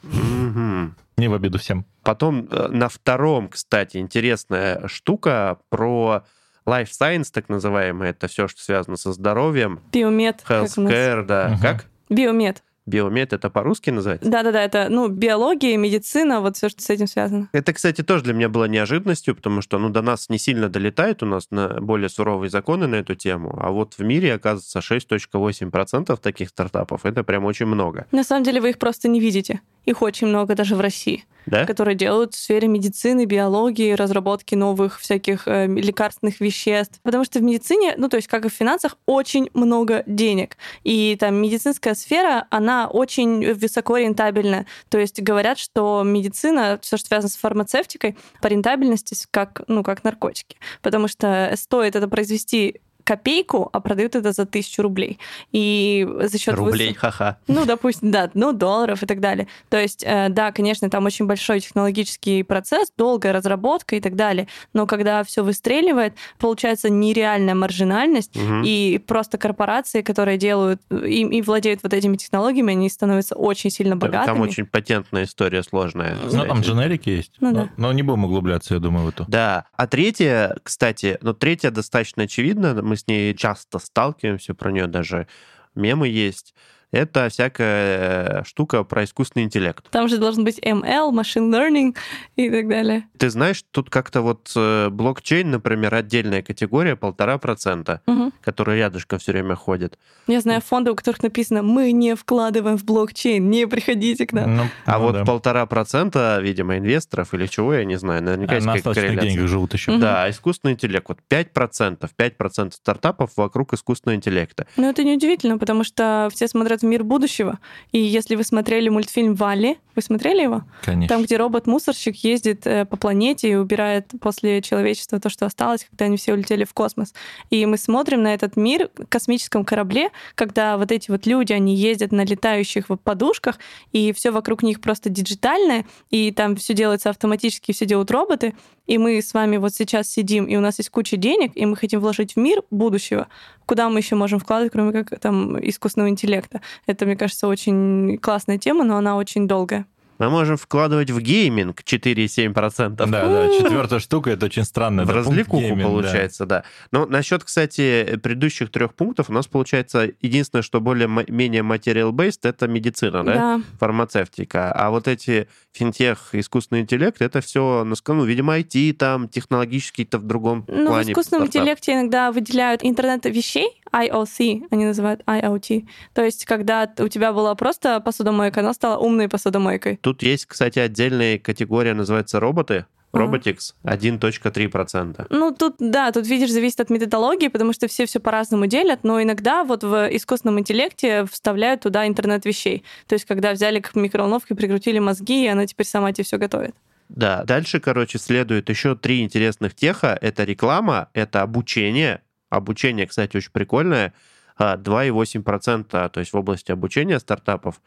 Не 1.16 1.28
в 1.28 1.34
обиду 1.34 1.58
всем. 1.58 1.84
Потом 2.02 2.48
э, 2.50 2.68
на 2.68 2.88
втором, 2.88 3.48
кстати, 3.48 3.98
интересная 3.98 4.88
штука 4.88 5.58
про 5.68 6.24
life 6.66 6.88
science, 6.88 7.26
так 7.32 7.48
называемое, 7.48 8.10
это 8.10 8.28
все, 8.28 8.48
что 8.48 8.62
связано 8.62 8.96
со 8.96 9.12
здоровьем. 9.12 9.80
Биомед. 9.92 10.42
Healthcare, 10.48 11.24
да. 11.24 11.52
Угу. 11.52 11.62
Как? 11.62 11.86
Биомед. 12.08 12.62
Биомед 12.86 13.32
это 13.32 13.50
по-русски 13.50 13.90
называется? 13.90 14.28
Да-да-да, 14.28 14.62
это 14.62 14.88
ну, 14.90 15.08
биология, 15.08 15.76
медицина, 15.76 16.40
вот 16.40 16.56
все, 16.56 16.68
что 16.68 16.82
с 16.82 16.90
этим 16.90 17.06
связано. 17.06 17.48
Это, 17.52 17.72
кстати, 17.72 18.02
тоже 18.02 18.24
для 18.24 18.34
меня 18.34 18.48
было 18.48 18.64
неожиданностью, 18.64 19.36
потому 19.36 19.62
что 19.62 19.78
ну, 19.78 19.88
до 19.88 20.02
нас 20.02 20.28
не 20.28 20.38
сильно 20.38 20.68
долетает, 20.68 21.22
у 21.22 21.26
нас 21.26 21.48
на 21.50 21.80
более 21.80 22.08
суровые 22.08 22.50
законы 22.50 22.86
на 22.86 22.96
эту 22.96 23.14
тему, 23.14 23.56
а 23.60 23.70
вот 23.70 23.94
в 23.94 24.02
мире, 24.02 24.34
оказывается, 24.34 24.80
6.8% 24.80 26.16
таких 26.20 26.48
стартапов, 26.48 27.04
это 27.04 27.22
прям 27.22 27.44
очень 27.44 27.66
много. 27.66 28.06
На 28.10 28.24
самом 28.24 28.44
деле 28.44 28.60
вы 28.60 28.70
их 28.70 28.78
просто 28.78 29.08
не 29.08 29.20
видите. 29.20 29.60
Их 29.84 30.00
очень 30.00 30.28
много 30.28 30.54
даже 30.54 30.76
в 30.76 30.80
России, 30.80 31.24
да? 31.46 31.66
которые 31.66 31.96
делают 31.96 32.34
в 32.34 32.38
сфере 32.38 32.68
медицины, 32.68 33.24
биологии, 33.24 33.92
разработки 33.94 34.54
новых 34.54 35.00
всяких 35.00 35.48
э, 35.48 35.66
лекарственных 35.66 36.40
веществ. 36.40 37.00
Потому 37.02 37.24
что 37.24 37.40
в 37.40 37.42
медицине, 37.42 37.94
ну 37.96 38.08
то 38.08 38.16
есть 38.16 38.28
как 38.28 38.44
и 38.44 38.48
в 38.48 38.52
финансах, 38.52 38.96
очень 39.06 39.50
много 39.54 40.04
денег. 40.06 40.56
И 40.84 41.16
там 41.18 41.34
медицинская 41.34 41.94
сфера, 41.94 42.46
она 42.50 42.71
очень 42.90 43.54
высоко 43.54 43.96
рентабельная. 43.96 44.66
То 44.88 44.98
есть 44.98 45.20
говорят, 45.20 45.58
что 45.58 46.02
медицина, 46.04 46.78
все, 46.82 46.96
что 46.96 47.08
связано 47.08 47.30
с 47.30 47.36
фармацевтикой, 47.36 48.16
по 48.40 48.46
рентабельности 48.46 49.16
как, 49.30 49.62
ну, 49.68 49.82
как 49.82 50.04
наркотики. 50.04 50.56
Потому 50.80 51.08
что 51.08 51.52
стоит 51.56 51.96
это 51.96 52.08
произвести 52.08 52.80
копейку, 53.04 53.68
а 53.72 53.80
продают 53.80 54.14
это 54.16 54.32
за 54.32 54.46
тысячу 54.46 54.82
рублей. 54.82 55.18
И 55.52 56.06
за 56.22 56.38
счет 56.38 56.54
Рублей, 56.54 56.90
выс- 56.92 56.96
ха-ха. 56.96 57.38
ну, 57.48 57.64
допустим, 57.64 58.10
да, 58.10 58.30
ну, 58.34 58.52
долларов 58.52 59.02
и 59.02 59.06
так 59.06 59.20
далее. 59.20 59.48
То 59.68 59.80
есть, 59.80 60.02
э, 60.06 60.28
да, 60.28 60.52
конечно, 60.52 60.88
там 60.90 61.04
очень 61.06 61.26
большой 61.26 61.60
технологический 61.60 62.42
процесс, 62.42 62.92
долгая 62.96 63.32
разработка 63.32 63.96
и 63.96 64.00
так 64.00 64.16
далее. 64.16 64.48
Но 64.72 64.86
когда 64.86 65.24
все 65.24 65.42
выстреливает, 65.42 66.14
получается 66.38 66.88
нереальная 66.90 67.54
маржинальность, 67.54 68.36
Мгм. 68.36 68.62
и 68.64 68.98
просто 68.98 69.38
корпорации, 69.38 70.02
которые 70.02 70.38
делают 70.38 70.80
и, 70.90 71.22
и 71.22 71.42
владеют 71.42 71.80
вот 71.82 71.92
этими 71.94 72.16
технологиями, 72.16 72.72
они 72.72 72.88
становятся 72.88 73.34
очень 73.34 73.70
сильно 73.70 73.96
богатыми. 73.96 74.34
Там 74.34 74.40
очень 74.40 74.66
патентная 74.66 75.24
история 75.24 75.62
сложная. 75.62 76.16
Ну, 76.30 76.46
там 76.46 76.60
дженерики 76.60 77.08
есть. 77.10 77.32
Ну 77.40 77.50
но, 77.50 77.56
да. 77.64 77.70
но 77.76 77.92
не 77.92 78.02
будем 78.02 78.24
углубляться, 78.24 78.74
я 78.74 78.80
думаю, 78.80 79.06
в 79.06 79.08
эту. 79.08 79.24
Да. 79.28 79.64
А 79.76 79.86
третья, 79.86 80.56
кстати, 80.62 81.18
ну, 81.22 81.32
третья 81.34 81.70
достаточно 81.70 82.24
очевидна, 82.24 82.74
мы 82.92 82.96
с 82.96 83.06
ней 83.06 83.34
часто 83.34 83.78
сталкиваемся, 83.78 84.52
про 84.52 84.70
нее 84.70 84.86
даже 84.86 85.26
мемы 85.74 86.08
есть. 86.08 86.54
Это 86.92 87.28
всякая 87.30 88.40
э, 88.40 88.44
штука 88.44 88.84
про 88.84 89.04
искусственный 89.04 89.44
интеллект. 89.44 89.88
Там 89.90 90.08
же 90.08 90.18
должен 90.18 90.44
быть 90.44 90.58
ML, 90.58 91.10
machine 91.10 91.50
learning 91.50 91.96
и 92.36 92.50
так 92.50 92.68
далее. 92.68 93.04
Ты 93.16 93.30
знаешь, 93.30 93.64
тут 93.70 93.88
как-то 93.88 94.20
вот 94.20 94.52
э, 94.54 94.90
блокчейн, 94.90 95.50
например, 95.50 95.94
отдельная 95.94 96.42
категория, 96.42 96.94
полтора 96.94 97.38
процента, 97.38 98.02
Мгм. 98.06 98.32
который 98.42 98.76
рядышком 98.78 99.18
все 99.18 99.32
время 99.32 99.54
ходит. 99.54 99.98
Я 100.26 100.40
знаю 100.42 100.60
фонды, 100.60 100.90
у 100.90 100.94
которых 100.94 101.22
написано 101.22 101.62
«Мы 101.62 101.92
не 101.92 102.14
вкладываем 102.14 102.76
в 102.76 102.84
блокчейн, 102.84 103.48
не 103.48 103.66
приходите 103.66 104.26
к 104.26 104.32
нам». 104.34 104.56
Ну, 104.56 104.62
А 104.84 104.98
ну 104.98 105.04
вот 105.04 105.12
да. 105.14 105.24
полтора 105.24 105.64
процента, 105.64 106.38
видимо, 106.42 106.76
инвесторов 106.76 107.32
или 107.32 107.46
чего, 107.46 107.72
я 107.74 107.86
не 107.86 107.96
знаю, 107.96 108.22
наверняка 108.22 108.52
А 108.52 108.54
есть 108.56 108.66
на 108.66 108.72
какая-то 108.74 108.90
остаточных 108.90 109.06
корреляция. 109.16 109.30
деньгах 109.36 109.48
живут 109.50 109.72
еще. 109.72 109.92
Мгм. 109.92 110.00
Да, 110.02 110.28
искусственный 110.30 110.74
интеллект. 110.74 111.06
Вот 111.08 111.18
5%, 111.30 112.10
5% 112.18 112.74
стартапов 112.74 113.30
вокруг 113.36 113.72
искусственного 113.72 114.16
интеллекта. 114.16 114.66
Ну, 114.76 114.90
это 114.90 115.02
неудивительно, 115.04 115.56
потому 115.56 115.84
что 115.84 116.28
все 116.34 116.48
смотрят 116.48 116.81
в 116.82 116.86
мир 116.86 117.04
будущего. 117.04 117.58
И 117.92 117.98
если 117.98 118.36
вы 118.36 118.44
смотрели 118.44 118.88
мультфильм 118.88 119.34
«Валли», 119.34 119.78
вы 119.94 120.00
смотрели 120.00 120.42
его? 120.42 120.62
Конечно. 120.82 121.14
Там, 121.14 121.24
где 121.24 121.36
робот-мусорщик 121.36 122.16
ездит 122.16 122.66
э, 122.66 122.86
по 122.86 122.96
планете 122.96 123.50
и 123.50 123.54
убирает 123.54 124.10
после 124.20 124.62
человечества 124.62 125.20
то, 125.20 125.28
что 125.28 125.44
осталось, 125.44 125.86
когда 125.88 126.06
они 126.06 126.16
все 126.16 126.32
улетели 126.32 126.64
в 126.64 126.72
космос. 126.72 127.12
И 127.50 127.66
мы 127.66 127.76
смотрим 127.76 128.22
на 128.22 128.32
этот 128.32 128.56
мир 128.56 128.88
в 128.96 129.06
космическом 129.06 129.64
корабле, 129.64 130.10
когда 130.34 130.78
вот 130.78 130.90
эти 130.92 131.10
вот 131.10 131.26
люди, 131.26 131.52
они 131.52 131.76
ездят 131.76 132.10
на 132.10 132.24
летающих 132.24 132.86
подушках, 133.04 133.58
и 133.92 134.12
все 134.12 134.30
вокруг 134.30 134.62
них 134.62 134.80
просто 134.80 135.10
диджитальное, 135.10 135.84
и 136.10 136.32
там 136.32 136.56
все 136.56 136.72
делается 136.72 137.10
автоматически, 137.10 137.72
все 137.72 137.84
делают 137.84 138.10
роботы. 138.10 138.54
И 138.86 138.98
мы 138.98 139.20
с 139.20 139.32
вами 139.34 139.58
вот 139.58 139.74
сейчас 139.74 140.08
сидим, 140.08 140.46
и 140.46 140.56
у 140.56 140.60
нас 140.60 140.78
есть 140.78 140.90
куча 140.90 141.16
денег, 141.16 141.52
и 141.54 141.66
мы 141.66 141.76
хотим 141.76 142.00
вложить 142.00 142.34
в 142.34 142.36
мир 142.36 142.62
будущего. 142.70 143.28
Куда 143.72 143.88
мы 143.88 144.00
еще 144.00 144.16
можем 144.16 144.38
вкладывать, 144.38 144.70
кроме 144.70 144.92
как 144.92 145.18
там 145.18 145.58
искусственного 145.58 146.10
интеллекта? 146.10 146.60
Это, 146.84 147.06
мне 147.06 147.16
кажется, 147.16 147.48
очень 147.48 148.18
классная 148.18 148.58
тема, 148.58 148.84
но 148.84 148.98
она 148.98 149.16
очень 149.16 149.48
долгая. 149.48 149.86
Мы 150.22 150.30
можем 150.30 150.56
вкладывать 150.56 151.10
в 151.10 151.20
гейминг 151.20 151.80
4,7%. 151.80 152.90
Да, 152.90 153.06
да, 153.06 153.48
четвертая 153.48 153.98
штука, 153.98 154.30
это 154.30 154.46
очень 154.46 154.62
странно. 154.64 155.04
В 155.04 155.10
развлекуху 155.10 155.60
гейминг, 155.62 155.80
да. 155.82 155.88
получается, 155.88 156.46
да. 156.46 156.62
Но 156.92 157.06
насчет, 157.06 157.42
кстати, 157.42 158.20
предыдущих 158.22 158.70
трех 158.70 158.94
пунктов 158.94 159.30
у 159.30 159.32
нас 159.32 159.48
получается 159.48 160.10
единственное, 160.20 160.62
что 160.62 160.80
более-менее 160.80 161.62
material-based, 161.62 162.38
это 162.44 162.68
медицина, 162.68 163.24
да? 163.24 163.34
Да. 163.34 163.60
фармацевтика. 163.80 164.70
А 164.72 164.90
вот 164.90 165.08
эти 165.08 165.48
финтех, 165.72 166.28
искусственный 166.34 166.82
интеллект, 166.82 167.20
это 167.20 167.40
все, 167.40 167.84
ну, 167.84 168.24
видимо, 168.24 168.56
IT, 168.58 168.92
там, 168.92 169.28
технологический-то 169.28 170.18
в 170.18 170.22
другом 170.26 170.64
Ну, 170.68 170.84
в 170.84 170.86
плане. 170.86 171.12
искусственном 171.12 171.48
стартап. 171.48 171.62
интеллекте 171.62 171.94
иногда 171.94 172.30
выделяют 172.30 172.84
интернет 172.84 173.24
вещей, 173.24 173.81
IoT, 173.92 174.66
они 174.70 174.84
называют 174.84 175.22
IoT. 175.26 175.86
То 176.14 176.24
есть, 176.24 176.44
когда 176.44 176.90
у 176.98 177.08
тебя 177.08 177.32
была 177.32 177.54
просто 177.54 178.00
посудомойка, 178.00 178.60
она 178.60 178.72
стала 178.72 178.98
умной 178.98 179.28
посудомойкой. 179.28 179.98
Тут 180.00 180.22
есть, 180.22 180.46
кстати, 180.46 180.78
отдельная 180.78 181.38
категория, 181.38 181.94
называется 181.94 182.40
роботы. 182.40 182.86
Robotics 183.12 183.74
1.3%. 183.84 185.26
Ну, 185.28 185.54
тут, 185.54 185.76
да, 185.78 186.12
тут, 186.12 186.26
видишь, 186.26 186.50
зависит 186.50 186.80
от 186.80 186.90
методологии, 186.90 187.48
потому 187.48 187.72
что 187.74 187.86
все 187.86 188.06
все 188.06 188.20
по-разному 188.20 188.66
делят, 188.66 189.00
но 189.02 189.22
иногда 189.22 189.64
вот 189.64 189.84
в 189.84 190.08
искусственном 190.16 190.60
интеллекте 190.60 191.26
вставляют 191.26 191.82
туда 191.82 192.06
интернет 192.06 192.44
вещей. 192.46 192.84
То 193.06 193.14
есть, 193.14 193.26
когда 193.26 193.52
взяли 193.52 193.80
к 193.80 193.94
микроволновке, 193.94 194.54
прикрутили 194.54 194.98
мозги, 194.98 195.44
и 195.44 195.48
она 195.48 195.66
теперь 195.66 195.86
сама 195.86 196.12
тебе 196.12 196.24
все 196.24 196.38
готовит. 196.38 196.74
Да, 197.10 197.44
дальше, 197.44 197.80
короче, 197.80 198.18
следует 198.18 198.70
еще 198.70 198.96
три 198.96 199.20
интересных 199.20 199.74
теха. 199.74 200.18
Это 200.20 200.44
реклама, 200.44 201.10
это 201.12 201.42
обучение. 201.42 202.22
Обучение, 202.52 203.06
кстати, 203.06 203.36
очень 203.36 203.50
прикольное. 203.50 204.12
А, 204.58 204.76
2,8%, 204.76 206.10
то 206.10 206.20
есть 206.20 206.32
в 206.32 206.36
области 206.36 206.70
обучения 206.70 207.18
стартапов 207.18 207.80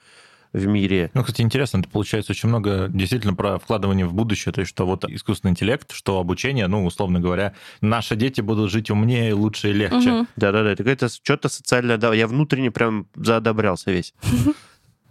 в 0.54 0.66
мире. 0.66 1.12
Ну, 1.14 1.22
кстати, 1.22 1.44
интересно, 1.44 1.80
это 1.80 1.90
получается 1.90 2.32
очень 2.32 2.50
много 2.50 2.88
действительно 2.90 3.36
про 3.36 3.60
вкладывание 3.60 4.08
в 4.08 4.14
будущее, 4.14 4.52
то 4.54 4.62
есть 4.62 4.70
что 4.70 4.88
вот 4.88 5.04
искусственный 5.06 5.52
интеллект, 5.52 5.92
что 5.92 6.20
обучение, 6.20 6.66
ну, 6.66 6.84
условно 6.84 7.20
говоря, 7.20 7.54
наши 7.82 8.16
дети 8.16 8.42
будут 8.42 8.72
жить 8.72 8.90
умнее, 8.90 9.36
лучше 9.36 9.70
и 9.70 9.74
легче. 9.74 10.12
Мгм. 10.12 10.28
Да-да-да, 10.36 10.72
это 10.72 11.10
что-то 11.10 11.48
социальное... 11.50 11.98
Да, 11.98 12.12
я 12.16 12.26
внутренне 12.26 12.72
прям 12.72 13.08
заодобрялся 13.16 13.92
весь. 13.92 14.14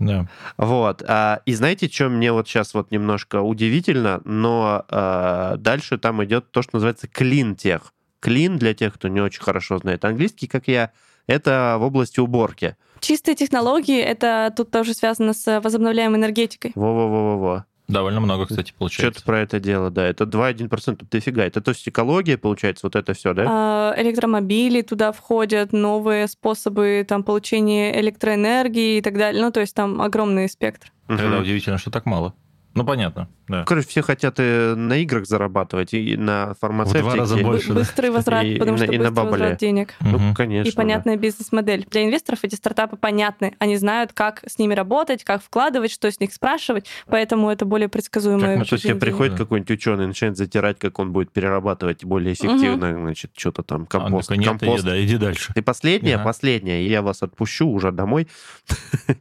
Да. 0.00 0.28
Вот. 0.56 1.04
а, 1.06 1.40
И 1.46 1.54
знаете, 1.54 1.88
что 1.88 2.08
мне 2.08 2.32
вот 2.32 2.48
сейчас 2.48 2.74
вот 2.74 2.90
немножко 2.90 3.40
удивительно, 3.40 4.20
но 4.24 4.84
а, 4.88 5.56
дальше 5.56 5.98
там 5.98 6.22
идет 6.24 6.50
то, 6.50 6.62
что 6.62 6.70
называется 6.74 7.06
клин-тех. 7.06 7.92
Клин, 8.24 8.56
для 8.56 8.72
тех, 8.72 8.94
кто 8.94 9.08
не 9.08 9.20
очень 9.20 9.42
хорошо 9.42 9.76
знает 9.76 10.02
английский, 10.06 10.46
как 10.46 10.66
я, 10.66 10.92
это 11.26 11.76
в 11.78 11.82
области 11.82 12.20
уборки. 12.20 12.74
Чистые 13.00 13.34
технологии— 13.34 14.00
это 14.00 14.50
тут 14.56 14.70
тоже 14.70 14.94
связано 14.94 15.34
с 15.34 15.60
возобновляемой 15.60 16.18
энергетикой. 16.18 16.72
Во-во-во-во-во. 16.74 17.66
Довольно 17.86 18.20
много, 18.20 18.46
кстати, 18.46 18.68
Что-то 18.68 18.78
получается. 18.78 19.24
про 19.26 19.40
это 19.40 19.60
дело, 19.60 19.90
да. 19.90 20.06
Это 20.06 20.24
2,1%, 20.24 20.96
тут 20.96 21.10
дофига. 21.10 21.44
Это 21.44 21.60
то 21.60 21.72
есть 21.72 21.86
экология, 21.86 22.38
получается, 22.38 22.86
вот 22.86 22.96
это 22.96 23.12
все, 23.12 23.34
да? 23.34 23.44
А, 23.46 23.94
Электромобили 23.98 24.80
туда 24.80 25.12
входят, 25.12 25.74
новые 25.74 26.26
способы 26.28 27.04
там, 27.06 27.24
получения 27.24 28.00
электроэнергии 28.00 28.96
и 28.96 29.00
так 29.02 29.18
далее. 29.18 29.42
Ну, 29.42 29.52
то 29.52 29.60
есть 29.60 29.74
там 29.74 30.00
огромный 30.00 30.48
спектр. 30.48 30.90
Тогда 31.08 31.24
Мгм. 31.28 31.42
удивительно, 31.42 31.76
что 31.76 31.90
так 31.90 32.06
мало. 32.06 32.32
Ну, 32.74 32.84
понятно, 32.84 33.28
да. 33.46 33.64
Короче, 33.64 33.86
все 33.88 34.02
хотят 34.02 34.40
и 34.40 34.74
на 34.76 34.96
играх 34.98 35.26
зарабатывать, 35.26 35.94
и 35.94 36.16
на 36.16 36.54
фармацевтике. 36.60 37.14
раза 37.16 37.36
Бы- 37.36 37.42
больше. 37.42 37.68
да. 37.68 37.74
Быстрый 37.74 38.10
возврат, 38.10 38.44
И- 38.44 38.56
потому 38.58 38.76
и 38.76 38.80
на- 38.80 38.84
что 38.86 38.92
и 38.94 38.98
на 38.98 39.04
быстрый 39.04 39.14
баболе. 39.14 39.30
возврат 39.42 39.58
денег. 39.60 39.94
Ну, 40.00 40.18
Мгм. 40.18 40.34
конечно. 40.34 40.68
И 40.68 40.74
понятная 40.74 41.16
бизнес-модель. 41.16 41.86
Для 41.90 42.04
инвесторов 42.04 42.40
эти 42.42 42.56
стартапы 42.56 42.96
понятны. 42.96 43.54
Они 43.60 43.76
знают, 43.76 44.12
как 44.12 44.42
с 44.46 44.58
ними 44.58 44.74
работать, 44.74 45.22
как 45.24 45.42
вкладывать, 45.42 45.92
что 45.92 46.10
с 46.10 46.18
них 46.18 46.32
спрашивать, 46.32 46.86
поэтому 47.06 47.48
это 47.50 47.64
более 47.64 47.88
предсказуемое. 47.88 48.54
да. 48.54 48.58
Ну, 48.58 48.64
то 48.64 48.74
есть 48.74 48.98
приходит 48.98 49.34
Да. 49.34 49.38
какой-нибудь 49.38 49.70
ученый, 49.70 50.06
начинает 50.08 50.36
затирать, 50.36 50.78
как 50.80 50.98
он 50.98 51.12
будет 51.12 51.30
перерабатывать 51.32 52.04
более 52.04 52.32
эффективно, 52.34 52.92
значит, 52.98 53.30
что-то 53.36 53.62
там, 53.62 53.82
А 53.82 53.86
компост. 53.86 54.28
такой, 54.28 54.38
нет, 54.40 54.48
компост. 54.48 54.80
иди, 54.80 54.88
да, 54.90 55.04
иди 55.04 55.16
дальше. 55.16 55.52
И 55.54 55.60
последнее, 55.60 56.16
Ага. 56.16 56.24
последнее, 56.24 56.84
и 56.84 56.88
я 56.90 57.02
вас 57.02 57.22
отпущу 57.22 57.68
уже 57.68 57.92
домой. 57.92 58.26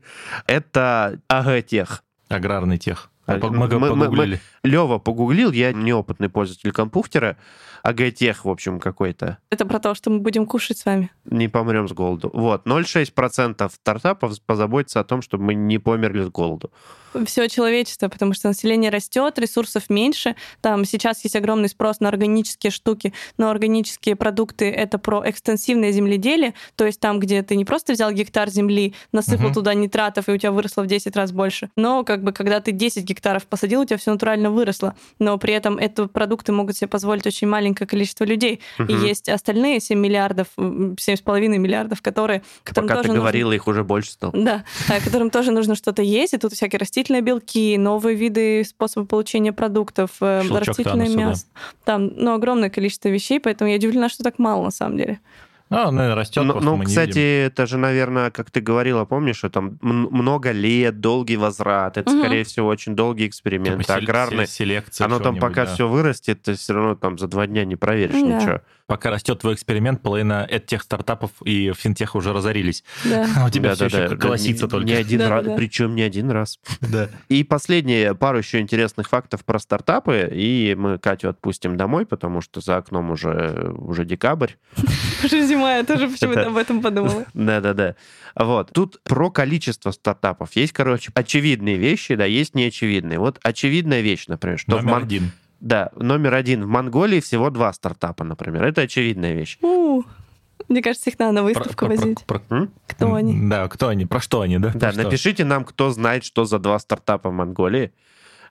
Это 0.48 1.20
агротех. 1.28 2.04
Аграрный 2.30 2.78
тех. 2.78 3.12
А, 3.26 3.38
Мы, 3.38 3.68
мы 3.68 4.10
мы-. 4.10 4.40
Лева 4.64 5.00
погуглил, 5.00 5.52
я 5.52 5.72
неопытный 5.72 6.30
пользователь 6.30 6.72
компьютера. 6.72 7.38
Агротех, 7.84 8.46
в 8.46 8.50
общем, 8.50 8.80
какой-то. 8.80 9.40
Это 9.50 9.66
про 9.66 9.78
то, 9.80 9.94
что 9.94 10.10
мы 10.10 10.20
будем 10.20 10.46
кушать 10.46 10.78
с 10.78 10.86
вами. 10.86 11.12
Не 11.26 11.50
помрем 11.50 11.90
с 11.90 11.92
голоду. 11.92 12.30
Вот, 12.34 12.66
0,6% 12.66 13.70
стартапов 13.70 14.42
позаботится 14.42 15.02
о 15.02 15.04
том, 15.04 15.22
чтобы 15.22 15.44
мы 15.44 15.54
не 15.54 15.80
померли 15.80 16.24
с 16.24 16.30
голоду. 16.30 16.72
Все 17.28 17.48
человечество, 17.48 18.08
потому 18.08 18.34
что 18.34 18.48
население 18.48 18.90
растет, 18.90 19.38
ресурсов 19.38 19.90
меньше. 19.90 20.36
Там 20.62 20.84
сейчас 20.84 21.24
есть 21.24 21.36
огромный 21.36 21.70
спрос 21.70 22.00
на 22.00 22.08
органические 22.08 22.72
штуки, 22.72 23.14
но 23.38 23.52
органические 23.52 24.16
продукты 24.16 24.72
это 24.72 24.98
про 24.98 25.22
экстенсивное 25.30 25.92
земледелие, 25.92 26.56
то 26.76 26.86
есть 26.88 27.00
там, 27.00 27.20
где 27.20 27.44
ты 27.44 27.56
не 27.56 27.66
просто 27.66 27.94
взял 27.94 28.12
гектар 28.12 28.50
земли, 28.50 28.96
насыпал 29.12 29.48
Мгм. 29.48 29.54
туда 29.54 29.74
нитратов, 29.76 30.28
и 30.28 30.32
у 30.32 30.38
тебя 30.38 30.52
выросло 30.52 30.82
в 30.82 30.88
10 30.88 31.16
раз 31.16 31.32
больше, 31.32 31.70
но 31.76 32.04
как 32.04 32.24
бы 32.24 32.32
когда 32.32 32.62
ты 32.62 32.72
10 32.72 33.04
гектаров 33.04 33.46
посадил, 33.46 33.82
у 33.82 33.86
тебя 33.86 33.98
все 33.98 34.12
натурально 34.12 34.50
выросло, 34.50 34.96
но 35.20 35.38
при 35.38 35.54
этом 35.54 35.78
эти 35.78 36.08
продукты 36.08 36.52
могут 36.52 36.78
себе 36.78 36.88
позволить 36.88 37.28
очень 37.28 37.48
маленькое 37.74 37.88
количество 37.88 38.24
людей. 38.26 38.60
И 38.80 38.84
Мгм. 38.84 39.04
есть 39.06 39.30
остальные 39.30 39.80
7 39.80 40.00
миллиардов, 40.00 40.48
м, 40.58 40.96
7,5 41.00 41.58
миллиардов, 41.58 42.02
которые... 42.02 42.44
которым 42.64 42.88
Пока 42.88 42.96
ты 43.02 43.04
тоже 43.04 43.08
нужно- 43.10 43.22
говорила, 43.22 43.52
их 43.52 43.68
уже 43.68 43.84
больше 43.84 44.12
стало. 44.12 44.34
да, 44.34 44.64
а, 44.90 45.00
которым 45.02 45.30
тоже 45.30 45.52
нужно 45.52 45.76
что-то 45.76 46.02
есть, 46.02 46.34
и 46.34 46.38
тут 46.38 46.54
всякие 46.54 46.80
растительные 46.80 47.22
белки, 47.22 47.78
новые 47.78 48.16
виды, 48.16 48.64
способы 48.64 49.06
получения 49.08 49.52
продуктов, 49.54 50.12
э, 50.22 50.42
растительное 50.50 51.08
да. 51.10 51.16
мясо. 51.16 51.46
Там, 51.84 52.12
ну, 52.16 52.34
огромное 52.34 52.70
количество 52.70 53.10
вещей, 53.10 53.40
поэтому 53.40 53.70
я 53.70 53.78
удивлена, 53.78 54.10
что 54.10 54.24
так 54.24 54.40
мало 54.40 54.64
на 54.66 54.72
самом 54.72 54.98
деле. 54.98 55.20
Ну, 55.74 55.92
ну 55.92 56.16
растет. 56.16 56.44
Ну, 56.44 56.60
ну 56.60 56.84
кстати, 56.84 57.18
видим. 57.18 57.48
это 57.48 57.66
же, 57.66 57.78
наверное, 57.78 58.32
как 58.32 58.52
ты 58.52 58.62
говорила, 58.62 59.06
помнишь, 59.06 59.38
что 59.38 59.50
там 59.50 59.78
много 59.82 60.52
лет, 60.52 61.00
долгий 61.00 61.38
возврат. 61.38 61.98
Это, 61.98 62.12
угу. 62.12 62.20
скорее 62.20 62.44
всего, 62.44 62.68
очень 62.68 62.96
долгий 62.96 63.28
эксперимент. 63.28 63.82
Типа 63.82 63.96
Аграрный. 63.96 64.48
Селекция. 64.48 65.06
Оно 65.06 65.20
там 65.20 65.38
пока 65.38 65.66
да. 65.66 65.74
все 65.74 65.88
вырастет, 65.88 66.42
ты 66.44 66.54
все 66.54 66.74
равно 66.74 66.96
там 66.96 67.18
за 67.18 67.28
два 67.28 67.48
дня 67.48 67.66
не 67.66 67.76
проверишь 67.76 68.14
да. 68.14 68.20
ничего. 68.20 68.62
Пока 68.86 69.10
растет 69.10 69.40
твой 69.40 69.54
эксперимент, 69.54 70.02
половина 70.02 70.48
тех 70.68 70.82
стартапов 70.82 71.32
и 71.44 71.72
финтех 71.74 72.16
уже 72.16 72.34
разорились. 72.34 72.84
Да. 73.06 73.28
А 73.44 73.48
у 73.48 73.50
тебя 73.50 73.70
да, 73.70 73.76
все 73.76 73.90
да, 73.90 74.04
еще 74.04 74.16
да. 74.16 74.22
колосится 74.22 74.66
не, 74.66 74.70
только. 74.70 74.86
Не 74.86 74.94
один 74.94 75.20
да, 75.20 75.30
раз, 75.30 75.46
да. 75.46 75.56
причем 75.56 75.96
не 75.96 76.04
один 76.04 76.30
раз. 76.30 76.60
Да. 76.82 77.10
И 77.30 77.44
последние 77.44 78.14
пару 78.14 78.38
еще 78.38 78.60
интересных 78.60 79.10
фактов 79.10 79.44
про 79.44 79.58
стартапы, 79.60 80.30
и 80.32 80.76
мы 80.78 81.00
Катю 81.00 81.30
отпустим 81.30 81.78
домой, 81.78 82.06
потому 82.06 82.42
что 82.42 82.62
за 82.62 82.78
окном 82.78 83.12
уже, 83.12 83.74
уже 83.78 84.06
декабрь. 84.06 84.52
Уже 85.24 85.48
зима, 85.48 85.63
я 85.70 85.84
тоже 85.84 86.10
почему-то 86.10 86.48
об 86.48 86.58
этом 86.58 86.82
подумала. 86.82 87.26
Да-да-да. 87.34 87.96
Вот. 88.36 88.72
Тут 88.72 89.02
про 89.04 89.30
количество 89.30 89.92
стартапов. 89.92 90.56
Есть, 90.56 90.74
короче, 90.74 91.12
очевидные 91.14 91.78
вещи, 91.78 92.16
да, 92.16 92.26
есть 92.26 92.56
неочевидные. 92.56 93.20
Вот 93.20 93.40
очевидная 93.44 94.02
вещь, 94.02 94.28
например, 94.28 94.60
что 94.60 94.78
Номер 94.78 94.94
в 94.94 94.96
один. 95.04 95.32
Да, 95.60 95.92
номер 95.96 96.34
один. 96.34 96.64
В 96.64 96.68
Монголии 96.68 97.20
всего 97.20 97.50
два 97.50 97.72
стартапа, 97.74 98.24
например. 98.24 98.64
Это 98.64 98.82
очевидная 98.82 99.34
вещь. 99.34 99.58
У, 99.62 100.04
мне 100.68 100.82
кажется, 100.82 101.10
их 101.10 101.20
надо 101.20 101.32
на 101.34 101.44
выставку 101.44 101.86
про, 101.86 101.88
возить. 101.88 102.26
Про, 102.26 102.40
про, 102.40 102.68
кто 102.88 103.14
они? 103.14 103.50
Да, 103.50 103.68
кто 103.68 103.88
они? 103.88 104.06
Про 104.06 104.20
что 104.20 104.42
они, 104.42 104.58
да? 104.58 104.72
Да, 104.74 104.92
про 104.92 105.04
напишите 105.04 105.44
что? 105.44 105.46
нам, 105.46 105.66
кто 105.66 105.92
знает, 105.92 106.26
что 106.26 106.46
за 106.46 106.60
два 106.60 106.80
стартапа 106.80 107.30
в 107.30 107.34
Монголии. 107.34 107.94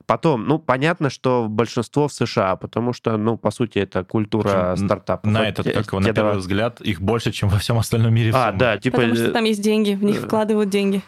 Потом, 0.07 0.47
ну, 0.47 0.59
понятно, 0.59 1.11
что 1.11 1.47
большинство 1.49 2.09
в 2.09 2.13
США, 2.13 2.57
потому 2.57 2.93
что, 2.93 3.17
ну, 3.17 3.37
по 3.37 3.51
сути, 3.51 3.79
это 3.79 4.05
культура 4.05 4.75
стартапов. 4.77 5.31
На 5.31 5.41
вот 5.41 5.49
этот, 5.49 5.67
те, 5.67 5.73
как 5.73 5.87
его, 5.89 6.01
на 6.01 6.13
первый 6.13 6.39
взгляд, 6.39 6.81
их 6.81 7.01
больше, 7.01 7.33
чем 7.33 7.49
во 7.49 7.59
всем 7.59 7.79
остальном 7.79 8.15
мире. 8.15 8.33
А, 8.35 8.53
да, 8.53 8.79
типа... 8.79 8.99
Потому 8.99 9.15
что 9.17 9.33
там 9.33 9.45
есть 9.45 9.63
деньги, 9.63 9.95
в 9.95 10.05
них 10.05 10.23
э, 10.23 10.27
вкладывают 10.27 10.71
деньги. 10.71 11.03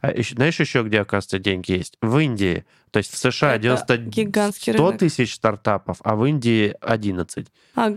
А 0.00 0.12
еще, 0.12 0.34
знаешь 0.34 0.58
еще, 0.60 0.82
где, 0.82 1.00
оказывается, 1.00 1.38
деньги 1.38 1.72
есть? 1.72 1.96
В 2.00 2.18
Индии. 2.18 2.64
То 2.90 2.98
есть 2.98 3.12
в 3.12 3.18
США 3.18 3.56
это 3.56 3.98
90, 3.98 4.72
100 4.72 4.92
тысяч 4.92 5.34
стартапов, 5.34 5.98
а 6.04 6.14
в 6.14 6.24
Индии 6.24 6.74
11. 6.80 7.48
А, 7.74 7.92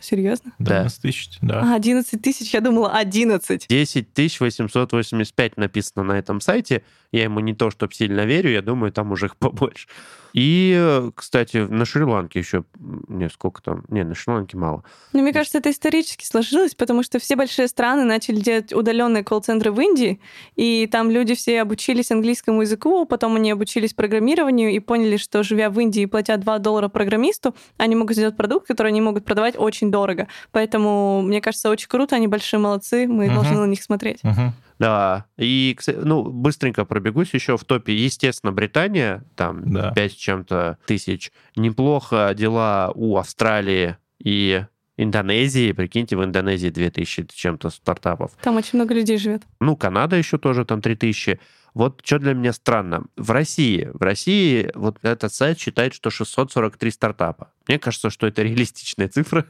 серьезно? 0.00 0.52
Да. 0.58 0.80
11 0.80 1.02
тысяч, 1.02 1.38
да. 1.42 1.60
А, 1.60 1.74
11 1.74 2.22
тысяч, 2.22 2.54
я 2.54 2.60
думала 2.60 2.92
11. 2.92 3.66
10 3.68 4.14
тысяч 4.14 4.40
885 4.40 5.56
написано 5.56 6.04
на 6.04 6.12
этом 6.12 6.40
сайте. 6.40 6.82
Я 7.12 7.24
ему 7.24 7.40
не 7.40 7.54
то, 7.54 7.70
чтобы 7.70 7.92
сильно 7.94 8.24
верю, 8.24 8.50
я 8.50 8.62
думаю, 8.62 8.92
там 8.92 9.12
уже 9.12 9.26
их 9.26 9.36
побольше. 9.38 9.86
И, 10.32 11.10
кстати, 11.14 11.58
на 11.58 11.84
Шри-Ланке 11.84 12.38
еще, 12.38 12.64
не, 13.08 13.28
сколько 13.28 13.62
там, 13.62 13.84
не, 13.88 14.02
на 14.02 14.14
Шри-Ланке 14.14 14.56
мало. 14.56 14.82
Ну, 15.12 15.20
мне 15.20 15.32
кажется, 15.32 15.58
это 15.58 15.70
исторически 15.70 16.24
сложилось, 16.24 16.74
потому 16.74 17.02
что 17.02 17.18
все 17.18 17.36
большие 17.36 17.68
страны 17.68 18.04
начали 18.04 18.36
делать 18.36 18.72
удаленные 18.72 19.24
колл-центры 19.24 19.70
в 19.70 19.80
Индии, 19.80 20.20
и 20.56 20.88
там 20.90 21.10
люди 21.10 21.34
все 21.34 21.60
обучились 21.60 22.10
английскому 22.10 22.62
языку, 22.62 23.04
потом 23.04 23.36
они 23.36 23.50
обучились 23.50 23.92
программированию 23.92 24.70
и 24.70 24.78
поняли, 24.78 25.18
что, 25.18 25.42
живя 25.42 25.68
в 25.68 25.78
Индии 25.78 26.02
и 26.02 26.06
платя 26.06 26.38
2 26.38 26.58
доллара 26.60 26.88
программисту, 26.88 27.54
они 27.76 27.94
могут 27.94 28.16
сделать 28.16 28.36
продукт, 28.36 28.66
который 28.66 28.88
они 28.88 29.02
могут 29.02 29.24
продавать 29.24 29.56
очень 29.58 29.90
дорого. 29.90 30.28
Поэтому, 30.50 31.20
мне 31.20 31.42
кажется, 31.42 31.68
очень 31.68 31.88
круто, 31.88 32.16
они 32.16 32.26
большие 32.26 32.58
молодцы, 32.58 33.06
мы 33.06 33.26
uh-huh. 33.26 33.34
должны 33.34 33.58
на 33.58 33.66
них 33.66 33.82
смотреть. 33.82 34.20
Uh-huh. 34.22 34.50
Да, 34.82 35.26
и, 35.36 35.78
ну, 35.86 36.24
быстренько 36.24 36.84
пробегусь 36.84 37.32
еще 37.34 37.56
в 37.56 37.62
топе. 37.62 37.94
Естественно, 37.94 38.50
Британия, 38.50 39.24
там 39.36 39.72
да. 39.72 39.92
5 39.92 40.12
с 40.12 40.14
чем-то 40.16 40.78
тысяч. 40.86 41.30
Неплохо 41.54 42.34
дела 42.34 42.90
у 42.96 43.16
Австралии 43.16 43.96
и 44.18 44.64
Индонезии, 44.96 45.70
прикиньте, 45.70 46.16
в 46.16 46.24
Индонезии 46.24 46.68
2000 46.68 47.28
чем-то 47.32 47.70
стартапов. 47.70 48.32
Там 48.42 48.56
очень 48.56 48.76
много 48.76 48.92
людей 48.92 49.18
живет. 49.18 49.44
Ну, 49.60 49.76
Канада 49.76 50.16
еще 50.16 50.36
тоже 50.36 50.64
там 50.64 50.82
3000. 50.82 51.38
Вот 51.74 52.00
что 52.04 52.18
для 52.18 52.34
меня 52.34 52.52
странно. 52.52 53.04
В 53.16 53.30
России, 53.30 53.88
в 53.94 54.02
России 54.02 54.68
вот 54.74 54.98
этот 55.02 55.32
сайт 55.32 55.60
считает, 55.60 55.94
что 55.94 56.10
643 56.10 56.90
стартапа. 56.90 57.52
Мне 57.68 57.78
кажется, 57.78 58.10
что 58.10 58.26
это 58.26 58.42
реалистичная 58.42 59.06
цифра. 59.06 59.46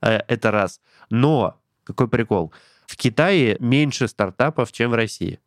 Э, 0.00 0.20
это 0.28 0.52
раз. 0.52 0.80
Но, 1.10 1.60
какой 1.82 2.06
прикол? 2.06 2.52
В 2.86 2.96
Китае 2.96 3.56
меньше 3.60 4.08
стартапов, 4.08 4.72
чем 4.72 4.90
в 4.90 4.94
России. 4.94 5.40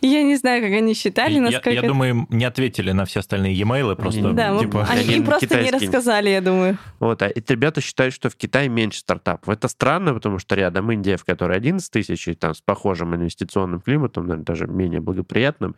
Я 0.00 0.22
не 0.22 0.36
знаю, 0.36 0.62
как 0.62 0.72
они 0.72 0.94
считали, 0.94 1.38
насколько... 1.38 1.70
Я, 1.70 1.80
я 1.80 1.88
думаю, 1.88 2.10
им 2.10 2.26
не 2.30 2.44
ответили 2.44 2.92
на 2.92 3.04
все 3.04 3.20
остальные 3.20 3.54
e-mail, 3.54 3.96
просто 3.96 4.32
да, 4.32 4.56
типа... 4.58 4.86
Они 4.88 5.16
им 5.16 5.24
просто 5.24 5.46
китайские. 5.46 5.72
не 5.72 5.86
рассказали, 5.86 6.28
я 6.30 6.40
думаю. 6.40 6.78
Вот, 7.00 7.20
а 7.22 7.26
эти 7.26 7.52
ребята 7.52 7.80
считают, 7.80 8.14
что 8.14 8.30
в 8.30 8.36
Китае 8.36 8.68
меньше 8.68 9.00
стартапов. 9.00 9.48
Это 9.48 9.66
странно, 9.66 10.14
потому 10.14 10.38
что 10.38 10.54
рядом 10.54 10.92
Индия, 10.92 11.16
в 11.16 11.24
которой 11.24 11.56
11 11.56 11.90
тысяч, 11.90 12.28
и 12.28 12.34
там 12.34 12.54
с 12.54 12.60
похожим 12.60 13.14
инвестиционным 13.16 13.80
климатом, 13.80 14.24
наверное, 14.26 14.44
даже 14.44 14.66
менее 14.68 15.00
благоприятным. 15.00 15.74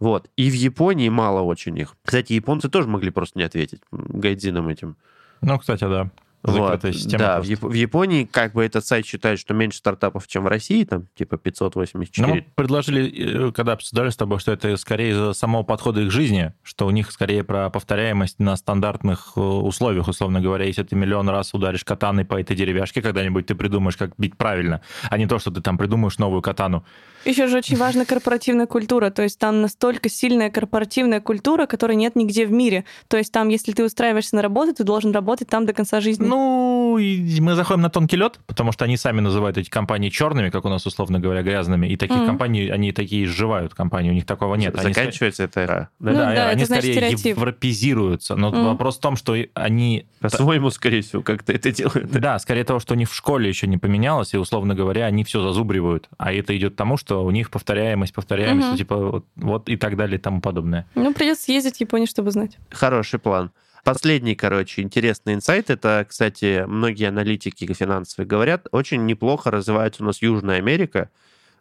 Вот. 0.00 0.28
И 0.36 0.50
в 0.50 0.54
Японии 0.54 1.08
мало 1.08 1.42
очень 1.42 1.78
их. 1.78 1.94
Кстати, 2.04 2.32
японцы 2.32 2.68
тоже 2.68 2.88
могли 2.88 3.10
просто 3.10 3.38
не 3.38 3.44
ответить 3.44 3.80
гайдзинам 3.92 4.68
этим. 4.68 4.96
Ну, 5.42 5.58
кстати, 5.58 5.84
да. 5.84 6.10
Закрытая 6.44 6.92
вот, 6.92 6.94
система. 7.00 7.18
Да, 7.18 7.40
в, 7.40 7.44
Яп- 7.44 7.66
в 7.66 7.72
Японии 7.72 8.28
как 8.30 8.52
бы 8.52 8.62
этот 8.62 8.84
сайт 8.84 9.06
считает, 9.06 9.38
что 9.38 9.54
меньше 9.54 9.78
стартапов, 9.78 10.26
чем 10.26 10.44
в 10.44 10.46
России, 10.46 10.84
там 10.84 11.08
типа 11.14 11.38
584. 11.38 12.28
Но 12.28 12.34
мы 12.34 12.46
предложили, 12.54 13.48
э, 13.48 13.52
когда 13.52 13.72
обсуждали 13.72 14.10
с 14.10 14.16
тобой, 14.16 14.38
что 14.40 14.52
это 14.52 14.76
скорее 14.76 15.12
из-за 15.12 15.32
самого 15.32 15.62
подхода 15.62 16.02
их 16.02 16.10
жизни, 16.10 16.52
что 16.62 16.86
у 16.86 16.90
них 16.90 17.10
скорее 17.12 17.44
про 17.44 17.70
повторяемость 17.70 18.38
на 18.40 18.56
стандартных 18.56 19.32
э, 19.36 19.40
условиях, 19.40 20.06
условно 20.06 20.42
говоря, 20.42 20.66
если 20.66 20.82
ты 20.82 20.96
миллион 20.96 21.30
раз 21.30 21.54
ударишь 21.54 21.82
катаной 21.82 22.26
по 22.26 22.38
этой 22.38 22.54
деревяшке, 22.54 23.00
когда-нибудь 23.00 23.46
ты 23.46 23.54
придумаешь, 23.54 23.96
как 23.96 24.12
бить 24.18 24.36
правильно, 24.36 24.82
а 25.08 25.16
не 25.16 25.26
то, 25.26 25.38
что 25.38 25.50
ты 25.50 25.62
там 25.62 25.78
придумаешь 25.78 26.18
новую 26.18 26.42
катану. 26.42 26.84
Еще 27.24 27.46
же 27.46 27.56
очень 27.56 27.78
важна 27.78 28.04
корпоративная 28.04 28.66
культура, 28.66 29.08
то 29.08 29.22
есть 29.22 29.38
там 29.38 29.62
настолько 29.62 30.10
сильная 30.10 30.50
корпоративная 30.50 31.20
культура, 31.20 31.64
которой 31.64 31.96
нет 31.96 32.16
нигде 32.16 32.44
в 32.44 32.52
мире. 32.52 32.84
То 33.08 33.16
есть 33.16 33.32
там, 33.32 33.48
если 33.48 33.72
ты 33.72 33.82
устраиваешься 33.82 34.36
на 34.36 34.42
работу, 34.42 34.74
ты 34.74 34.84
должен 34.84 35.12
работать 35.12 35.48
там 35.48 35.64
до 35.64 35.72
конца 35.72 36.00
жизни. 36.00 36.26
Ну, 36.34 36.98
мы 36.98 37.54
заходим 37.54 37.82
на 37.82 37.90
тонкий 37.90 38.16
лед, 38.16 38.40
потому 38.46 38.72
что 38.72 38.84
они 38.84 38.96
сами 38.96 39.20
называют 39.20 39.58
эти 39.58 39.70
компании 39.70 40.10
черными, 40.10 40.50
как 40.50 40.64
у 40.64 40.68
нас, 40.68 40.86
условно 40.86 41.20
говоря, 41.20 41.42
грязными, 41.42 41.86
и 41.86 41.96
таких 41.96 42.16
mm-hmm. 42.16 42.26
компаний, 42.26 42.68
они 42.68 42.92
такие 42.92 43.26
сживают 43.26 43.74
компании, 43.74 44.10
у 44.10 44.14
них 44.14 44.26
такого 44.26 44.54
нет. 44.56 44.74
Заканчивается 44.76 45.44
они, 45.44 45.50
эта 45.50 45.60
эра. 45.60 45.88
Да, 45.98 46.10
ну, 46.10 46.18
да, 46.18 46.48
они 46.48 46.62
это 46.62 46.74
скорее 46.74 46.94
значит, 46.94 47.24
европезируются. 47.24 48.36
Но 48.36 48.50
mm-hmm. 48.50 48.64
вопрос 48.64 48.98
в 48.98 49.00
том, 49.00 49.16
что 49.16 49.36
они... 49.54 50.06
По-своему, 50.20 50.70
скорее 50.70 51.02
всего, 51.02 51.22
как-то 51.22 51.52
это 51.52 51.70
делают. 51.72 52.10
Да, 52.10 52.38
скорее 52.38 52.64
того, 52.64 52.80
что 52.80 52.94
у 52.94 52.96
них 52.96 53.10
в 53.10 53.14
школе 53.14 53.48
еще 53.48 53.66
не 53.66 53.78
поменялось, 53.78 54.34
и, 54.34 54.36
условно 54.36 54.74
говоря, 54.74 55.06
они 55.06 55.24
все 55.24 55.42
зазубривают. 55.42 56.08
А 56.18 56.32
это 56.32 56.56
идет 56.56 56.74
к 56.74 56.76
тому, 56.76 56.96
что 56.96 57.24
у 57.24 57.30
них 57.30 57.50
повторяемость, 57.50 58.14
повторяемость, 58.14 58.68
угу. 58.68 58.76
типа 58.76 58.96
вот, 58.96 59.26
вот 59.36 59.68
и 59.68 59.76
так 59.76 59.96
далее 59.96 60.18
и 60.18 60.20
тому 60.20 60.40
подобное. 60.40 60.86
Ну, 60.94 61.12
придется 61.14 61.44
съездить 61.44 61.76
в 61.76 61.80
Японию, 61.80 62.06
чтобы 62.06 62.30
знать. 62.30 62.58
Хороший 62.70 63.18
план. 63.18 63.50
Последний, 63.84 64.34
короче, 64.34 64.80
интересный 64.80 65.34
инсайт, 65.34 65.68
это, 65.68 66.06
кстати, 66.08 66.64
многие 66.66 67.06
аналитики 67.06 67.70
финансовые 67.70 68.26
говорят, 68.26 68.66
очень 68.72 69.04
неплохо 69.04 69.50
развивается 69.50 70.02
у 70.02 70.06
нас 70.06 70.22
Южная 70.22 70.56
Америка. 70.56 71.10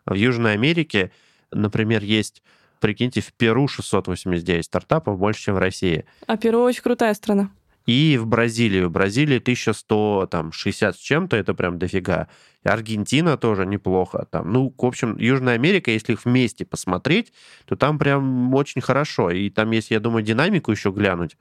В 0.06 0.14
Южной 0.14 0.54
Америке, 0.54 1.12
например, 1.52 2.02
есть, 2.02 2.42
прикиньте, 2.80 3.20
в 3.20 3.34
Перу 3.34 3.68
689 3.68 4.64
стартапов, 4.64 5.20
больше, 5.20 5.44
чем 5.44 5.56
в 5.56 5.58
России. 5.58 6.06
А 6.26 6.38
Перу 6.38 6.62
очень 6.62 6.82
крутая 6.82 7.14
страна. 7.14 7.50
И 7.86 8.18
в 8.18 8.26
Бразилию. 8.26 8.88
В 8.88 8.92
Бразилии 8.92 9.40
1160 9.40 10.96
с 10.96 10.98
чем-то, 10.98 11.36
это 11.36 11.54
прям 11.54 11.78
дофига. 11.78 12.30
И 12.64 12.70
Аргентина 12.70 13.36
тоже 13.36 13.66
неплохо. 13.66 14.26
Там, 14.32 14.54
ну, 14.54 14.74
в 14.78 14.86
общем, 14.86 15.18
Южная 15.18 15.56
Америка, 15.56 15.92
если 15.92 16.14
их 16.14 16.24
вместе 16.24 16.64
посмотреть, 16.64 17.34
то 17.66 17.76
там 17.76 18.00
прям 18.00 18.54
очень 18.54 18.80
хорошо. 18.80 19.30
И 19.32 19.50
там, 19.50 19.72
если, 19.72 19.96
я 19.96 20.00
думаю, 20.00 20.24
динамику 20.24 20.72
еще 20.72 20.92
глянуть, 20.92 21.36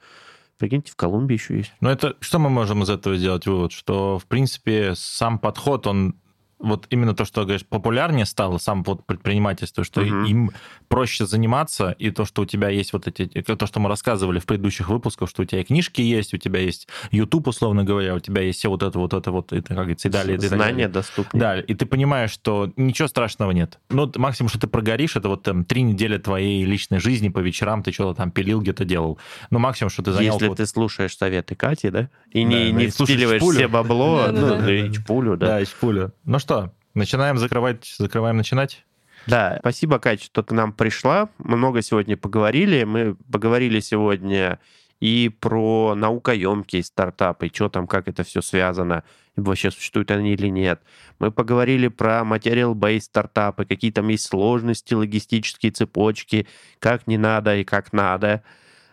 Прикиньте, 0.59 0.93
в 0.93 0.97
Колумбии 0.97 1.35
еще 1.35 1.57
есть. 1.57 1.73
Ну, 1.81 1.89
это 1.89 2.17
что 2.21 2.39
мы 2.39 2.51
можем 2.51 2.83
из 2.83 2.91
этого 2.91 3.17
сделать 3.17 3.47
вывод? 3.47 3.73
Что, 3.73 4.19
в 4.19 4.27
принципе, 4.27 4.95
сам 4.95 5.39
подход, 5.39 5.87
он 5.87 6.15
вот 6.63 6.87
именно 6.91 7.15
то, 7.15 7.25
что 7.25 7.43
говоришь, 7.43 7.67
популярнее 7.67 8.25
стало 8.25 8.59
сам 8.59 8.83
вот 8.85 9.05
предпринимательство, 9.05 9.85
что 9.85 10.01
угу. 10.01 10.25
им 10.25 10.51
проще 10.89 11.27
заниматься, 11.27 11.95
и 11.99 12.11
то, 12.11 12.25
что 12.25 12.43
у 12.43 12.47
тебя 12.47 12.69
есть 12.69 12.93
вот 12.93 13.07
эти, 13.09 13.27
то, 13.27 13.67
что 13.67 13.81
мы 13.81 13.89
рассказывали 13.89 14.39
в 14.39 14.47
предыдущих 14.47 14.89
выпусках, 14.89 15.29
что 15.29 15.43
у 15.43 15.45
тебя 15.45 15.61
и 15.61 15.65
книжки 15.65 16.01
есть, 16.01 16.35
у 16.35 16.39
тебя 16.39 16.61
есть 16.61 16.89
YouTube, 17.11 17.49
условно 17.49 17.85
говоря, 17.85 18.15
у 18.15 18.21
тебя 18.21 18.43
есть 18.43 18.61
все 18.61 18.69
вот 18.69 18.83
это, 18.83 18.99
вот 18.99 19.13
это, 19.13 19.31
вот, 19.31 19.53
это, 19.53 19.69
как 19.69 19.77
говорится, 19.77 20.09
и 20.09 20.11
далее. 20.11 20.39
Знания 20.39 20.89
доступны. 20.89 21.39
Да, 21.39 21.59
и 21.61 21.75
ты 21.75 21.87
понимаешь, 21.87 22.31
что 22.31 22.73
ничего 22.77 23.09
страшного 23.09 23.51
нет. 23.51 23.79
Ну, 23.91 24.11
максимум, 24.17 24.49
что 24.49 24.61
ты 24.61 24.67
прогоришь, 24.67 25.17
это 25.17 25.29
вот 25.29 25.43
там 25.43 25.65
три 25.65 25.83
недели 25.83 26.19
твоей 26.19 26.65
личной 26.65 27.01
жизни 27.01 27.29
по 27.29 27.41
вечерам 27.41 27.83
ты 27.83 27.93
что-то 27.93 28.17
там 28.17 28.31
пилил, 28.31 28.61
где-то 28.61 28.85
делал. 28.85 29.19
Ну, 29.51 29.59
максимум, 29.59 29.91
что 29.91 30.03
ты 30.03 30.13
занял... 30.13 30.35
Если 30.35 30.49
вот... 30.49 30.57
ты 30.59 30.67
слушаешь 30.67 31.17
советы 31.17 31.55
Кати, 31.55 31.91
да? 31.91 32.09
И 32.31 32.45
да, 32.45 32.49
не, 32.49 32.73
не 32.73 32.89
впиливаешь 32.89 33.43
все 33.43 33.69
бабло, 33.69 34.29
ну, 34.31 34.41
да, 34.41 35.03
пулю, 35.07 35.37
да. 35.37 35.61
Да, 35.61 35.67
пулю. 35.81 36.13
Ну 36.25 36.39
что, 36.39 36.52
что, 36.53 36.73
начинаем 36.95 37.39
закрывать, 37.39 37.95
закрываем 37.99 38.37
начинать? 38.37 38.85
Да, 39.27 39.57
спасибо, 39.61 39.99
Катя, 39.99 40.25
что 40.25 40.43
к 40.43 40.53
нам 40.53 40.73
пришла. 40.73 41.31
Много 41.39 41.81
сегодня 41.81 42.17
поговорили. 42.17 42.85
Мы 42.85 43.15
поговорили 43.31 43.81
сегодня 43.81 44.59
и 45.01 45.31
про 45.41 45.95
наукоемкие 45.95 46.83
стартапы, 46.85 47.51
что 47.53 47.69
там, 47.69 47.87
как 47.87 48.09
это 48.09 48.23
все 48.23 48.43
связано, 48.43 49.03
вообще 49.35 49.71
существуют 49.71 50.11
они 50.11 50.33
или 50.33 50.49
нет. 50.49 50.83
Мы 51.19 51.31
поговорили 51.31 51.89
про 51.89 52.23
материал-based 52.25 53.01
стартапы, 53.01 53.65
какие 53.65 53.91
там 53.91 54.09
есть 54.09 54.27
сложности, 54.27 54.95
логистические 54.95 55.73
цепочки, 55.73 56.47
как 56.79 57.07
не 57.07 57.17
надо 57.17 57.57
и 57.57 57.65
как 57.65 57.93
надо 57.93 58.43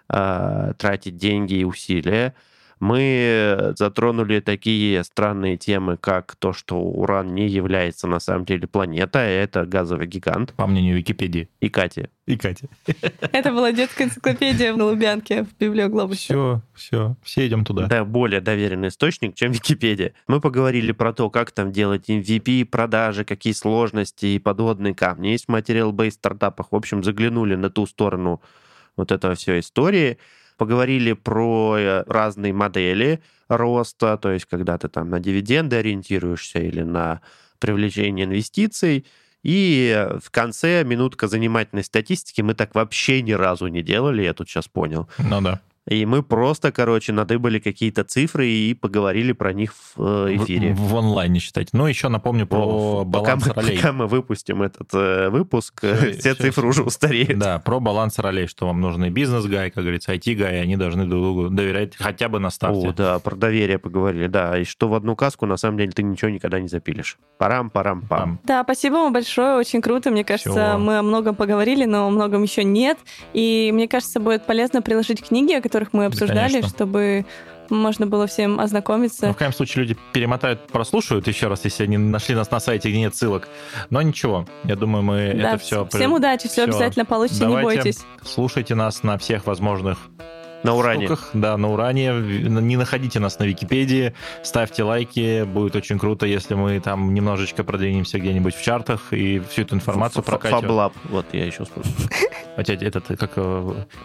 э, 0.08 0.74
тратить 0.78 1.18
деньги 1.18 1.56
и 1.56 1.64
усилия. 1.66 2.34
Мы 2.80 3.74
затронули 3.78 4.40
такие 4.40 5.04
странные 5.04 5.58
темы, 5.58 5.98
как 5.98 6.36
то, 6.36 6.54
что 6.54 6.80
Уран 6.80 7.36
не 7.36 7.48
является 7.48 8.08
на 8.08 8.20
самом 8.20 8.46
деле 8.46 8.68
планетой, 8.68 9.22
а 9.22 9.44
это 9.44 9.66
газовый 9.66 10.08
гигант. 10.08 10.54
По 10.54 10.66
мнению 10.66 10.96
Википедии. 10.98 11.50
И 11.60 11.70
Кати. 11.70 12.08
И 12.26 12.38
Катя. 12.38 12.68
Это 13.34 13.52
была 13.52 13.72
детская 13.72 14.04
энциклопедия 14.04 14.74
на 14.76 14.86
Лубянке 14.86 15.46
в 15.46 15.58
библиоглобусе. 15.58 16.26
Все, 16.26 16.62
все, 16.76 17.16
все 17.24 17.48
идем 17.48 17.66
туда. 17.66 17.88
Да, 17.88 18.06
более 18.06 18.40
доверенный 18.40 18.90
источник, 18.90 19.34
чем 19.34 19.52
Википедия. 19.52 20.14
Мы 20.28 20.40
поговорили 20.40 20.92
про 20.92 21.12
то, 21.12 21.32
как 21.32 21.52
там 21.52 21.72
делать 21.72 22.08
MVP, 22.08 22.66
продажи, 22.66 23.26
какие 23.26 23.54
сложности 23.54 24.28
и 24.28 24.40
подводные 24.40 24.94
камни 24.94 25.30
есть 25.30 25.46
в 25.46 25.52
материал-бейс 25.52 26.14
стартапах. 26.14 26.72
В 26.72 26.76
общем, 26.76 27.04
заглянули 27.04 27.56
на 27.56 27.72
ту 27.72 27.88
сторону 27.88 28.42
вот 28.96 29.12
этого 29.12 29.34
все 29.34 29.60
истории 29.60 30.20
поговорили 30.60 31.14
про 31.14 31.78
э, 31.78 32.04
разные 32.06 32.54
модели 32.54 33.22
роста, 33.48 34.18
то 34.18 34.32
есть 34.32 34.46
когда 34.46 34.78
ты 34.78 34.90
там 34.90 35.10
на 35.10 35.20
дивиденды 35.20 35.78
ориентируешься 35.78 36.60
или 36.60 36.84
на 36.84 37.22
привлечение 37.58 38.26
инвестиций. 38.26 39.08
И 39.42 40.08
в 40.22 40.30
конце 40.32 40.84
минутка 40.84 41.28
занимательной 41.28 41.84
статистики 41.84 42.42
мы 42.42 42.54
так 42.54 42.76
вообще 42.76 43.22
ни 43.22 43.32
разу 43.32 43.68
не 43.68 43.82
делали, 43.82 44.22
я 44.22 44.34
тут 44.34 44.50
сейчас 44.50 44.68
понял. 44.68 45.10
Ну 45.18 45.42
да. 45.42 45.62
И 45.90 46.06
мы 46.06 46.22
просто, 46.22 46.72
короче, 46.72 47.14
надыбали 47.14 47.58
какие-то 47.60 48.04
цифры 48.04 48.48
и 48.48 48.74
поговорили 48.76 49.32
про 49.32 49.54
них 49.54 49.74
в 49.96 50.28
э, 50.28 50.36
эфире. 50.36 50.74
В, 50.74 50.92
в 50.92 50.98
онлайне 50.98 51.40
считать. 51.40 51.70
Ну, 51.74 51.88
еще 51.88 52.10
напомню 52.10 52.46
про 52.46 52.60
О, 52.60 53.06
баланс 53.06 53.44
пока 53.48 53.62
ролей. 53.62 53.72
Мы, 53.72 53.82
пока 53.82 53.94
мы 53.94 54.08
выпустим 54.08 54.62
этот 54.62 54.94
э, 54.94 55.30
выпуск, 55.30 55.80
Все, 55.80 55.96
все, 55.96 56.14
все, 56.14 56.36
цифры 56.36 56.62
все. 56.62 56.68
уже 56.68 56.84
устареют. 56.84 57.40
Да, 57.40 57.58
про 57.58 57.80
баланс 57.80 58.20
ролей, 58.20 58.46
что 58.48 58.68
вам 58.68 58.82
нужны 58.82 59.10
бизнес-гай, 59.10 59.72
как 59.72 59.84
говорится, 59.84 60.14
IT-гай, 60.14 60.62
они 60.62 60.76
должны 60.78 61.06
друг 61.06 61.24
другу 61.24 61.50
доверять 61.50 61.96
хотя 61.98 62.30
бы 62.30 62.40
на 62.40 62.52
старте. 62.52 62.90
О, 62.90 62.94
да, 62.94 63.18
про 63.20 63.36
доверие 63.36 63.80
поговорили, 63.80 64.28
да. 64.28 64.60
И 64.60 64.66
что 64.66 64.90
в 64.90 64.94
одну 64.94 65.16
каску, 65.16 65.48
на 65.48 65.58
самом 65.58 65.78
деле, 65.80 65.92
ты 65.92 66.04
ничего 66.04 66.30
никогда 66.30 66.60
не 66.60 66.68
запилишь. 66.68 67.18
Парам-парам-пам. 67.40 68.40
Да, 68.44 68.64
спасибо 68.64 68.96
вам 68.96 69.14
большое, 69.14 69.56
очень 69.56 69.82
круто. 69.82 70.12
Мне 70.12 70.24
кажется, 70.24 70.52
Всё. 70.52 70.78
мы 70.78 71.00
о 71.00 71.02
многом 71.02 71.36
поговорили, 71.36 71.86
но 71.86 72.06
о 72.06 72.10
многом 72.10 72.44
еще 72.44 72.64
нет. 72.64 73.00
И 73.34 73.72
мне 73.74 73.88
кажется, 73.88 74.20
будет 74.20 74.46
полезно 74.46 74.82
приложить 74.82 75.26
книги, 75.26 75.54
о 75.54 75.62
которых 75.62 75.79
мы 75.94 76.06
обсуждали, 76.06 76.54
конечно. 76.54 76.70
чтобы 76.70 77.26
можно 77.70 78.08
было 78.08 78.28
всем 78.28 78.60
ознакомиться. 78.60 79.32
в 79.32 79.38
крайнем 79.38 79.56
случае 79.56 79.84
люди 79.84 79.98
перемотают, 80.14 80.68
прослушают 80.68 81.28
еще 81.28 81.48
раз, 81.48 81.66
если 81.66 81.84
они 81.84 81.98
нашли 81.98 82.36
нас 82.36 82.50
на 82.52 82.60
сайте, 82.60 82.90
где 82.90 83.00
нет 83.00 83.16
ссылок. 83.16 83.48
Но 83.90 84.02
ничего, 84.02 84.46
я 84.64 84.76
думаю, 84.76 85.04
мы 85.04 85.34
Да, 85.36 85.54
это 85.54 85.58
все... 85.60 85.88
всем 85.88 86.14
удачи, 86.14 86.48
все 86.48 86.64
всё. 86.64 86.64
обязательно 86.64 87.06
получится, 87.06 87.46
не 87.46 87.56
Давайте 87.56 87.82
бойтесь. 87.82 88.06
Слушайте 88.24 88.76
нас 88.76 89.04
на 89.04 89.18
всех 89.18 89.46
возможных 89.46 90.00
На 90.64 90.76
уране. 90.76 91.06
штуках. 91.06 91.30
Да, 91.34 91.58
на 91.58 91.70
уране. 91.70 92.12
Не 92.12 92.78
находите 92.78 93.20
нас 93.20 93.40
на 93.40 93.44
Википедии. 93.44 94.14
Ставьте 94.44 94.84
лайки. 94.84 95.44
Будет 95.44 95.76
очень 95.76 96.00
круто, 96.00 96.26
если 96.26 96.54
мы 96.54 96.80
там 96.80 97.14
немножечко 97.14 97.64
продвинемся 97.64 98.20
где-нибудь 98.20 98.56
в 98.56 98.64
чартах 98.64 99.12
и 99.12 99.40
всю 99.40 99.62
эту 99.64 99.76
информацию 99.76 100.24
прокатим. 100.24 100.60
Фаблаб. 100.62 100.94
Вот, 101.06 101.26
я 101.34 101.46
еще 101.46 101.64
вспомнил. 101.66 101.92
Хотя 102.56 102.74
этот, 102.74 103.06
как 103.08 103.34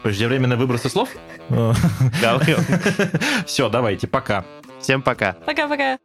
преждевременные 0.02 0.56
выбросы 0.56 0.88
слов? 0.88 1.08
Говорил. 1.48 2.58
Все, 3.46 3.68
давайте, 3.68 4.06
пока. 4.06 4.44
Всем 4.80 5.02
пока. 5.02 5.32
Пока-пока. 5.46 5.98